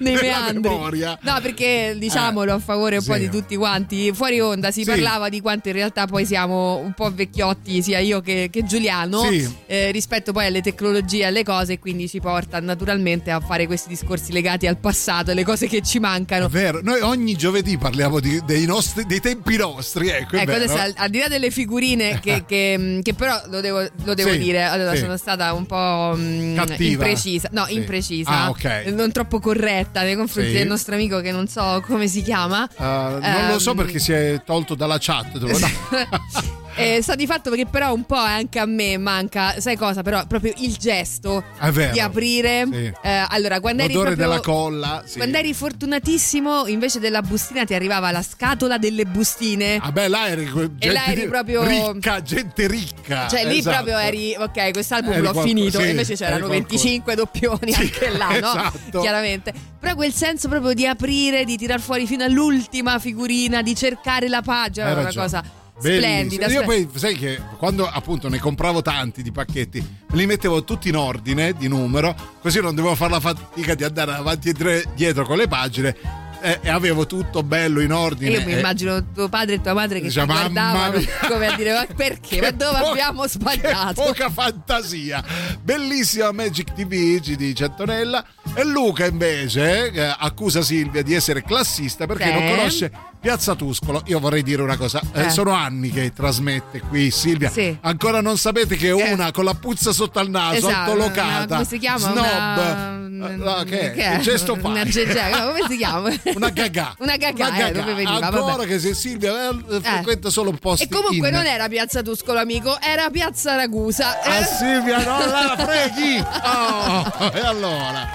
nei, 0.00 0.14
meandri. 0.14 0.60
memoria. 0.68 1.18
No, 1.22 1.38
perché 1.40 1.94
diciamolo 1.98 2.54
a 2.54 2.58
favore 2.58 2.96
un 2.96 3.04
po' 3.04 3.14
sì. 3.14 3.20
di 3.20 3.28
tutti 3.28 3.56
quanti. 3.56 4.12
Fuori 4.12 4.40
onda 4.40 4.70
si 4.70 4.82
Sì. 4.82 4.88
parlava 4.90 5.28
di 5.28 5.40
quanto 5.40 5.68
in 5.68 5.74
realtà 5.74 6.06
poi 6.06 6.24
siamo 6.26 6.76
un 6.78 6.92
po' 6.92 7.10
vecchiotti, 7.12 7.82
sia 7.82 7.98
io 7.98 8.20
che, 8.20 8.48
che 8.50 8.64
Giuliano, 8.64 9.22
Sì. 9.30 9.48
eh, 9.66 9.90
rispetto 9.90 10.32
poi 10.32 10.46
alle 10.46 10.60
tecnologie 10.62 11.26
alle 11.26 11.44
cose, 11.44 11.78
quindi 11.78 12.08
ci 12.08 12.20
porta 12.20 12.58
naturalmente 12.60 13.30
a 13.30 13.40
fare 13.40 13.66
questi 13.66 13.88
discorsi 13.88 14.32
legati 14.32 14.66
al 14.66 14.78
passato, 14.78 15.30
alle 15.30 15.44
cose 15.44 15.66
che 15.68 15.82
ci 15.82 15.98
mancano. 15.98 16.46
È 16.46 16.48
vero, 16.48 16.80
noi 16.82 17.00
ogni 17.00 17.34
giovedì 17.36 17.76
parliamo 17.78 18.18
di- 18.20 18.40
dei, 18.44 18.64
nostri, 18.66 19.04
dei 19.06 19.20
tempi 19.20 19.56
nostri, 19.56 20.08
ecco. 20.08 20.36
Ecco, 20.36 20.46
vero. 20.52 20.64
adesso 20.64 20.78
al, 20.78 20.92
al 20.96 21.10
di 21.10 21.18
là 21.18 21.28
delle 21.28 21.50
figurine 21.50 22.18
che, 22.20 22.44
che- 22.48 23.00
che 23.02 23.14
però 23.14 23.40
lo 23.48 23.60
devo, 23.60 23.80
lo 24.04 24.14
devo 24.14 24.32
Sì, 24.32 24.38
dire, 24.38 24.62
allora 24.64 24.94
sono 24.96 25.16
stata 25.16 25.41
un 25.50 25.66
po' 25.66 26.14
mm, 26.16 26.54
Cattiva. 26.54 26.92
imprecisa, 26.92 27.48
no, 27.52 27.64
Sì. 27.66 27.74
imprecisa, 27.74 28.30
Ah, 28.30 28.48
ok. 28.50 28.84
non 28.94 29.10
troppo 29.12 29.40
corretta 29.40 30.02
nei 30.02 30.14
confronti 30.14 30.50
Sì. 30.50 30.56
del 30.58 30.66
nostro 30.68 30.94
amico 30.94 31.20
che 31.20 31.32
non 31.32 31.48
so 31.48 31.82
come 31.86 32.06
si 32.06 32.22
chiama. 32.22 32.68
Uh, 32.76 32.82
non 33.20 33.48
lo 33.50 33.58
so 33.58 33.70
Ehm, 33.70 33.76
perché 33.76 33.98
si 33.98 34.12
è 34.12 34.42
tolto 34.44 34.74
dalla 34.74 34.98
chat. 35.00 35.38
no. 35.38 35.48
Eh, 36.74 37.02
sta 37.02 37.14
di 37.14 37.26
fatto 37.26 37.50
perché 37.50 37.66
però 37.66 37.92
un 37.92 38.04
po' 38.04 38.14
anche 38.16 38.58
a 38.58 38.66
me 38.66 38.96
manca, 38.98 39.60
sai 39.60 39.76
cosa? 39.76 40.02
Però 40.02 40.24
proprio 40.26 40.52
il 40.58 40.74
gesto 40.76 41.44
vero. 41.70 41.92
di 41.92 42.00
aprire. 42.00 42.66
Sì. 42.70 42.92
Eh, 43.02 43.24
allora, 43.28 43.60
quando 43.60 43.82
eri 43.82 43.92
L'odore 43.92 44.14
proprio- 44.16 44.28
della 44.28 44.40
colla. 44.40 45.02
sì. 45.06 45.18
Quando 45.18 45.38
eri 45.38 45.52
fortunatissimo, 45.54 46.66
invece 46.66 46.98
della 46.98 47.20
bustina 47.22 47.64
ti 47.64 47.74
arrivava 47.74 48.10
la 48.10 48.22
scatola 48.22 48.78
delle 48.78 49.04
bustine. 49.04 49.78
Ah, 49.80 49.92
beh, 49.92 50.08
là 50.08 50.28
eri 50.28 50.44
gente 50.52 50.92
là 50.92 51.06
eri 51.06 51.26
proprio- 51.28 51.62
ricca, 51.64 52.22
gente 52.22 52.66
ricca. 52.66 53.28
Cioè, 53.28 53.44
lì 53.46 53.58
esatto. 53.58 53.76
proprio 53.84 53.98
eri, 53.98 54.34
ok, 54.38 54.70
quest'album 54.72 55.12
Eri 55.12 55.20
l'ho 55.22 55.32
qualco- 55.32 55.48
finito. 55.48 55.78
sì, 55.80 55.86
e 55.86 55.90
invece 55.90 56.14
c'erano 56.16 56.36
eri 56.36 56.46
qualcuno. 56.46 56.68
25 56.68 57.14
doppioni 57.14 57.72
anche 57.74 58.08
là, 58.10 58.28
no? 58.40 58.48
esatto. 58.48 59.00
Chiaramente. 59.00 59.52
Però 59.78 59.94
quel 59.94 60.12
senso 60.12 60.48
proprio 60.48 60.72
di 60.74 60.86
aprire, 60.86 61.44
di 61.44 61.56
tirar 61.56 61.80
fuori 61.80 62.06
fino 62.06 62.24
all'ultima 62.24 62.98
figurina, 62.98 63.62
di 63.62 63.74
cercare 63.74 64.28
la 64.28 64.40
pagina, 64.42 64.88
era 64.88 65.00
una 65.00 65.12
cosa. 65.12 65.42
Splendida. 65.82 66.46
Io 66.46 66.62
poi, 66.64 66.88
sai 66.94 67.16
che 67.16 67.40
quando 67.58 67.88
appunto 67.88 68.28
ne 68.28 68.38
compravo 68.38 68.82
tanti 68.82 69.22
di 69.22 69.32
pacchetti, 69.32 69.84
li 70.12 70.26
mettevo 70.26 70.64
tutti 70.64 70.88
in 70.88 70.96
ordine 70.96 71.52
di 71.54 71.68
numero, 71.68 72.14
così 72.40 72.60
non 72.60 72.74
dovevo 72.74 72.94
fare 72.94 73.10
la 73.12 73.20
fatica 73.20 73.74
di 73.74 73.84
andare 73.84 74.12
avanti 74.12 74.50
e 74.50 74.52
tre- 74.54 74.84
dietro 74.94 75.24
con 75.24 75.36
le 75.36 75.48
pagine. 75.48 76.20
E 76.44 76.68
avevo 76.68 77.06
tutto 77.06 77.44
bello 77.44 77.78
in 77.80 77.92
ordine. 77.92 78.32
Io 78.32 78.44
mi 78.44 78.50
immagino 78.54 79.12
tuo 79.12 79.28
padre 79.28 79.54
e 79.54 79.60
tua 79.60 79.74
madre 79.74 80.00
che 80.00 80.08
ti 80.08 80.16
"Mamma 80.18 80.32
guardavano 80.40 80.98
mia." 80.98 81.06
come 81.28 81.46
a 81.46 81.54
dire 81.54 81.72
ma 81.72 81.86
perché? 81.94 82.40
Ma 82.40 82.50
dove 82.50 82.80
po- 82.80 82.86
abbiamo 82.88 83.26
sbagliato? 83.30 84.02
poca 84.02 84.28
fantasia. 84.28 85.22
Bellissima 85.62 86.32
Magic 86.32 86.72
TV, 86.72 87.20
ci 87.20 87.36
dice 87.36 87.62
Antonella. 87.66 88.24
E 88.56 88.64
Luca 88.64 89.06
invece 89.06 89.92
eh, 89.92 90.16
accusa 90.18 90.62
Silvia 90.62 91.02
di 91.04 91.14
essere 91.14 91.44
classista 91.44 92.06
perché 92.06 92.24
Sì. 92.26 92.32
non 92.32 92.48
conosce 92.56 92.92
Piazza 93.22 93.54
Tuscolo. 93.54 94.02
Io 94.06 94.18
vorrei 94.18 94.42
dire 94.42 94.62
una 94.62 94.76
cosa, 94.76 95.00
eh, 95.14 95.26
Eh. 95.26 95.30
sono 95.30 95.52
anni 95.52 95.90
che 95.90 96.12
trasmette 96.12 96.80
qui 96.80 97.12
Silvia. 97.12 97.50
Sì. 97.50 97.78
Ancora 97.82 98.20
non 98.20 98.36
sapete 98.36 98.74
che 98.76 98.90
una 98.90 99.30
con 99.30 99.44
la 99.44 99.54
puzza 99.54 99.92
sotto 99.92 100.18
al 100.18 100.28
naso, 100.28 100.56
Esatto, 100.68 100.90
altolocata. 100.90 101.36
una- 101.36 101.46
come 101.46 101.64
si 101.64 101.78
chiama? 101.78 101.98
Snob. 101.98 102.16
Una, 102.16 103.30
Eh, 103.30 103.36
no, 103.36 103.54
che 103.64 103.92
è? 103.92 103.92
è? 103.92 104.16
Che 104.16 104.22
gesto 104.22 104.54
Una 104.60 104.80
fai? 104.80 104.90
gegè, 104.90 105.30
no, 105.30 105.46
come 105.52 105.60
si 105.68 105.76
chiama? 105.76 106.10
Una 106.34 106.50
gagà. 106.50 106.94
Una 106.98 107.16
gagà, 107.16 107.68
eh, 107.68 107.70
dove 107.70 107.94
veniva, 107.94 108.26
Ancora 108.26 108.54
vabbè. 108.56 108.66
che 108.66 108.80
se 108.80 108.92
Silvia 108.94 109.32
eh, 109.50 109.80
frequenta 109.80 110.28
solo 110.28 110.50
un 110.50 110.58
posto 110.58 110.82
E 110.82 110.88
comunque 110.88 111.30
non 111.30 111.46
era 111.46 111.68
Piazza 111.68 112.02
Tuscolo, 112.02 112.40
amico, 112.40 112.76
era 112.80 113.08
Piazza 113.10 113.54
Ragusa. 113.54 114.20
Ah 114.20 114.38
Eh, 114.38 114.44
Silvia, 114.44 114.98
non 115.04 115.28
la 115.28 115.54
freghi! 115.64 116.18
Oh, 116.18 117.30
e 117.32 117.40
allora? 117.40 118.08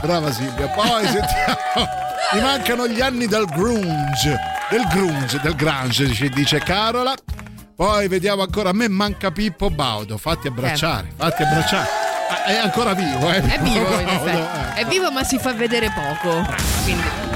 Brava 0.00 0.32
Silvia. 0.32 0.68
Poi 0.68 1.02
sentiamo. 1.06 2.02
Mi 2.32 2.40
mancano 2.40 2.86
gli 2.88 3.00
anni 3.00 3.26
del 3.26 3.44
grunge. 3.46 4.38
Del 4.70 4.84
grunge, 4.88 5.38
del 5.40 5.54
grunge, 5.54 6.06
dice, 6.06 6.28
dice 6.30 6.58
Carola. 6.58 7.14
Poi 7.76 8.08
vediamo 8.08 8.42
ancora. 8.42 8.70
A 8.70 8.72
me 8.72 8.88
manca 8.88 9.30
Pippo 9.30 9.70
Baudo. 9.70 10.16
Fatti 10.18 10.48
abbracciare, 10.48 11.12
fatti 11.16 11.42
abbracciare. 11.42 11.88
Ah, 12.30 12.44
È 12.44 12.56
ancora 12.56 12.94
vivo, 12.94 13.30
eh? 13.30 13.40
È 13.42 13.58
vivo, 13.60 13.98
in 14.00 14.04
Baudo, 14.06 14.26
effetti. 14.28 14.78
eh. 14.78 14.80
È 14.82 14.86
vivo, 14.86 15.10
ma 15.12 15.22
si 15.22 15.38
fa 15.38 15.52
vedere 15.52 15.90
poco. 15.92 16.44
Quindi. 16.82 17.33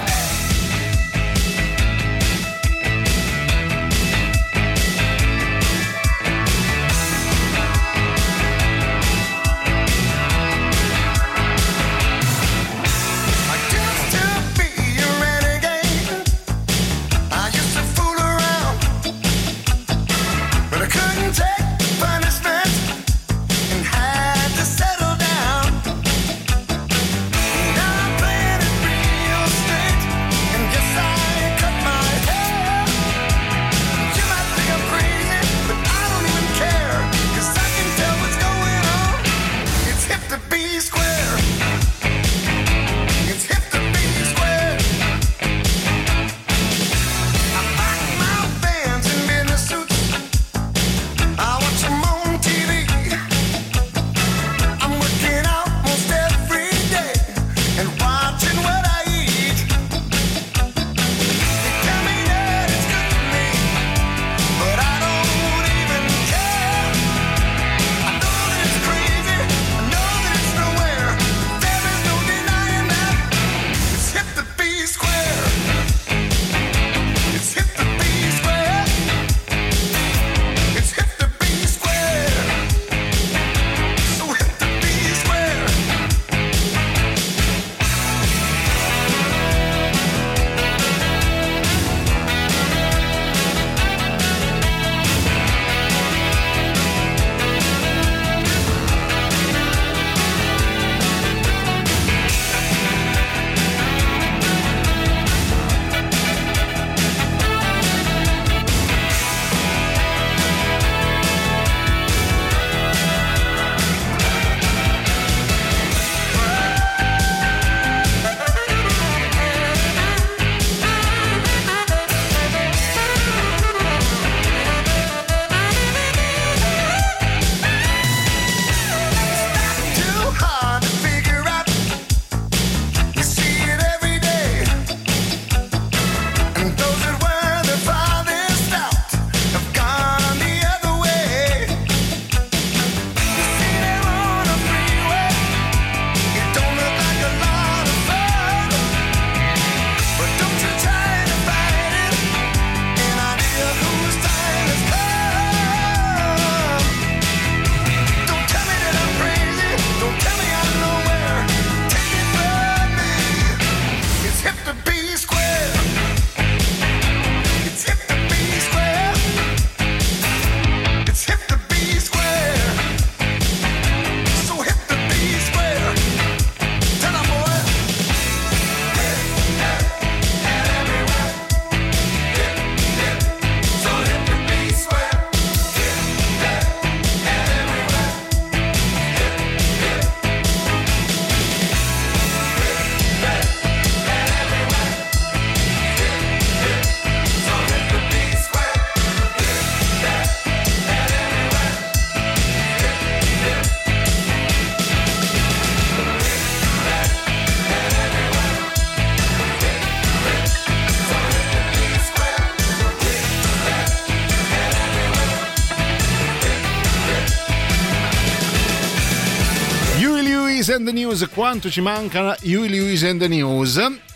Lewis 220.59 220.71
and 220.71 220.89
the 220.89 220.93
News, 220.93 221.25
quanto 221.29 221.71
ci 221.71 221.81
manca 221.81 222.37
Huey 222.43 222.69
Lewis 222.69 223.05
and 223.05 223.21
the 223.21 223.29
News. 223.29 224.08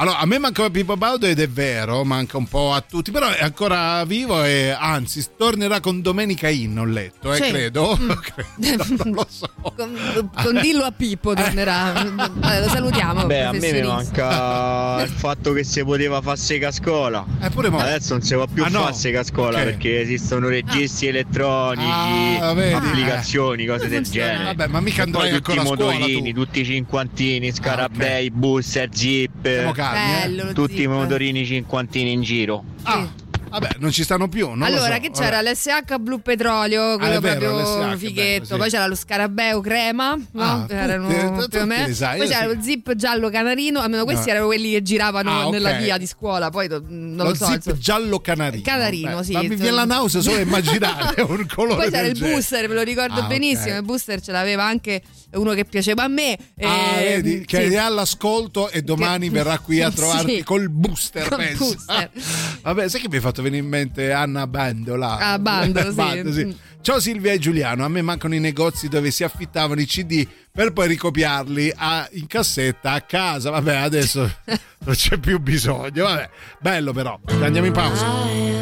Allora, 0.00 0.18
a 0.18 0.26
me 0.26 0.38
manca 0.38 0.70
Pippo 0.70 0.96
Baudo 0.96 1.26
ed 1.26 1.40
è 1.40 1.48
vero, 1.48 2.04
manca 2.04 2.36
un 2.36 2.46
po' 2.46 2.72
a 2.72 2.80
tutti, 2.80 3.10
però 3.10 3.30
è 3.30 3.42
ancora 3.42 4.04
vivo 4.04 4.44
e 4.44 4.70
anzi 4.70 5.26
tornerà 5.36 5.80
con 5.80 6.00
Domenica 6.02 6.48
In, 6.48 6.78
ho 6.78 6.84
letto, 6.84 7.32
eh, 7.32 7.42
Sì. 7.42 7.50
credo. 7.50 7.98
Mm. 8.00 8.10
Credo, 8.58 8.84
non 9.02 9.12
lo 9.12 9.26
so. 9.28 9.50
Con, 9.60 10.30
con 10.40 10.60
dillo 10.60 10.84
a 10.84 10.92
Pippo 10.92 11.34
tornerà. 11.34 11.92
Vabbè, 12.14 12.60
lo 12.62 12.68
salutiamo. 12.68 13.26
Beh, 13.26 13.42
a 13.46 13.52
me 13.52 13.72
mi 13.72 13.82
manca 13.82 15.02
il 15.02 15.10
fatto 15.10 15.52
che 15.52 15.64
si 15.64 15.82
poteva 15.82 16.20
fare 16.20 16.36
sega 16.36 16.68
a 16.68 16.72
scuola. 16.72 17.26
Eh, 17.42 17.50
pure 17.50 17.68
mo. 17.68 17.78
Adesso 17.80 18.12
non 18.12 18.22
si 18.22 18.34
può 18.34 18.46
più 18.46 18.62
Ah, 18.62 18.68
no? 18.68 18.82
fare 18.82 18.94
sega 18.94 19.20
a 19.20 19.24
scuola 19.24 19.58
Ok. 19.58 19.64
perché 19.64 20.00
esistono 20.00 20.46
registri 20.48 21.08
elettronici, 21.08 21.88
Ah, 21.90 22.50
applicazioni, 22.76 23.66
cose 23.66 23.88
del 23.88 24.04
funziona. 24.04 24.28
genere. 24.28 24.44
Vabbè, 24.54 24.66
ma 24.68 24.80
mica 24.80 25.02
poi 25.02 25.12
andrai 25.12 25.32
tutti 25.32 25.50
i 25.50 25.56
ancora 25.56 25.60
a 25.72 25.76
scuola 25.76 25.92
motorini, 25.98 26.32
tu. 26.32 26.40
tutti 26.44 26.60
i 26.60 26.64
cinquantini, 26.64 27.52
scarabei, 27.52 28.30
booster, 28.30 28.88
jeep, 28.88 29.42
Siamo 29.48 29.72
calmi, 29.72 29.86
eh. 29.86 29.87
Bello, 29.92 30.44
lo 30.44 30.52
tutti 30.52 30.82
i 30.82 30.86
motorini 30.86 31.44
cinquantini 31.44 32.12
in 32.12 32.22
giro. 32.22 32.64
Ah, 32.82 33.08
vabbè, 33.48 33.68
non 33.78 33.90
ci 33.90 34.02
stanno 34.02 34.28
più. 34.28 34.46
allora, 34.48 34.94
so, 34.94 35.00
che 35.00 35.10
vabbè. 35.10 35.10
c'era? 35.10 35.42
L'SH 35.42 35.98
blu 36.00 36.20
petrolio, 36.22 36.96
quello 36.98 37.14
è 37.16 37.20
vero, 37.20 37.38
proprio 37.56 37.86
l'SH, 37.94 37.96
fighetto. 37.98 38.40
bello, 38.40 38.44
sì. 38.44 38.56
Poi 38.56 38.70
c'era 38.70 38.86
lo 38.86 38.94
scarabeo 38.94 39.60
crema, 39.60 40.14
no? 40.32 40.42
Ah, 40.42 40.66
erano 40.68 41.06
o 41.08 41.64
meno. 41.66 41.86
le 41.86 41.94
sai, 41.94 42.18
Poi 42.18 42.28
c'era 42.28 42.48
sì. 42.50 42.54
lo 42.56 42.62
zip 42.62 42.94
giallo 42.94 43.30
canarino, 43.30 43.80
almeno 43.80 44.04
questi 44.04 44.26
No. 44.26 44.30
erano 44.32 44.46
quelli 44.46 44.70
che 44.72 44.82
giravano 44.82 45.30
Ah, 45.30 45.46
ok. 45.46 45.52
nella 45.52 45.72
via 45.72 45.96
di 45.98 46.06
scuola. 46.06 46.50
Poi 46.50 46.68
non 46.68 47.14
lo, 47.16 47.24
lo 47.24 47.34
so. 47.34 47.44
zip 47.46 47.54
insomma. 47.56 47.76
giallo 47.78 48.18
canarino. 48.20 48.62
Canarino, 48.64 49.16
Beh, 49.18 49.24
sì. 49.24 49.32
Ma 49.32 49.42
mi 49.42 49.48
viene 49.56 49.70
la 49.70 49.84
nausea 49.84 50.20
solo 50.20 50.38
immaginare 50.38 51.20
un 51.22 51.46
colore 51.54 51.82
Poi 51.82 51.90
c'era 51.90 52.06
il 52.06 52.14
genere. 52.14 52.34
booster, 52.34 52.68
me 52.68 52.74
lo 52.74 52.82
ricordo 52.82 53.20
Ah, 53.20 53.26
benissimo. 53.26 53.70
ok. 53.74 53.78
Il 53.80 53.84
booster 53.84 54.20
ce 54.20 54.32
l'aveva 54.32 54.64
anche 54.64 55.02
uno 55.32 55.52
che 55.52 55.64
piaceva 55.64 56.04
a 56.04 56.08
me. 56.08 56.36
Ah, 56.60 56.98
eh, 57.00 57.20
vedi, 57.22 57.44
che 57.44 57.68
sì. 57.68 57.74
è 57.74 57.76
all'ascolto 57.76 58.70
e 58.70 58.82
domani 58.82 59.26
Che- 59.28 59.32
verrà 59.34 59.58
qui 59.58 59.82
a 59.82 59.90
trovarti 59.92 60.42
col 60.42 60.68
booster, 60.70 61.28
penso. 61.28 61.64
booster. 61.64 62.10
Vabbè, 62.62 62.88
sai 62.88 63.00
che 63.00 63.08
mi 63.08 63.16
hai 63.16 63.20
fatto 63.20 63.37
venire 63.42 63.62
in 63.62 63.68
mente 63.68 64.12
Anna 64.12 64.46
Bandola? 64.46 65.18
Ah, 65.18 65.38
Bando, 65.38 66.32
sì. 66.32 66.44
Mm. 66.46 66.50
Ciao 66.80 67.00
Silvia 67.00 67.32
e 67.32 67.38
Giuliano, 67.38 67.84
a 67.84 67.88
me 67.88 68.00
mancano 68.02 68.34
i 68.34 68.40
negozi 68.40 68.88
dove 68.88 69.10
si 69.10 69.24
affittavano 69.24 69.80
i 69.80 69.84
CD 69.86 70.26
per 70.50 70.72
poi 70.72 70.88
ricopiarli 70.88 71.72
a- 71.76 72.08
in 72.12 72.26
cassetta 72.26 72.92
a 72.92 73.00
casa. 73.02 73.50
Vabbè, 73.50 73.76
adesso 73.76 74.20
non 74.84 74.94
c'è 74.94 75.18
più 75.18 75.38
bisogno. 75.40 76.04
Vabbè, 76.04 76.30
bello 76.60 76.92
però. 76.92 77.18
Andiamo 77.40 77.66
in 77.66 77.72
pausa. 77.72 78.57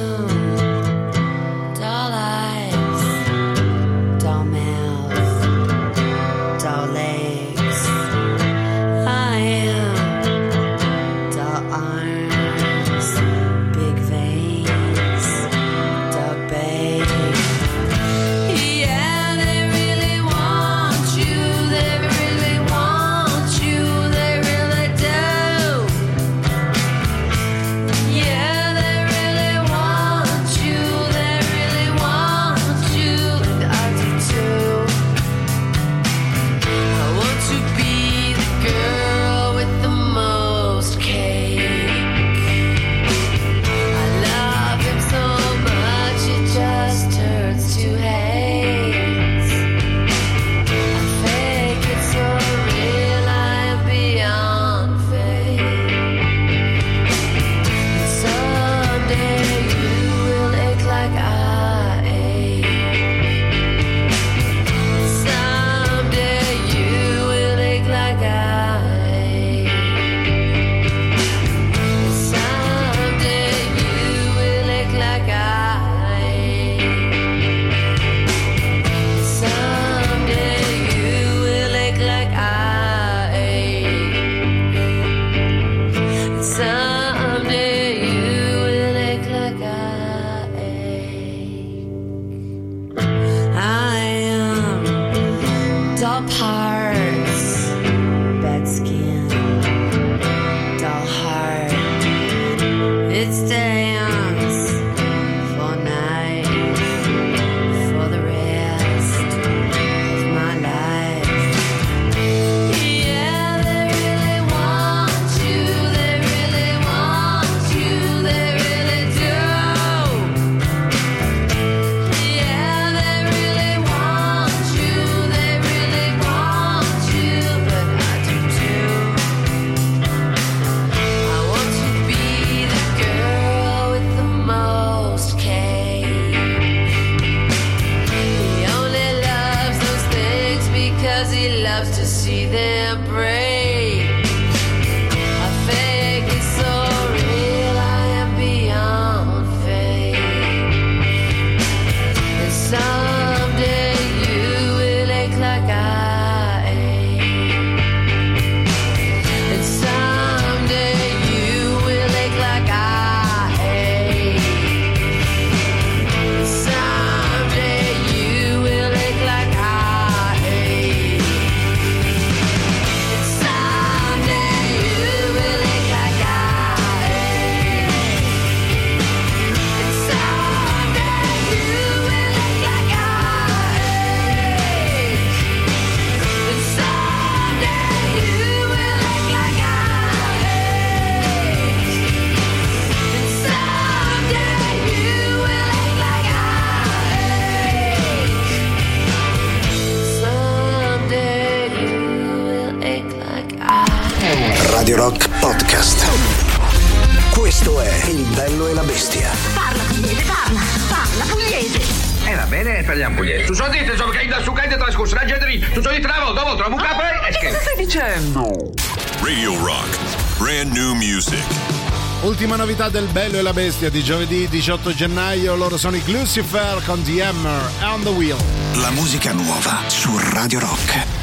Del 223.01 223.09
Bello 223.09 223.37
e 223.37 223.43
la 223.43 223.53
Bestia 223.53 223.91
di 223.91 224.03
giovedì 224.03 224.49
18 224.49 224.95
gennaio, 224.95 225.55
loro 225.55 225.77
sono 225.77 225.97
i 225.97 226.03
Lucifer 226.07 226.83
con 226.87 227.03
The 227.03 227.25
Hammer 227.25 227.71
on 227.83 228.03
the 228.03 228.09
Wheel. 228.09 228.39
La 228.77 228.91
musica 228.91 229.33
nuova 229.33 229.83
su 229.87 230.17
Radio 230.17 230.61
Rock. 230.61 231.16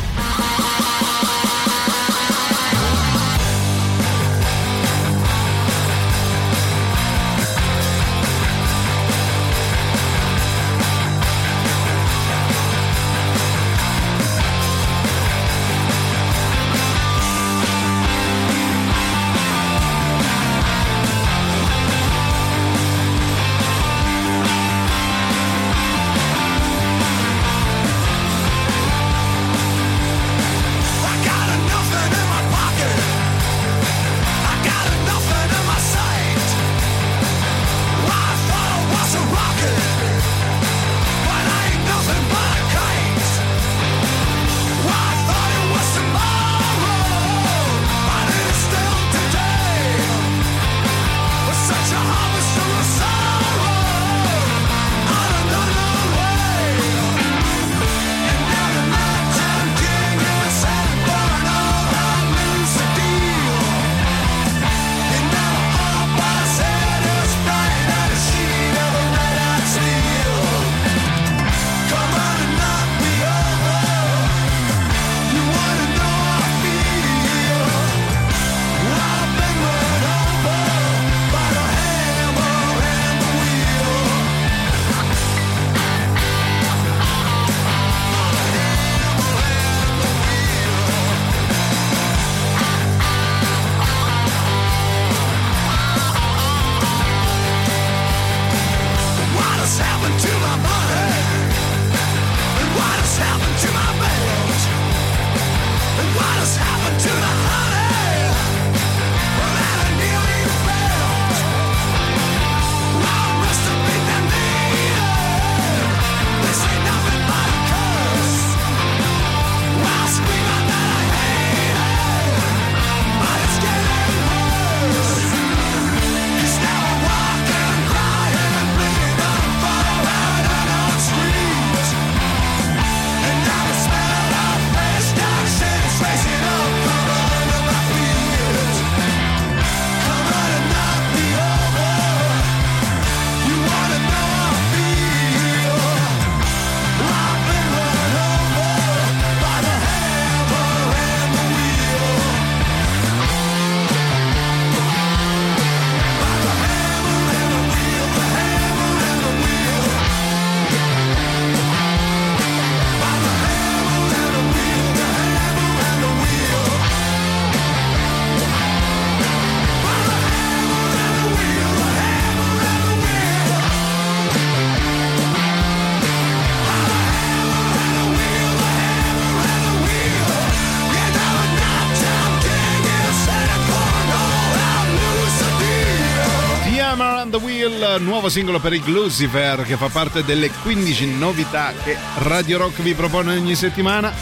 Nuovo 188.23 188.39
singolo 188.39 188.61
per 188.61 188.71
i 188.71 188.81
Lucifer 188.85 189.63
che 189.63 189.75
fa 189.75 189.89
parte 189.89 190.23
delle 190.23 190.49
15 190.49 191.17
novità 191.17 191.73
che 191.83 191.97
Radio 192.19 192.57
Rock 192.57 192.81
vi 192.81 192.93
propone 192.93 193.35
ogni 193.35 193.53
settimana. 193.53 194.13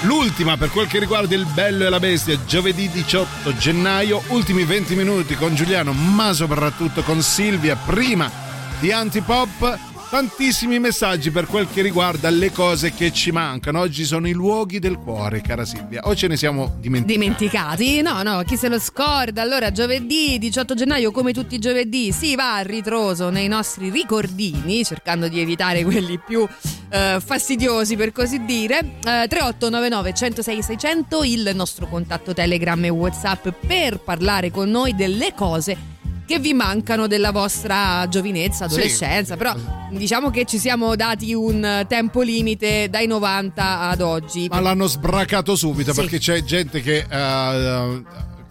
L'ultima 0.00 0.56
per 0.56 0.70
quel 0.70 0.88
che 0.88 0.98
riguarda 0.98 1.32
il 1.36 1.46
bello 1.46 1.86
e 1.86 1.88
la 1.88 2.00
bestia, 2.00 2.36
giovedì 2.44 2.88
18 2.88 3.56
gennaio, 3.56 4.20
ultimi 4.28 4.64
20 4.64 4.96
minuti 4.96 5.36
con 5.36 5.54
Giuliano, 5.54 5.92
ma 5.92 6.32
soprattutto 6.32 7.02
con 7.02 7.22
Silvia, 7.22 7.76
prima 7.76 8.28
di 8.80 8.90
Antipop. 8.90 9.91
Tantissimi 10.12 10.78
messaggi 10.78 11.30
per 11.30 11.46
quel 11.46 11.66
che 11.72 11.80
riguarda 11.80 12.28
le 12.28 12.52
cose 12.52 12.92
che 12.92 13.14
ci 13.14 13.30
mancano. 13.30 13.80
Oggi 13.80 14.04
sono 14.04 14.28
i 14.28 14.32
luoghi 14.32 14.78
del 14.78 14.98
cuore, 14.98 15.40
cara 15.40 15.64
Silvia. 15.64 16.02
O 16.04 16.14
ce 16.14 16.26
ne 16.26 16.36
siamo 16.36 16.76
dimenticati? 16.78 17.18
Dimenticati? 17.18 18.02
No, 18.02 18.22
no, 18.22 18.42
chi 18.42 18.58
se 18.58 18.68
lo 18.68 18.78
scorda? 18.78 19.40
Allora, 19.40 19.72
giovedì 19.72 20.36
18 20.38 20.74
gennaio, 20.74 21.12
come 21.12 21.32
tutti 21.32 21.54
i 21.54 21.58
giovedì, 21.58 22.12
si 22.12 22.34
va 22.34 22.56
a 22.56 22.60
ritroso 22.60 23.30
nei 23.30 23.48
nostri 23.48 23.88
ricordini, 23.88 24.84
cercando 24.84 25.28
di 25.28 25.40
evitare 25.40 25.82
quelli 25.82 26.18
più 26.18 26.46
eh, 26.90 27.18
fastidiosi, 27.18 27.96
per 27.96 28.12
così 28.12 28.44
dire. 28.44 28.80
Eh, 28.80 29.26
3899 29.28 30.12
106 30.12 30.62
600, 30.62 31.24
il 31.24 31.52
nostro 31.54 31.88
contatto 31.88 32.34
Telegram 32.34 32.84
e 32.84 32.90
WhatsApp 32.90 33.48
per 33.66 33.98
parlare 34.00 34.50
con 34.50 34.68
noi 34.68 34.94
delle 34.94 35.32
cose 35.34 35.92
che 36.32 36.38
vi 36.38 36.54
mancano 36.54 37.06
della 37.06 37.30
vostra 37.30 38.06
giovinezza, 38.08 38.66
Sì. 38.66 38.74
adolescenza, 38.76 39.36
però 39.36 39.54
diciamo 39.90 40.30
che 40.30 40.46
ci 40.46 40.58
siamo 40.58 40.96
dati 40.96 41.34
un 41.34 41.62
eh, 41.62 41.84
tempo 41.86 42.22
limite 42.22 42.88
dai 42.88 43.06
90 43.06 43.80
ad 43.80 44.00
oggi. 44.00 44.48
Ma 44.48 44.60
l'hanno 44.60 44.86
sbracato 44.86 45.54
subito 45.56 45.92
Sì. 45.92 46.00
perché 46.00 46.18
c'è 46.18 46.42
gente 46.42 46.80
che, 46.80 47.04
eh, 47.06 48.02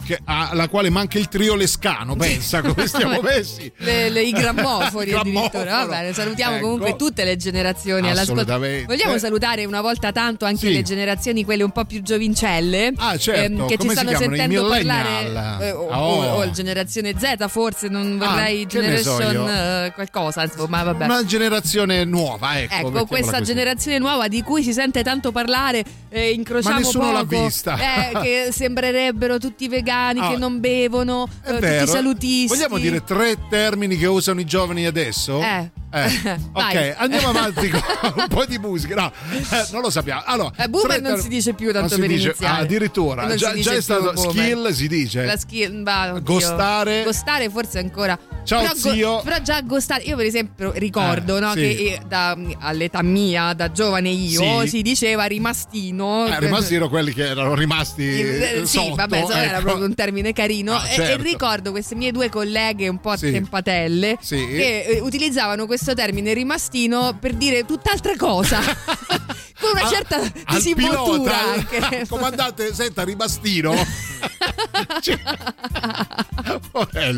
che- 0.04 0.20
alla 0.26 0.68
quale 0.68 0.90
manca 0.90 1.18
il 1.18 1.28
trio 1.28 1.56
lescano, 1.56 2.16
pensa 2.16 2.62
come 2.62 2.88
stiamo 2.88 3.20
messi. 3.24 3.72
Le- 3.78 4.10
le- 4.10 4.22
I 4.24 4.32
grammofoni 4.34 5.10
Il 5.10 5.16
addirittura. 5.16 5.64
grammofono. 5.64 5.66
Va 5.66 5.86
bene, 5.88 6.14
salutiamo 6.14 6.56
Ecco. 6.56 6.64
comunque 6.64 6.96
tutte 6.96 7.24
le 7.24 7.36
generazioni 7.38 8.10
all'ascolto. 8.10 8.42
Assolutamente. 8.42 8.86
Vogliamo 8.86 9.18
salutare 9.18 9.66
una 9.66 9.82
volta 9.82 10.12
tanto 10.12 10.46
anche 10.46 10.68
Sì. 10.68 10.74
le 10.74 10.82
generazioni, 10.84 11.44
quelle 11.44 11.64
un 11.64 11.72
po' 11.72 11.86
più 11.86 12.02
giovincelle. 12.02 12.88
ehm, 12.88 12.94
Ah, 12.98 13.18
certo. 13.18 13.66
che 13.66 13.78
Come 13.78 13.90
ci 13.94 13.96
stanno 13.98 14.18
sentendo 14.18 14.68
parlare. 14.68 15.60
eh, 15.66 15.72
o, 15.72 15.88
Oh. 15.92 16.24
o- 16.24 16.42
o 16.42 16.52
generazione 16.52 17.14
Z, 17.18 17.48
forse 17.48 17.88
non 17.88 18.18
vorrei 18.18 18.68
Ah, 18.72 18.80
ne 18.80 18.98
so 18.98 19.18
generation 19.18 19.32
io. 19.34 19.48
eh, 19.50 19.92
qualcosa, 19.94 20.44
insomma, 20.44 20.84
vabbè. 20.84 21.06
Una 21.06 21.26
generazione 21.26 22.04
nuova, 22.06 22.60
ecco. 22.60 22.88
Ecco, 22.88 23.06
questa 23.06 23.42
generazione 23.42 23.98
nuova 24.00 24.28
di 24.28 24.42
cui 24.42 24.64
si 24.64 24.74
sente 24.74 25.04
tanto 25.04 25.32
parlare, 25.32 25.84
eh, 26.10 26.32
incrociamo 26.32 26.76
Ma 26.76 26.82
nessuno 26.82 27.12
l'ha 27.12 27.26
poco, 27.26 27.44
vista. 27.46 27.78
eh, 27.78 28.20
che 28.22 28.48
sembrerebbero 28.52 29.38
tutti 29.38 29.68
vegani, 29.68 29.90
Ah, 29.92 30.30
che 30.32 30.38
non 30.38 30.60
bevono, 30.60 31.28
eh, 31.46 31.54
tutti 31.54 31.88
salutisti. 31.88 32.48
Vogliamo 32.48 32.78
dire 32.78 33.04
tre 33.04 33.36
termini 33.50 33.98
che 33.98 34.08
usano 34.08 34.40
i 34.40 34.46
giovani 34.46 34.86
adesso? 34.86 35.42
Eh. 35.42 35.72
Eh, 35.94 36.40
ok, 36.54 36.96
andiamo 36.98 37.30
avanti 37.30 37.70
con 37.70 37.82
un 38.16 38.28
po' 38.30 38.46
di 38.46 38.58
musica. 38.58 38.96
No, 38.96 39.12
eh, 39.32 39.66
non 39.72 39.82
lo 39.82 39.90
sappiamo. 39.90 40.22
Allora, 40.26 40.52
Eh, 40.58 40.68
boomer 40.70 41.00
tre- 41.00 41.10
non 41.10 41.20
si 41.20 41.28
dice 41.28 41.54
più 41.54 41.72
tanto 41.74 41.98
non 41.98 42.08
per 42.08 42.16
dice- 42.16 42.36
ah, 42.42 42.58
addirittura, 42.58 43.26
Non 43.26 43.36
già, 43.36 43.54
si 43.54 43.62
già 43.62 43.74
è 43.74 43.82
stato 43.82 44.14
boomer. 44.14 44.32
skill, 44.46 44.72
si 44.72 44.88
dice. 44.88 45.26
La 45.26 45.38
skill, 45.38 45.84
bah. 45.84 46.20
Gostare. 46.22 47.04
Gostare 47.04 47.50
forse 47.50 47.80
ancora. 47.80 48.18
Ciao, 48.44 48.62
però, 48.62 48.74
zio. 48.74 49.22
però 49.22 49.40
già 49.42 49.62
gostare. 49.62 50.04
Io, 50.04 50.16
per 50.16 50.26
esempio, 50.26 50.72
ricordo 50.76 51.38
Eh, 51.38 51.40
no, 51.42 51.52
sì. 51.52 51.60
che 51.60 51.68
eh, 51.70 52.00
da- 52.08 52.38
all'età 52.60 53.02
mia, 53.04 53.54
da 53.54 53.72
giovane 53.72 54.10
io, 54.10 54.62
Sì. 54.62 54.68
si 54.70 54.82
diceva 54.82 55.26
rimastino. 55.26 56.26
Eh, 56.28 56.40
rimasti 56.40 56.74
erano 56.76 56.90
quelli 56.90 57.14
che 57.14 57.28
erano 57.28 57.54
rimasti 57.54 58.04
Eh, 58.04 58.62
sì, 58.64 58.78
sotto, 58.78 58.96
vabbè, 58.96 59.18
insomma, 59.20 59.44
era 59.44 59.54
ecco. 59.58 59.64
proprio 59.66 59.86
un 59.86 59.94
termine 59.94 60.32
carino. 60.34 60.74
Ah, 60.74 60.88
E- 60.90 60.94
certo. 60.94 61.22
E, 61.22 61.24
ricordo 61.24 61.72
queste 61.72 61.96
mie 61.96 62.12
due 62.12 62.30
colleghe 62.30 62.88
un 62.88 63.00
po' 63.00 63.12
attempatelle 63.12 64.18
Sì. 64.22 64.38
che 64.48 65.00
utilizzavano 65.04 65.66
questo 65.66 65.80
termine 65.86 66.34
rimastino 66.34 67.18
per 67.20 67.34
dire 67.34 67.66
tutt'altra 67.66 68.16
cosa. 68.16 68.60
Con 69.62 69.72
una 69.74 69.88
certa 69.88 70.16
Al 70.18 70.56
disinvoltura 70.56 71.38
pilota, 71.38 71.52
anche. 71.52 72.06
comandante, 72.10 72.74
senta, 72.74 73.04
rimastino. 73.04 73.76
Cioè. 75.02 75.18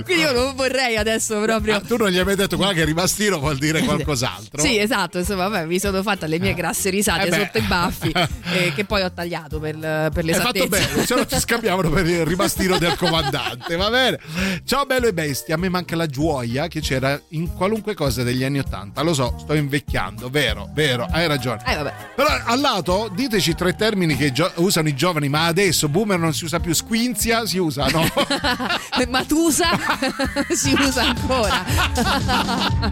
Quindi 0.03 0.23
io 0.23 0.31
non 0.31 0.55
vorrei 0.55 0.97
adesso 0.97 1.39
proprio. 1.41 1.75
Ah, 1.75 1.79
tu 1.81 1.95
non 1.97 2.09
gli 2.09 2.17
hai 2.17 2.25
mai 2.25 2.35
detto 2.35 2.55
guarda 2.55 2.73
che 2.73 2.85
rimastino 2.85 3.39
vuol 3.39 3.57
dire 3.57 3.81
qualcos'altro? 3.81 4.61
Sì, 4.61 4.77
esatto, 4.77 5.17
insomma, 5.17 5.47
vabbè, 5.47 5.65
mi 5.65 5.79
sono 5.79 6.01
fatta 6.01 6.27
le 6.27 6.39
mie 6.39 6.53
grasse 6.53 6.89
risate 6.89 7.27
Eh 7.27 7.31
sotto 7.31 7.57
i 7.57 7.61
baffi 7.61 8.11
eh, 8.53 8.73
che 8.73 8.85
poi 8.85 9.01
ho 9.01 9.11
tagliato 9.11 9.59
per, 9.59 9.77
per 9.77 10.25
Hai 10.25 10.33
fatto 10.33 10.67
bene, 10.67 11.05
se 11.05 11.15
no 11.15 11.25
ti 11.25 11.39
scambiavano 11.39 11.89
per 11.89 12.05
il 12.05 12.25
rimastino 12.25 12.77
del 12.77 12.95
comandante, 12.95 13.75
va 13.75 13.89
bene? 13.89 14.19
Ciao 14.65 14.85
bello 14.85 15.07
e 15.07 15.13
bestia, 15.13 15.55
a 15.55 15.57
me 15.57 15.69
manca 15.69 15.95
la 15.95 16.07
gioia 16.07 16.67
che 16.67 16.81
c'era 16.81 17.19
in 17.29 17.53
qualunque 17.53 17.93
cosa 17.95 18.23
degli 18.23 18.43
anni 18.43 18.52
Ottanta. 18.59 19.01
Lo 19.01 19.13
so, 19.13 19.35
sto 19.39 19.53
invecchiando, 19.53 20.29
vero, 20.29 20.69
vero, 20.73 21.07
hai 21.09 21.27
ragione. 21.27 21.61
Eh, 21.65 21.75
vabbè. 21.75 21.93
Però 22.15 22.27
al 22.45 22.59
lato 22.59 23.09
diteci 23.13 23.55
tre 23.55 23.75
termini 23.75 24.15
che 24.15 24.31
gio- 24.31 24.51
usano 24.55 24.87
i 24.87 24.95
giovani, 24.95 25.29
ma 25.29 25.45
adesso 25.45 25.87
boomer 25.89 26.19
non 26.19 26.33
si 26.33 26.45
usa 26.45 26.59
più, 26.59 26.73
squinzia 26.73 27.45
si 27.45 27.57
usa, 27.57 27.87
no? 27.87 28.05
Matusa 29.09 29.69
si 30.53 30.73
usa 30.73 31.03
ancora. 31.03 31.63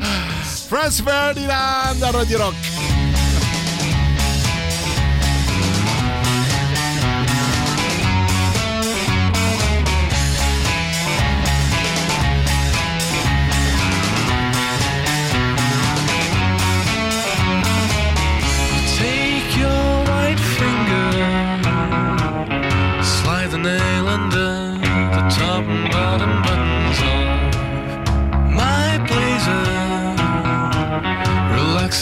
Franz 0.68 1.02
Ferdinand 1.02 2.02
a 2.02 2.12
Radio 2.12 2.38
Rock. 2.38 3.01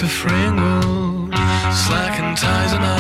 Fringle, 0.10 1.30
slacken 1.72 2.36
ties 2.36 2.74
and 2.74 2.84
I. 2.84 2.99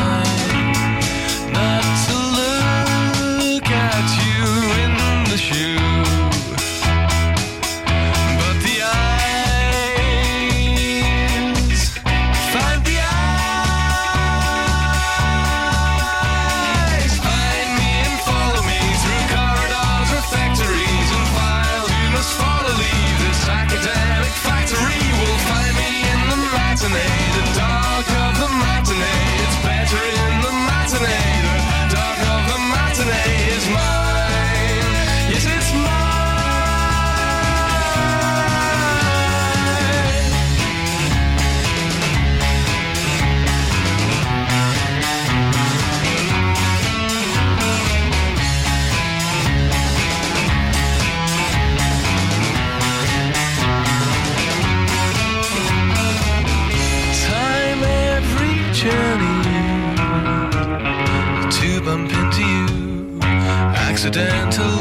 accidental 64.09 64.78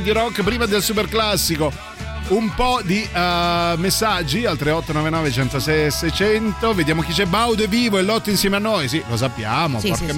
Radio 0.00 0.14
Rock 0.14 0.42
prima 0.42 0.64
del 0.64 0.82
super 0.82 1.08
classico. 1.08 1.70
un 2.28 2.54
po' 2.54 2.80
di 2.82 3.02
eh, 3.02 3.74
messaggi 3.76 4.46
al 4.46 4.56
3899 4.56 5.30
106 5.30 5.90
600. 5.90 6.72
Vediamo 6.72 7.02
chi 7.02 7.12
c'è. 7.12 7.26
Baudo 7.26 7.62
è 7.64 7.68
vivo 7.68 7.98
e 7.98 8.02
lotta 8.02 8.30
insieme 8.30 8.56
a 8.56 8.60
noi. 8.60 8.88
Sì, 8.88 9.02
lo 9.06 9.18
sappiamo, 9.18 9.78
Sì, 9.78 9.88
porca 9.88 10.04
sì, 10.04 10.10
sì. 10.10 10.14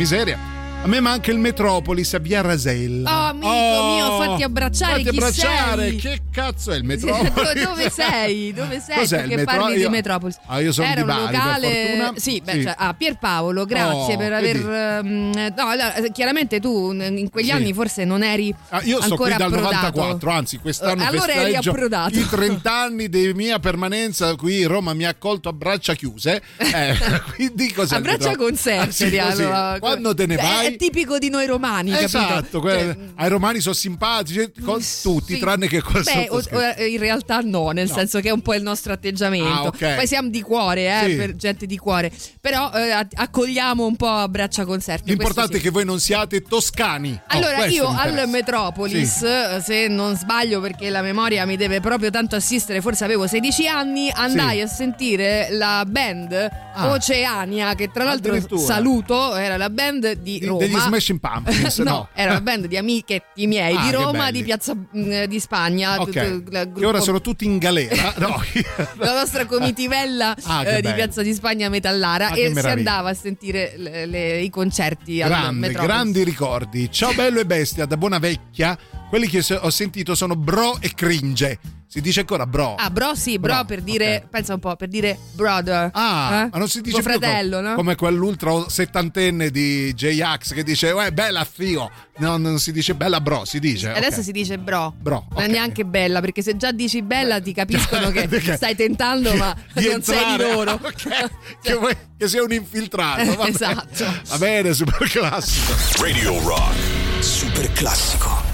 A 0.84 0.88
me 0.88 0.98
manca 0.98 1.30
il 1.30 1.38
Metropolis 1.38 2.12
a 2.14 2.18
Via 2.18 2.40
Rasella. 2.40 3.08
Oh, 3.08 3.28
amico 3.28 3.46
mio, 3.94 4.20
fatti 4.20 4.42
abbracciare, 4.42 4.94
Fatti 5.04 5.08
abbracciare. 5.16 5.88
sei? 5.90 5.96
Che 5.96 6.20
cazzo 6.32 6.72
è 6.72 6.76
il 6.76 6.82
Metropolis? 6.84 7.64
dove 7.64 7.88
sei? 7.88 8.52
Dove 8.52 8.80
sei? 8.80 8.96
Cos'è 8.96 9.16
Perché 9.20 9.36
metro- 9.36 9.56
parli 9.60 9.76
io- 9.78 9.86
di 9.86 9.92
Metropolis? 9.94 10.38
Ah, 10.46 10.60
io 10.60 10.72
sono 10.72 10.88
Era 10.88 11.00
di 11.02 11.06
Bari, 11.06 11.32
locale. 11.36 12.12
Sì, 12.16 12.42
beh, 12.44 12.52
Sì. 12.52 12.62
cioè, 12.64 12.74
ah, 12.76 12.94
Pierpaolo, 12.94 13.64
grazie 13.64 14.14
Oh, 14.14 14.16
per 14.16 14.32
aver. 14.32 14.56
ehm, 14.56 15.52
no, 15.56 15.66
allora, 15.68 15.92
chiaramente 16.12 16.58
tu 16.58 16.90
in 16.90 17.28
quegli 17.30 17.44
Sì. 17.46 17.52
anni 17.52 17.72
forse 17.72 18.04
non 18.04 18.24
eri. 18.24 18.52
Ah, 18.70 18.82
io 18.82 19.00
sto 19.00 19.14
qui 19.14 19.30
dal 19.30 19.40
approdato. 19.42 19.70
94, 19.76 20.30
anzi 20.32 20.58
quest'anno 20.58 21.02
Eh, 21.02 21.06
allora 21.06 21.32
eri 21.32 21.54
approdato. 21.54 22.18
i 22.18 22.26
30 22.28 22.72
anni 22.76 23.08
di 23.08 23.32
mia 23.34 23.60
permanenza 23.60 24.34
qui 24.34 24.64
Roma 24.64 24.94
mi 24.94 25.04
ha 25.04 25.10
accolto 25.10 25.48
a 25.48 25.52
braccia 25.52 25.94
chiuse. 25.94 26.42
Eh, 26.56 26.96
quindi 27.36 27.72
cos'è 27.72 27.94
A 27.96 28.00
braccia 28.00 28.34
concerti. 28.34 29.16
Ah, 29.18 29.32
sì. 29.32 29.46
Quando 29.78 30.12
te 30.12 30.26
ne 30.26 30.34
vai? 30.36 30.70
È 30.72 30.76
tipico 30.76 31.18
di 31.18 31.28
noi 31.30 31.46
romani? 31.46 31.96
Esatto, 31.96 32.60
que- 32.60 32.96
ai 33.16 33.28
romani 33.28 33.60
sono 33.60 33.74
simpatici 33.74 34.50
con 34.64 34.80
tutti, 35.02 35.34
Sì. 35.34 35.38
tranne 35.40 35.68
che 35.68 35.80
col 35.82 36.02
Beh, 36.02 36.28
o- 36.30 36.36
o- 36.36 36.82
in 36.84 36.98
realtà 36.98 37.40
no, 37.42 37.70
nel 37.70 37.88
No. 37.88 37.94
senso 37.94 38.20
che 38.20 38.28
è 38.28 38.32
un 38.32 38.42
po' 38.42 38.54
il 38.54 38.62
nostro 38.62 38.92
atteggiamento. 38.92 39.46
Ah, 39.48 39.62
ok. 39.64 39.94
Poi 39.96 40.06
siamo 40.06 40.28
di 40.28 40.40
cuore, 40.42 40.86
eh, 41.02 41.08
Sì. 41.10 41.16
per 41.16 41.36
gente 41.36 41.66
di 41.66 41.76
cuore. 41.76 42.10
Però 42.40 42.70
eh, 42.72 42.90
accogliamo 43.14 43.84
un 43.84 43.96
po' 43.96 44.08
a 44.08 44.28
braccia 44.28 44.64
concerti. 44.64 45.08
L'importante 45.08 45.50
questo 45.50 45.56
è 45.58 45.60
che 45.60 45.70
voi 45.70 45.84
non 45.84 46.00
siate 46.00 46.42
toscani. 46.42 47.12
Oh, 47.12 47.20
Allora, 47.28 47.54
questo 47.56 47.74
io 47.74 47.86
al. 47.88 48.28
Metropolis, 48.28 49.18
Sì. 49.18 49.24
eh, 49.26 49.60
se 49.62 49.88
non 49.88 50.16
sbaglio 50.16 50.60
perché 50.60 50.88
la 50.90 51.02
memoria 51.02 51.44
mi 51.46 51.56
deve 51.56 51.80
proprio 51.80 52.10
tanto 52.10 52.36
assistere, 52.36 52.80
forse 52.80 53.04
avevo 53.04 53.26
16 53.26 53.66
anni, 53.66 54.10
andai 54.12 54.60
a 54.60 54.66
sentire 54.66 55.48
la 55.50 55.84
band 55.86 56.48
Ah. 56.74 56.90
Oceania, 56.90 57.74
che 57.74 57.90
tra 57.90 58.04
l'altro 58.04 58.38
saluto, 58.58 59.34
era 59.34 59.56
la 59.56 59.68
band 59.70 60.12
di 60.14 60.38
Di- 60.38 60.46
Roma. 60.46 60.58
degli 60.60 60.78
Smashing 60.78 61.20
Pumpkins, 61.20 61.78
no. 61.84 62.08
era 62.14 62.32
la 62.32 62.40
band 62.40 62.66
di 62.66 62.76
amichetti 62.76 63.46
miei 63.46 63.76
Ah, 63.76 63.82
di 63.82 63.90
Roma, 63.90 64.30
di 64.30 64.42
Piazza 64.42 64.74
mm, 64.74 65.24
di 65.24 65.40
Spagna. 65.40 66.00
Ok, 66.00 66.04
tutto 66.10 66.20
il 66.58 66.72
che 66.78 66.86
ora 66.86 67.00
sono 67.00 67.20
tutti 67.20 67.44
in 67.44 67.58
galera. 67.58 68.14
No. 68.18 68.40
la 68.96 69.14
nostra 69.14 69.44
comitivella 69.46 70.34
Ah, 70.44 70.66
eh, 70.66 70.80
di. 70.80 70.92
Piazza 70.92 71.22
di 71.22 71.32
Spagna 71.34 71.68
Metallara 71.68 72.28
Ah, 72.30 72.36
e 72.38 72.52
si 72.54 72.66
andava 72.66 73.10
a 73.10 73.14
sentire 73.14 73.74
le- 73.76 74.06
le- 74.06 74.40
i 74.40 74.50
concerti 74.50 75.16
Grande, 75.18 75.58
Metropolis. 75.58 75.86
grandi 75.86 76.24
ricordi. 76.24 76.90
Ciao 76.90 77.12
bello 77.14 77.40
e 77.40 77.44
bestia, 77.46 77.84
da 77.86 77.96
buona 77.96 78.18
vecchia. 78.18 78.76
Quelli 79.12 79.28
che 79.28 79.44
ho 79.60 79.68
sentito 79.68 80.14
sono 80.14 80.34
bro 80.36 80.78
e 80.80 80.94
cringe. 80.94 81.58
Si 81.86 82.00
dice 82.00 82.20
ancora 82.20 82.46
bro. 82.46 82.76
Ah, 82.76 82.88
bro, 82.88 83.14
sì, 83.14 83.38
bro, 83.38 83.52
Bro, 83.56 83.64
per 83.66 83.82
dire, 83.82 84.26
pensa 84.30 84.54
un 84.54 84.58
po', 84.60 84.74
per 84.74 84.88
dire 84.88 85.18
brother. 85.34 85.90
Ah, 85.92 86.44
Eh? 86.44 86.48
ma 86.50 86.56
non 86.58 86.66
si 86.66 86.80
dice 86.80 86.94
Tuo 87.02 87.02
fratello, 87.02 87.56
co- 87.56 87.60
no? 87.68 87.74
come 87.74 87.94
quell'ultra 87.94 88.66
settantenne 88.70 89.50
di 89.50 89.92
J-Ax 89.92 90.54
che 90.54 90.62
dice, 90.62 90.92
uè, 90.92 91.10
bella 91.10 91.46
zio. 91.54 91.90
No, 92.16 92.38
non 92.38 92.58
si 92.58 92.72
dice 92.72 92.94
bella 92.94 93.20
bro, 93.20 93.44
si 93.44 93.58
dice. 93.58 93.92
Adesso 93.92 94.20
ok. 94.20 94.24
si 94.24 94.32
dice 94.32 94.56
bro. 94.56 94.94
Bro, 94.98 95.26
Non 95.32 95.42
è 95.42 95.46
neanche 95.48 95.84
bella, 95.84 96.20
perché 96.22 96.40
se 96.40 96.56
già 96.56 96.72
dici 96.72 97.02
bella 97.02 97.38
ti 97.38 97.52
capiscono 97.52 98.10
che 98.10 98.26
stai 98.56 98.74
tentando, 98.74 99.34
ma 99.34 99.54
di 99.74 99.90
non 99.90 100.02
sei 100.02 100.16
di 100.24 100.30
entrare- 100.30 100.54
loro. 100.54 100.72
ok, 100.82 101.30
che, 101.60 101.74
vuoi- 101.74 101.96
che 102.16 102.26
sei 102.28 102.40
un 102.40 102.52
infiltrato. 102.54 103.36
va. 103.36 103.46
Esatto. 103.46 104.04
Va 104.28 104.38
bene, 104.38 104.72
super 104.72 105.06
classico. 105.10 105.74
Radio 106.02 106.40
Rock. 106.42 107.22
Super 107.22 107.70
classico. 107.72 108.51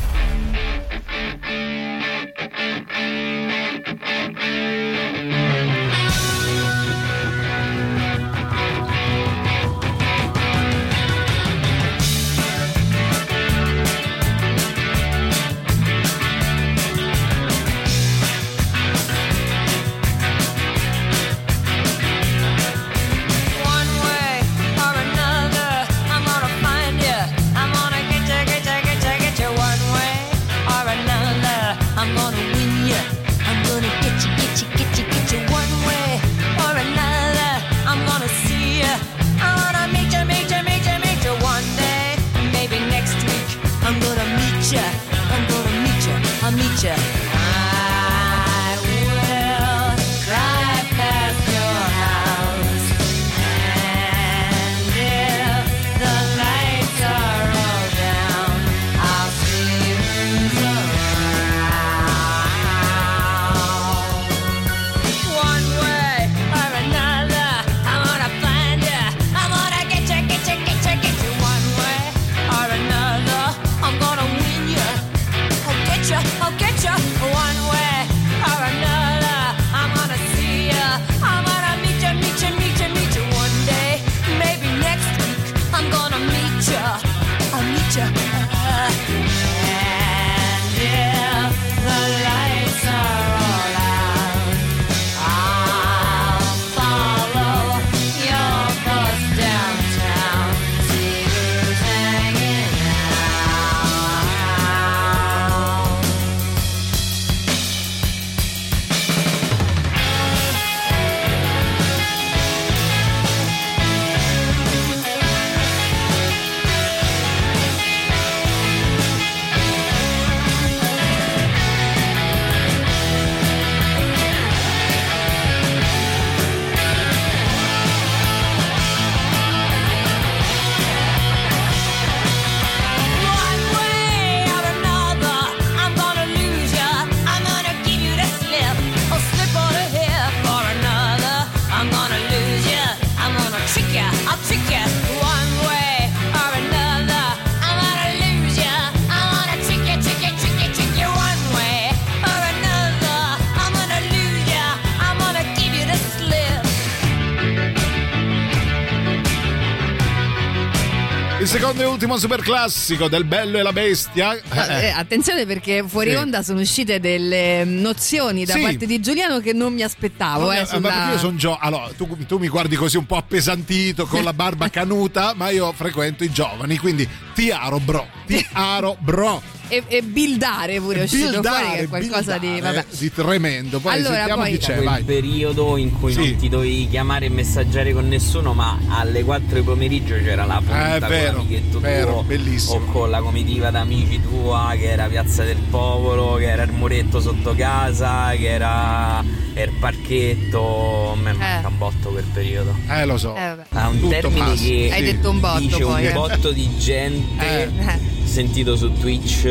Secondo 161.68 161.82
e 161.82 161.92
ultimo 161.92 162.16
super 162.16 162.40
classico 162.40 163.08
del 163.08 163.24
bello 163.24 163.58
e 163.58 163.62
la 163.62 163.72
bestia. 163.72 164.32
Eh, 164.34 164.86
Eh, 164.86 164.88
attenzione 164.90 165.44
perché 165.44 165.84
fuori 165.86 166.10
Sì. 166.10 166.16
onda 166.16 166.42
sono 166.42 166.60
uscite 166.60 166.98
delle 166.98 167.64
nozioni 167.64 168.44
da 168.46 168.54
Sì. 168.54 168.60
parte 168.62 168.86
di 168.86 169.00
Giuliano 169.00 169.40
che 169.40 169.52
non 169.52 169.74
mi 169.74 169.82
aspettavo. 169.82 170.50
Eh, 170.50 170.60
ma 170.60 170.64
sulla- 170.64 170.88
perché 170.88 171.10
io 171.12 171.18
sono 171.18 171.36
Gio- 171.36 171.58
allora, 171.60 171.90
tu, 171.96 172.16
tu 172.26 172.38
mi 172.38 172.48
guardi 172.48 172.74
così 172.74 172.96
un 172.96 173.04
po' 173.04 173.16
appesantito 173.16 174.06
con 174.06 174.22
la 174.24 174.32
barba 174.32 174.70
canuta, 174.70 175.34
ma 175.36 175.50
io 175.50 175.70
frequento 175.72 176.24
i 176.24 176.30
giovani, 176.32 176.78
quindi 176.78 177.06
ti 177.34 177.50
aro 177.50 177.78
bro, 177.80 178.06
ti 178.26 178.44
aro 178.52 178.96
bro. 178.98 179.42
E, 179.68 179.82
e 179.86 180.02
buildare 180.02 180.80
pure 180.80 181.00
è 181.00 181.02
uscito 181.04 181.30
Buildare, 181.30 181.56
fuori 181.64 181.76
che 181.78 181.82
è 181.84 181.88
qualcosa 181.88 182.38
di 182.38 182.60
vabbè. 182.60 182.84
di 182.90 183.12
tremendo. 183.12 183.78
Poi 183.80 183.92
Allora, 183.92 184.14
sentiamo 184.14 184.42
poi- 184.42 184.50
chi 184.52 184.58
c'è, 184.58 184.72
quel 184.74 184.84
vai. 184.84 185.02
periodo 185.02 185.76
in 185.76 185.98
cui 185.98 186.12
Sì. 186.12 186.18
non 186.18 186.36
ti 186.36 186.48
dovevi 186.48 186.88
chiamare 186.88 187.26
e 187.26 187.28
messaggiare 187.28 187.92
con 187.92 188.08
nessuno, 188.08 188.52
ma 188.54 188.78
alle 188.88 189.22
4 189.24 189.58
di 189.58 189.62
pomeriggio 189.62 190.14
c'era 190.22 190.44
la 190.44 190.56
punta 190.56 190.94
Eh, 190.94 190.96
è 190.96 191.00
con 191.00 191.08
vero, 191.08 191.46
vero, 191.80 192.10
tuo 192.12 192.22
bellissimo. 192.22 192.74
o 192.74 192.84
con 192.86 193.10
la 193.10 193.20
comitiva 193.20 193.70
d'amici 193.70 194.20
tua 194.22 194.74
che 194.76 194.90
era 194.90 195.06
Piazza 195.06 195.44
del 195.44 195.58
Popolo, 195.70 196.34
che 196.36 196.48
era 196.50 196.62
il 196.62 196.72
muretto 196.72 197.20
sotto 197.20 197.54
casa, 197.56 198.30
che 198.36 198.48
era 198.48 199.22
il 199.54 199.72
parchetto. 199.78 201.12
A 201.12 201.16
me 201.16 201.32
manca 201.32 201.68
un 201.68 201.78
botto 201.78 202.10
quel 202.10 202.24
periodo. 202.32 202.74
Eh, 202.88 203.04
lo 203.04 203.18
so. 203.18 203.34
Eh. 203.36 203.56
Ha 203.70 203.88
un 203.88 203.98
Tutto 203.98 204.08
termine 204.10 204.38
passa. 204.46 204.62
che 204.64 204.88
Hai 204.92 205.02
detto 205.02 205.30
un 205.30 205.40
botto 205.40 205.58
dice 205.58 205.78
poi, 205.82 206.02
un 206.04 206.08
eh. 206.08 206.12
botto 206.12 206.50
di 206.52 206.76
gente 206.78 207.62
Eh. 207.64 207.98
sentito 208.24 208.76
su 208.76 208.92
Twitch 208.92 209.44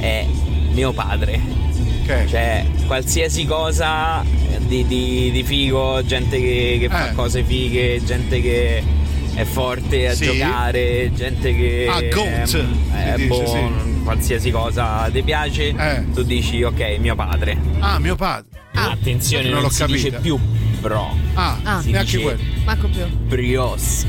è 0.00 0.26
mio 0.72 0.92
padre. 0.92 1.40
Cioè, 2.06 2.64
qualsiasi 2.86 3.44
cosa 3.46 4.22
di, 4.60 4.86
di- 4.86 5.30
di 5.32 5.42
figo, 5.42 6.04
gente 6.04 6.38
che, 6.40 6.76
che 6.80 6.88
fa 6.88 7.10
Eh. 7.10 7.14
cose 7.14 7.42
fighe, 7.42 8.00
gente 8.04 8.40
che 8.40 8.80
è 9.34 9.42
forte 9.44 10.08
a 10.08 10.14
Sì. 10.14 10.24
giocare, 10.26 11.10
gente 11.12 11.54
che 11.56 11.86
Ah, 11.90 12.00
GOAT, 12.02 12.26
ehm, 12.26 12.44
si 12.44 12.56
è 12.94 13.14
dice, 13.16 13.26
boh, 13.26 13.46
sì. 13.46 14.02
qualsiasi 14.04 14.50
cosa 14.52 15.10
ti 15.12 15.22
piace, 15.22 15.74
Eh. 15.76 16.04
tu 16.14 16.22
dici 16.22 16.62
ok, 16.62 16.96
mio 17.00 17.16
padre. 17.16 17.58
Ah, 17.80 17.98
mio 17.98 18.14
padre. 18.14 18.48
Attenzione, 18.72 19.44
Non 19.44 19.54
non, 19.54 19.62
l'ho 19.62 19.70
si 19.70 19.78
capita. 19.80 19.96
dice 19.96 20.18
più 20.20 20.38
bro. 20.80 21.12
Ah, 21.34 21.58
Ah. 21.64 21.80
si 21.82 21.90
neanche 21.90 22.10
dice 22.18 22.22
quello. 22.22 22.42
Manco 22.64 22.88
più. 22.88 23.04
brioschi. 23.26 24.06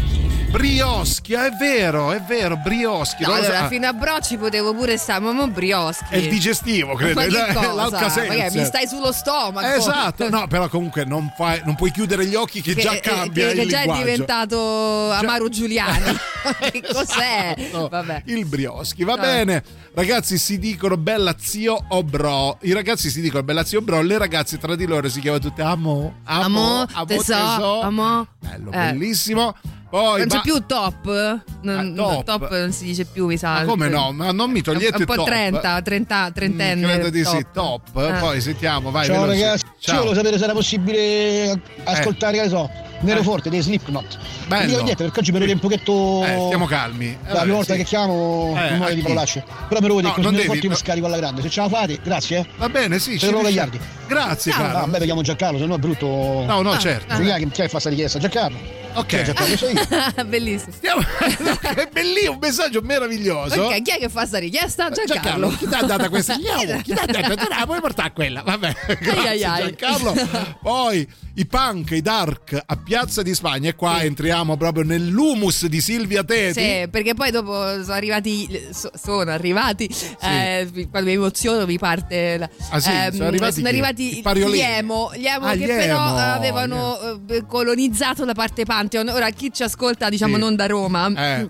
Brioschi, 0.57 1.33
è 1.33 1.51
vero, 1.51 2.11
è 2.11 2.19
vero, 2.21 2.57
Brioschi. 2.57 3.21
No, 3.21 3.29
non 3.29 3.37
allora, 3.37 3.59
Ah, 3.61 3.67
fino 3.67 3.87
a 3.87 3.93
brocci 3.93 4.37
potevo 4.37 4.73
pure 4.73 4.97
stare, 4.97 5.19
ma 5.19 5.31
mo 5.31 5.47
brioschi. 5.47 6.05
È 6.09 6.17
il 6.17 6.29
digestivo, 6.29 6.95
credo. 6.95 7.19
Ma 7.21 7.27
che 7.27 7.45
è 7.45 7.53
cosa? 7.53 7.73
l'Alka-Seltzer. 7.73 8.37
Ma 8.37 8.49
che, 8.49 8.57
mi 8.57 8.65
stai 8.65 8.87
sullo 8.87 9.11
stomaco? 9.11 9.67
Esatto, 9.67 10.29
no, 10.29 10.47
però 10.47 10.67
comunque 10.67 11.05
non, 11.05 11.31
fai- 11.37 11.61
non 11.63 11.75
puoi 11.75 11.91
chiudere 11.91 12.25
gli 12.25 12.33
occhi 12.35 12.61
che, 12.61 12.73
Che, 12.73 12.81
già 12.81 12.91
eh, 12.93 12.99
cambia 12.99 13.45
che, 13.47 13.53
il 13.53 13.59
che 13.59 13.65
già 13.67 13.77
è 13.77 13.81
linguaggio. 13.81 14.03
diventato 14.03 15.11
Amaro 15.11 15.49
Giuliani. 15.49 16.17
che 16.71 16.81
cos'è? 16.91 17.53
No, 17.71 17.87
Vabbè. 17.87 18.23
Il 18.25 18.45
brioschi, 18.45 19.03
va 19.03 19.13
No. 19.15 19.21
bene. 19.21 19.63
Ragazzi 19.97 20.37
si 20.37 20.59
dicono 20.59 20.95
bella 20.95 21.33
zio 21.39 21.75
o 21.87 22.03
bro. 22.03 22.59
I 22.61 22.71
ragazzi 22.71 23.09
si 23.09 23.19
dicono 23.19 23.41
bella 23.41 23.63
zio 23.63 23.79
o 23.79 23.81
bro. 23.81 24.01
Le 24.03 24.19
ragazze 24.19 24.59
tra 24.59 24.75
di 24.75 24.85
loro 24.85 25.09
si 25.09 25.19
chiamano 25.19 25.41
tutte 25.41 25.63
amo, 25.63 26.17
amo, 26.25 26.85
Amo, 26.93 27.05
teso, 27.07 27.33
teso. 27.33 27.81
amo. 27.81 28.27
Bello, 28.39 28.71
Eh. 28.73 28.91
bellissimo. 28.91 29.55
Poi 29.89 30.19
non 30.19 30.27
c'è 30.27 30.35
ba- 30.35 30.41
più 30.41 30.63
top? 30.67 31.41
Non, 31.63 31.95
Ah, 31.97 32.21
top. 32.21 32.47
non 32.51 32.71
si 32.73 32.83
dice 32.85 33.05
più, 33.05 33.25
mi 33.25 33.37
sa. 33.37 33.53
Ma 33.53 33.63
come 33.65 33.89
no? 33.89 34.11
Ma 34.11 34.31
non 34.31 34.51
mi 34.51 34.61
togliete 34.61 34.97
È 34.97 34.99
un 34.99 35.05
po' 35.05 35.15
top. 35.15 35.25
30, 35.25 35.81
30, 35.81 36.29
trentenne. 36.31 36.85
Mm, 36.85 36.89
Credo 36.89 37.09
di 37.09 37.23
sì, 37.25 37.43
top. 37.51 37.91
top. 37.93 37.97
Eh. 38.15 38.19
Poi 38.19 38.39
sentiamo, 38.39 38.91
vai. 38.91 39.05
Ciao 39.07 39.21
veloce. 39.21 39.41
ragazzi, 39.41 39.63
Ciao. 39.79 39.95
io 39.95 39.99
volevo 40.01 40.15
sapere 40.19 40.37
se 40.37 40.43
era 40.43 40.53
possibile 40.53 41.61
ascoltare, 41.85 42.37
che 42.37 42.43
ne 42.43 42.49
so, 42.49 42.69
Nero 43.01 43.19
Eh. 43.19 43.23
Forte 43.23 43.49
dei 43.49 43.61
Slipknot. 43.61 44.17
Bello. 44.47 44.61
Non 44.61 44.67
dico 44.71 44.81
niente 44.83 45.03
perché 45.03 45.19
oggi 45.19 45.31
mi 45.31 45.39
rode 45.39 45.51
un 45.53 45.59
pochetto. 45.59 46.23
Eh, 46.25 46.41
stiamo 46.45 46.65
calmi. 46.65 47.05
Eh, 47.07 47.31
La 47.33 47.41
prima 47.41 47.55
volta 47.55 47.73
sì. 47.73 47.79
che 47.79 47.85
chiamo 47.85 48.53
Eh, 48.57 48.59
non 48.61 48.71
a 48.73 48.75
muoio 48.77 48.95
di 48.95 49.01
parolacce. 49.01 49.43
Però 49.67 49.79
mi 49.81 49.87
rode 49.87 50.01
No, 50.01 50.13
che 50.13 50.21
Nero 50.21 50.37
Forte 50.43 50.55
io 50.57 50.63
no. 50.63 50.69
mi 50.69 50.75
scarico 50.75 51.05
alla 51.05 51.17
grande. 51.17 51.41
Se 51.41 51.49
ce 51.49 51.61
la 51.61 51.69
fate, 51.69 51.99
grazie. 52.03 52.37
Eh. 52.39 52.45
Va 52.57 52.69
bene, 52.69 52.99
sì. 52.99 53.11
Se 53.13 53.17
ci 53.19 53.25
non 53.31 53.41
lo 53.41 53.47
riusciamo. 53.47 53.69
Gagliardi. 53.71 53.95
Grazie, 54.07 54.51
Ah, 54.53 54.55
caro. 54.57 54.79
vabbè, 54.87 55.03
chiamo 55.03 55.21
Giancarlo, 55.21 55.59
se 55.59 55.65
no 55.65 55.75
è 55.75 55.77
brutto. 55.79 56.05
No, 56.07 56.61
no, 56.61 56.71
Ah, 56.71 56.77
certo. 56.79 57.15
Chi 57.15 57.27
è 57.27 57.33
che 57.37 57.39
chi 57.39 57.45
è 57.45 57.49
che 57.51 57.63
fa 57.63 57.69
questa 57.69 57.89
richiesta? 57.89 58.19
Giancarlo. 58.19 58.57
Ok. 58.93 59.33
So 59.57 59.67
io. 59.67 59.83
Bellissimo. 60.25 60.73
È 61.61 61.87
bellissimo, 61.91 62.33
un 62.33 62.39
messaggio 62.41 62.81
meraviglioso. 62.81 63.63
Ok, 63.63 63.81
chi 63.81 63.91
è 63.91 63.97
che 63.99 64.09
fa 64.09 64.25
sta 64.25 64.39
richiesta? 64.39 64.89
Giancarlo. 64.89 65.13
Giancarlo, 65.13 65.49
chi 65.49 65.67
ti 65.67 65.73
ha 65.73 65.81
dato 65.83 66.09
questa? 66.09 66.33
Andiamo, 66.37 66.81
chi 66.81 66.93
ti 66.93 66.99
ha 66.99 67.05
detto? 67.05 67.47
La 67.49 67.65
puoi 67.65 67.79
portare 67.79 68.11
quella? 68.13 68.41
Vabbè, 68.41 68.75
grazie 68.99 69.29
ai, 69.29 69.43
ai. 69.43 69.75
Giancarlo. 69.77 70.57
Poi 70.61 71.07
i 71.35 71.45
punk, 71.45 71.91
i 71.91 72.01
dark 72.01 72.59
a 72.65 72.75
Piazza 72.77 73.21
di 73.21 73.33
Spagna 73.35 73.69
e 73.69 73.75
qua 73.75 74.01
entriamo 74.01 74.57
proprio 74.57 74.83
nell'humus 74.83 75.67
di 75.67 75.81
Silvia 75.81 76.23
Teti. 76.23 76.59
Sì, 76.59 76.87
perché 76.89 77.13
poi 77.13 77.29
dopo 77.31 77.53
sono 77.83 77.93
arrivati, 77.93 78.67
so- 78.71 78.91
sono 78.99 79.29
arrivati, 79.31 79.87
eh, 80.21 80.87
quando 80.89 81.09
mi 81.09 81.15
emoziono 81.15 81.65
mi 81.65 81.77
parte. 81.77 82.37
La, 82.37 82.49
Ah, 82.71 82.79
sì? 82.79 82.89
ehm, 82.91 83.11
Sono 83.11 83.27
arrivati 83.27 83.61
chi? 83.61 83.67
arrivati 83.67 84.21
gli 84.21 84.59
emo, 84.59 85.11
gli 85.15 85.25
emo 85.27 85.45
Ah, 85.45 85.51
che 85.51 85.57
gli 85.59 85.65
però 85.67 86.07
emo, 86.07 86.17
avevano 86.17 86.97
eh, 87.29 87.45
colonizzato 87.45 88.25
la 88.25 88.33
parte 88.33 88.65
Pantheon. 88.87 89.09
Ora 89.09 89.29
chi 89.31 89.51
ci 89.53 89.63
ascolta, 89.63 90.09
diciamo 90.09 90.35
Sì. 90.35 90.39
non 90.39 90.55
da 90.55 90.65
Roma. 90.65 91.11
Eh. 91.15 91.49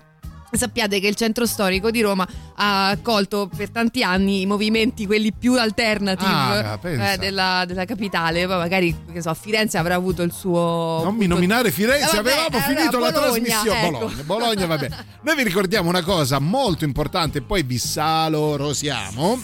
Sappiate 0.50 0.98
che 0.98 1.06
il 1.08 1.14
centro 1.14 1.44
storico 1.44 1.90
di 1.90 2.00
Roma 2.00 2.26
ha 2.56 2.88
accolto 2.88 3.50
per 3.54 3.68
tanti 3.68 4.02
anni 4.02 4.40
i 4.40 4.46
movimenti, 4.46 5.04
quelli 5.04 5.30
più 5.30 5.58
alternative 5.58 6.30
Ah, 6.32 6.78
eh, 6.82 7.18
della, 7.18 7.64
della 7.66 7.84
capitale. 7.84 8.46
Poi 8.46 8.56
magari, 8.56 8.96
che 9.12 9.20
so, 9.20 9.34
Firenze 9.34 9.76
avrà 9.76 9.94
avuto 9.94 10.22
il 10.22 10.32
suo. 10.32 11.02
Non 11.04 11.14
mi 11.16 11.26
nominare 11.26 11.70
Firenze, 11.70 12.12
Eh, 12.12 12.22
vabbè, 12.22 12.30
avevamo 12.30 12.46
allora, 12.48 12.62
finito 12.62 12.98
la 12.98 13.10
Bologna, 13.10 13.30
trasmissione. 13.30 13.86
ecco. 13.88 13.98
Bologna, 13.98 14.22
Bologna, 14.24 14.66
vabbè. 14.66 14.88
Noi 15.20 15.36
vi 15.36 15.42
ricordiamo 15.42 15.88
una 15.90 16.02
cosa 16.02 16.38
molto 16.38 16.84
importante, 16.84 17.42
poi 17.42 17.62
vi 17.62 17.76
salorosiamo. 17.76 19.38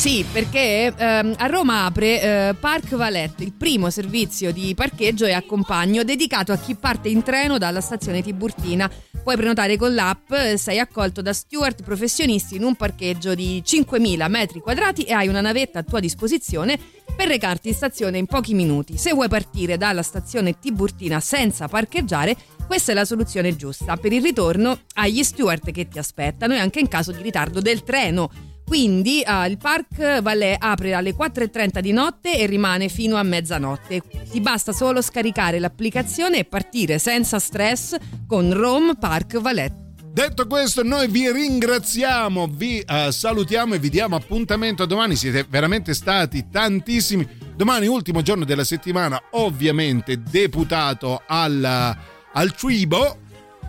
Sì, 0.00 0.24
perché 0.32 0.94
ehm, 0.96 1.34
a 1.36 1.44
Roma 1.44 1.84
apre 1.84 2.22
eh, 2.22 2.54
Park 2.54 2.94
Valette, 2.94 3.44
il 3.44 3.52
primo 3.52 3.90
servizio 3.90 4.50
di 4.50 4.74
parcheggio 4.74 5.26
e 5.26 5.32
accompagno 5.32 6.04
dedicato 6.04 6.52
a 6.52 6.56
chi 6.56 6.74
parte 6.74 7.10
in 7.10 7.22
treno 7.22 7.58
dalla 7.58 7.82
stazione 7.82 8.22
Tiburtina. 8.22 8.90
Puoi 9.22 9.36
prenotare 9.36 9.76
con 9.76 9.92
l'app, 9.92 10.32
eh, 10.32 10.56
sei 10.56 10.78
accolto 10.78 11.20
da 11.20 11.34
steward 11.34 11.84
professionisti 11.84 12.56
in 12.56 12.62
un 12.62 12.76
parcheggio 12.76 13.34
di 13.34 13.62
5.000 13.62 14.30
metri 14.30 14.60
quadrati 14.60 15.02
e 15.02 15.12
hai 15.12 15.28
una 15.28 15.42
navetta 15.42 15.80
a 15.80 15.82
tua 15.82 16.00
disposizione 16.00 16.78
per 17.14 17.28
recarti 17.28 17.68
in 17.68 17.74
stazione 17.74 18.16
in 18.16 18.24
pochi 18.24 18.54
minuti. 18.54 18.96
Se 18.96 19.12
vuoi 19.12 19.28
partire 19.28 19.76
dalla 19.76 20.02
stazione 20.02 20.58
Tiburtina 20.58 21.20
senza 21.20 21.68
parcheggiare, 21.68 22.34
questa 22.66 22.92
è 22.92 22.94
la 22.94 23.04
soluzione 23.04 23.54
giusta. 23.54 23.98
Per 23.98 24.14
il 24.14 24.22
ritorno 24.22 24.78
hai 24.94 25.12
gli 25.12 25.22
steward 25.22 25.70
che 25.72 25.88
ti 25.88 25.98
aspettano 25.98 26.54
e 26.54 26.58
anche 26.58 26.80
in 26.80 26.88
caso 26.88 27.12
di 27.12 27.20
ritardo 27.20 27.60
del 27.60 27.82
treno. 27.84 28.49
Quindi 28.70 29.20
ah, 29.24 29.48
il 29.48 29.58
Park 29.58 30.20
Valais 30.22 30.54
apre 30.56 30.94
alle 30.94 31.12
4.30 31.12 31.80
di 31.80 31.90
notte 31.90 32.38
e 32.38 32.46
rimane 32.46 32.88
fino 32.88 33.16
a 33.16 33.24
mezzanotte. 33.24 34.00
Ti 34.30 34.40
basta 34.40 34.70
solo 34.70 35.02
scaricare 35.02 35.58
l'applicazione 35.58 36.38
e 36.38 36.44
partire 36.44 37.00
senza 37.00 37.40
stress 37.40 37.96
con 38.28 38.52
Rome 38.52 38.94
Park 38.96 39.40
Valais. 39.40 39.72
Detto 40.12 40.46
questo, 40.46 40.84
noi 40.84 41.08
vi 41.08 41.32
ringraziamo, 41.32 42.46
vi 42.46 42.78
eh, 42.78 43.10
salutiamo 43.10 43.74
e 43.74 43.80
vi 43.80 43.88
diamo 43.88 44.14
appuntamento 44.14 44.86
domani. 44.86 45.16
Siete 45.16 45.44
veramente 45.50 45.92
stati 45.92 46.46
tantissimi. 46.48 47.26
Domani, 47.56 47.88
ultimo 47.88 48.22
giorno 48.22 48.44
della 48.44 48.62
settimana, 48.62 49.20
ovviamente 49.32 50.22
deputato 50.22 51.22
al, 51.26 51.96
al 52.32 52.54
Tribo. 52.54 53.18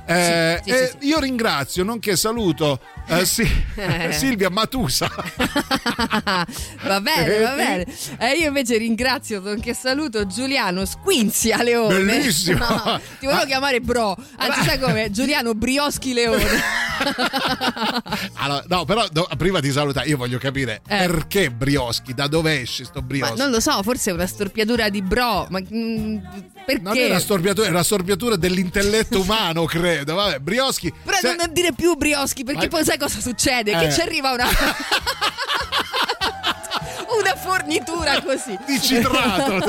Eh, 0.06 0.60
Sì, 0.64 0.70
sì, 0.72 0.76
e 0.78 0.96
sì, 1.00 1.08
io 1.08 1.20
ringrazio, 1.20 1.84
nonché 1.84 2.16
saluto 2.16 2.80
eh, 3.08 3.24
sì, 3.26 3.48
Silvia 4.12 4.50
Matusa. 4.50 5.10
va 6.84 7.02
bene, 7.02 7.40
va 7.40 7.54
bene. 7.56 7.86
Io 8.40 8.48
invece 8.48 8.78
ringrazio, 8.78 9.40
nonché 9.42 9.74
saluto 9.74 10.26
Giuliano 10.28 10.86
Squinzia 10.86 11.62
Leone. 11.64 12.04
Bellissimo. 12.04 12.60
No, 12.68 13.00
ti 13.20 13.26
volevo 13.26 13.42
Ah. 13.44 13.46
chiamare 13.46 13.80
Bro. 13.82 14.16
Anzi, 14.38 14.64
sai 14.64 14.80
come? 14.80 15.12
Giuliano 15.12 15.54
Brioschi 15.54 16.14
Leone. 16.14 16.46
Allora, 18.36 18.64
no, 18.68 18.86
però 18.86 19.08
do- 19.12 19.28
prima 19.38 19.60
di 19.60 19.72
salutare, 19.72 20.08
io 20.08 20.18
voglio 20.18 20.38
capire 20.38 20.82
Eh. 20.88 21.06
perché 21.08 21.52
Brioschi, 21.52 22.14
da 22.14 22.28
dove 22.28 22.62
esce 22.62 22.84
sto 22.86 23.00
Ma 23.00 23.06
Brioschi? 23.06 23.38
non 23.38 23.50
lo 23.52 23.60
so, 23.60 23.82
forse 23.84 24.12
è 24.12 24.14
una 24.14 24.26
storpiatura 24.28 24.90
di 24.90 25.02
Bro. 25.02 25.48
Ma 25.50 25.60
mm, 25.60 26.18
perché? 26.66 26.82
Non 26.82 26.98
è 26.98 27.06
una 27.08 27.20
storpiatura, 27.20 27.68
è 27.68 27.70
una 27.70 27.84
storpiatura 27.84 28.36
dell'intelletto 28.36 29.20
umano, 29.22 29.66
credo. 29.66 30.16
Vabbè, 30.16 30.40
Brioschi. 30.40 30.92
Però 31.04 31.18
se- 31.18 31.36
non 31.36 31.52
dire 31.52 31.74
più 31.74 31.96
brioschi 31.96 32.44
perché 32.44 32.64
Ma- 32.64 32.70
poi 32.70 32.84
sai 32.84 32.98
cosa 32.98 33.20
succede? 33.20 33.72
Eh. 33.72 33.88
Che 33.88 33.94
ci 33.94 34.02
arriva 34.02 34.32
una. 34.32 34.48
una 37.20 37.36
fornitura 37.36 38.22
così. 38.22 38.58
di 38.66 38.80
citrato. 38.82 39.60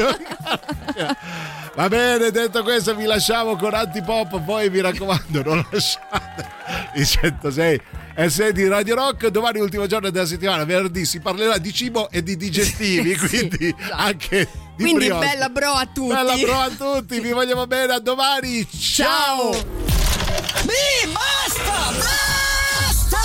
Va 1.75 1.89
bene, 1.89 2.31
detto 2.31 2.63
questo, 2.63 2.95
vi 2.95 3.05
lasciamo 3.05 3.57
con 3.57 3.75
Antipop. 3.75 4.41
Poi 4.43 4.71
mi 4.71 4.81
raccomando, 4.81 5.43
non 5.43 5.67
lasciate 5.71 6.47
i 6.95 7.05
106 7.07 7.81
e 8.15 8.29
6 8.29 8.53
di 8.53 8.69
Radio 8.69 8.95
Rock. 8.95 9.29
Domani, 9.29 9.59
ultimo 9.61 9.87
giorno 9.87 10.11
della 10.11 10.27
settimana, 10.27 10.65
venerdì, 10.65 11.05
si 11.07 11.21
parlerà 11.21 11.57
di 11.59 11.73
cibo 11.73 12.11
e 12.11 12.23
di 12.23 12.37
digestivi. 12.37 13.17
quindi 13.17 13.75
anche 13.93 14.47
di 14.77 14.83
Quindi 14.85 15.07
brioche. 15.07 15.27
bella 15.27 15.49
bro 15.49 15.73
a 15.73 15.87
tutti. 15.93 16.13
Bella 16.13 16.37
bro 16.37 16.59
a 16.59 16.71
tutti, 16.71 17.21
vi 17.21 17.33
vogliamo 17.33 17.67
bene. 17.67 17.95
A 17.95 17.99
domani. 18.01 18.67
Ciao. 18.71 19.51
Mi 19.51 21.13
basta! 21.13 21.91
Basta! 21.91 23.21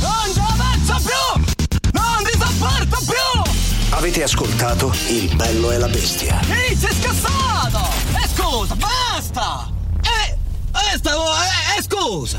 Non 0.00 0.32
ci 0.32 0.40
avanzo 0.40 1.00
più! 1.04 1.90
Non 1.92 2.22
vi 2.24 2.32
sopporto 2.32 2.98
più! 3.06 3.52
Avete 3.94 4.22
ascoltato 4.22 4.92
Il 5.08 5.34
bello 5.36 5.70
e 5.70 5.78
la 5.78 5.88
bestia. 5.88 6.40
Ehi, 6.48 6.74
sei 6.76 6.92
scassato! 6.94 7.88
E 8.14 8.28
scusa, 8.34 8.74
basta! 8.74 9.70
Eh, 10.02 10.36
eh, 10.92 10.96
stavo, 10.98 11.24
eh, 11.34 11.78
eh, 11.78 11.82
scusa! 11.82 12.38